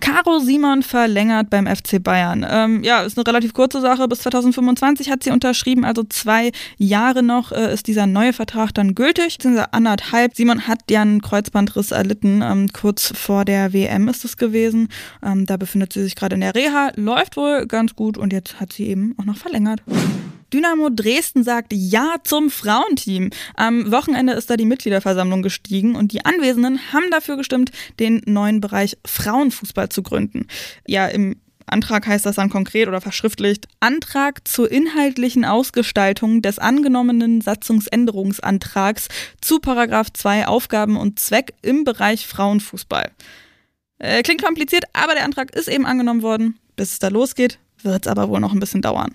Caro 0.00 0.40
Simon 0.40 0.82
verlängert 0.82 1.50
beim 1.50 1.66
FC 1.66 2.02
Bayern. 2.02 2.44
Ähm, 2.48 2.82
ja, 2.82 3.02
ist 3.02 3.18
eine 3.18 3.26
relativ 3.26 3.52
kurze 3.52 3.80
Sache. 3.80 4.08
Bis 4.08 4.20
2025 4.20 5.10
hat 5.10 5.22
sie 5.22 5.30
unterschrieben, 5.30 5.84
also 5.84 6.02
zwei 6.04 6.52
Jahre 6.78 7.22
noch 7.22 7.52
äh, 7.52 7.72
ist 7.72 7.86
dieser 7.86 8.06
neue 8.06 8.32
Vertrag 8.32 8.72
dann 8.72 8.94
gültig. 8.94 9.36
Beziehungsweise 9.36 9.72
anderthalb. 9.72 10.34
Simon 10.34 10.66
hat 10.66 10.90
ja 10.90 11.02
einen 11.02 11.20
Kreuzbandriss 11.20 11.90
erlitten. 11.90 12.42
Ähm, 12.42 12.68
kurz 12.72 13.12
vor 13.14 13.44
der 13.44 13.72
WM 13.72 14.08
ist 14.08 14.24
es 14.24 14.36
gewesen. 14.38 14.88
Ähm, 15.22 15.44
da 15.44 15.58
befindet 15.58 15.92
sie 15.92 16.02
sich 16.02 16.16
gerade 16.16 16.34
in 16.34 16.40
der 16.40 16.54
Reha. 16.54 16.92
Läuft 16.96 17.36
wohl 17.36 17.66
ganz 17.66 17.94
gut 17.94 18.16
und 18.16 18.32
jetzt 18.32 18.58
hat 18.58 18.72
sie 18.72 18.86
eben 18.86 19.14
auch 19.18 19.26
noch 19.26 19.36
verlängert. 19.36 19.82
Dynamo 20.52 20.88
Dresden 20.90 21.44
sagt 21.44 21.72
Ja 21.72 22.16
zum 22.24 22.50
Frauenteam. 22.50 23.30
Am 23.54 23.90
Wochenende 23.92 24.32
ist 24.32 24.50
da 24.50 24.56
die 24.56 24.66
Mitgliederversammlung 24.66 25.42
gestiegen 25.42 25.96
und 25.96 26.12
die 26.12 26.24
Anwesenden 26.24 26.92
haben 26.92 27.10
dafür 27.10 27.36
gestimmt, 27.36 27.70
den 27.98 28.22
neuen 28.26 28.60
Bereich 28.60 28.98
Frauenfußball 29.06 29.88
zu 29.88 30.02
gründen. 30.02 30.46
Ja, 30.86 31.06
im 31.06 31.36
Antrag 31.66 32.06
heißt 32.06 32.26
das 32.26 32.36
dann 32.36 32.50
konkret 32.50 32.88
oder 32.88 33.00
verschriftlicht. 33.00 33.68
Antrag 33.78 34.46
zur 34.46 34.70
inhaltlichen 34.70 35.44
Ausgestaltung 35.44 36.42
des 36.42 36.58
angenommenen 36.58 37.40
Satzungsänderungsantrags 37.40 39.08
zu 39.40 39.60
Paragraph 39.60 40.12
2 40.12 40.48
Aufgaben 40.48 40.96
und 40.96 41.20
Zweck 41.20 41.54
im 41.62 41.84
Bereich 41.84 42.26
Frauenfußball. 42.26 43.10
Äh, 43.98 44.22
klingt 44.22 44.42
kompliziert, 44.42 44.84
aber 44.92 45.14
der 45.14 45.24
Antrag 45.24 45.54
ist 45.54 45.68
eben 45.68 45.86
angenommen 45.86 46.22
worden. 46.22 46.58
Bis 46.74 46.92
es 46.92 46.98
da 46.98 47.08
losgeht, 47.08 47.58
wird 47.82 48.06
es 48.06 48.10
aber 48.10 48.28
wohl 48.28 48.40
noch 48.40 48.52
ein 48.52 48.60
bisschen 48.60 48.82
dauern. 48.82 49.14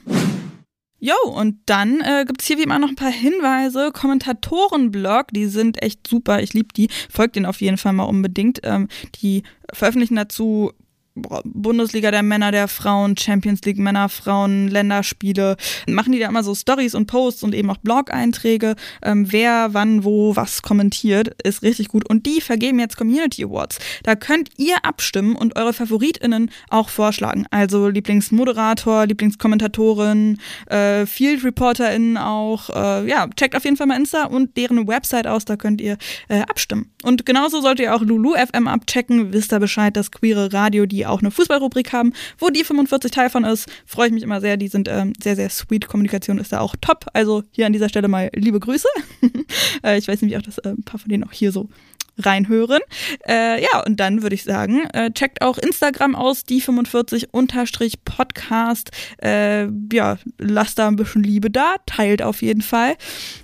Jo, 1.00 1.14
und 1.26 1.58
dann 1.66 2.00
äh, 2.02 2.24
gibt 2.26 2.42
es 2.42 2.48
hier 2.48 2.58
wie 2.58 2.64
immer 2.64 2.80
noch 2.80 2.88
ein 2.90 2.96
paar 2.96 3.12
Hinweise. 3.12 3.92
Kommentatorenblog, 3.92 5.28
die 5.32 5.46
sind 5.48 5.82
echt 5.84 6.08
super. 6.08 6.42
Ich 6.42 6.54
liebe 6.54 6.70
die. 6.76 6.90
Folgt 7.10 7.36
ihnen 7.36 7.46
auf 7.46 7.62
jeden 7.62 7.78
Fall 7.78 7.94
mal 7.94 8.04
unbedingt. 8.04 8.62
Ähm, 8.64 8.88
die 9.22 9.44
veröffentlichen 9.74 10.16
dazu 10.16 10.72
Bundesliga 11.16 12.12
der 12.12 12.24
Männer, 12.24 12.52
der 12.52 12.68
Frauen, 12.68 13.16
Champions 13.18 13.62
League 13.62 13.78
Männer, 13.78 14.10
Frauen, 14.10 14.68
Länderspiele, 14.68 15.56
machen 15.88 16.12
die 16.12 16.20
da 16.20 16.28
immer 16.28 16.44
so 16.44 16.54
Stories 16.54 16.94
und 16.94 17.08
Posts 17.08 17.44
und 17.44 17.56
eben 17.56 17.70
auch 17.70 17.78
Blog-Einträge, 17.78 18.76
ähm, 19.02 19.32
wer, 19.32 19.70
wann, 19.72 20.04
wo, 20.04 20.36
was 20.36 20.62
kommentiert, 20.62 21.30
ist 21.44 21.64
richtig 21.64 21.88
gut. 21.88 22.08
Und 22.10 22.26
die 22.26 22.42
vergeben 22.42 22.80
jetzt 22.80 22.98
Community 22.98 23.46
Awards. 23.46 23.80
Da 24.04 24.16
könnt 24.16 24.50
ihr 24.58 24.84
abstimmen 24.84 25.36
und 25.36 25.56
eure 25.56 25.74
FavoritInnen 25.74 26.52
auch 26.70 26.90
vorschlagen. 26.90 27.46
Also 27.50 27.88
Lieblingsmoderator, 27.88 29.06
Lieblingskommentatorin, 29.06 30.40
äh, 30.68 31.06
Field 31.06 31.44
ReporterInnen 31.44 32.18
auch. 32.18 32.70
Äh, 32.70 33.10
ja, 33.10 33.28
checkt 33.36 33.56
auf 33.56 33.64
jeden 33.64 33.78
Fall 33.78 33.88
mal 33.88 33.98
Insta 33.98 34.26
und 34.26 34.58
deren 34.58 34.88
Website 34.88 35.28
aus, 35.28 35.46
da 35.46 35.56
könnt 35.56 35.80
ihr 35.80 35.98
äh, 36.28 36.42
abstimmen. 36.42 36.92
Und 37.04 37.26
genauso 37.26 37.62
solltet 37.62 37.86
ihr 37.86 37.96
auch 37.96 38.02
Lulu 38.02 38.34
FM 38.34 38.68
abchecken, 38.68 39.32
wisst 39.32 39.54
ihr 39.54 39.60
Bescheid, 39.60 39.96
das 39.96 40.12
queere 40.12 40.52
Radio, 40.52 40.86
die 40.86 41.05
auch 41.10 41.22
eine 41.22 41.32
Fußballrubrik 41.32 41.94
haben, 41.94 42.14
wo 42.38 42.50
die 42.50 42.64
45 42.64 43.12
Teil 43.12 43.30
von 43.30 43.44
ist. 43.44 43.70
Freue 43.86 44.08
ich 44.08 44.14
mich 44.14 44.24
immer 44.24 44.42
sehr. 44.42 44.58
Die 44.58 44.68
sind 44.68 44.88
ähm, 44.88 45.14
sehr, 45.22 45.36
sehr 45.36 45.50
sweet. 45.50 45.88
Kommunikation 45.88 46.38
ist 46.38 46.52
da 46.52 46.60
auch 46.60 46.76
top. 46.82 47.06
Also 47.14 47.44
hier 47.52 47.66
an 47.66 47.74
dieser 47.74 47.90
Stelle 47.90 48.08
mal 48.08 48.30
liebe 48.34 48.60
Grüße. 48.60 48.88
äh, 49.84 49.98
ich 49.98 50.08
weiß 50.08 50.22
nämlich 50.22 50.38
auch, 50.38 50.44
dass 50.44 50.58
äh, 50.60 50.70
ein 50.70 50.84
paar 50.84 51.00
von 51.00 51.10
denen 51.10 51.24
auch 51.24 51.32
hier 51.32 51.52
so 51.52 51.70
reinhören. 52.18 52.82
Äh, 53.28 53.62
ja, 53.62 53.84
und 53.86 54.00
dann 54.00 54.22
würde 54.22 54.36
ich 54.36 54.44
sagen, 54.44 54.86
äh, 54.94 55.12
checkt 55.12 55.42
auch 55.42 55.58
Instagram 55.58 56.16
aus, 56.16 56.44
die 56.44 56.62
45 56.62 58.04
Podcast. 58.06 58.92
Äh, 59.22 59.68
ja, 59.92 60.18
lasst 60.38 60.80
da 60.80 60.88
ein 60.88 60.96
bisschen 60.96 61.24
Liebe 61.24 61.50
da, 61.50 61.76
teilt 61.86 62.22
auf 62.22 62.42
jeden 62.42 62.62
Fall. 62.62 62.96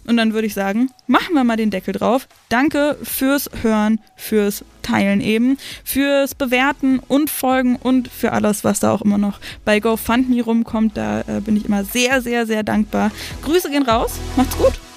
Und 0.06 0.18
dann 0.18 0.34
würde 0.34 0.48
ich 0.48 0.54
sagen, 0.54 0.90
machen 1.08 1.34
wir 1.34 1.44
mal 1.44 1.58
den 1.58 1.70
Deckel 1.70 1.94
drauf. 1.94 2.28
Danke 2.50 2.98
fürs 3.04 3.50
Hören, 3.62 4.00
fürs 4.16 4.64
Teilen 4.82 5.22
eben, 5.22 5.58
fürs 5.84 6.36
Bewerten 6.36 7.00
und 7.00 7.30
Folgen 7.30 7.76
und 7.76 8.08
für 8.08 8.32
alles, 8.32 8.64
was 8.64 8.80
da 8.80 8.92
auch 8.92 9.02
immer 9.02 9.18
noch 9.18 9.40
bei 9.64 9.80
GoFundMe 9.80 10.42
rumkommt. 10.42 10.98
Da 10.98 11.22
äh, 11.22 11.42
bin 11.42 11.58
ich 11.58 11.66
immer 11.66 11.84
sehr, 11.84 12.22
sehr, 12.22 12.46
sehr 12.46 12.64
dankbar. 12.64 13.12
Grüße 13.44 13.70
gehen 13.70 13.84
raus. 13.84 14.14
Macht's 14.36 14.58
gut. 14.58 14.91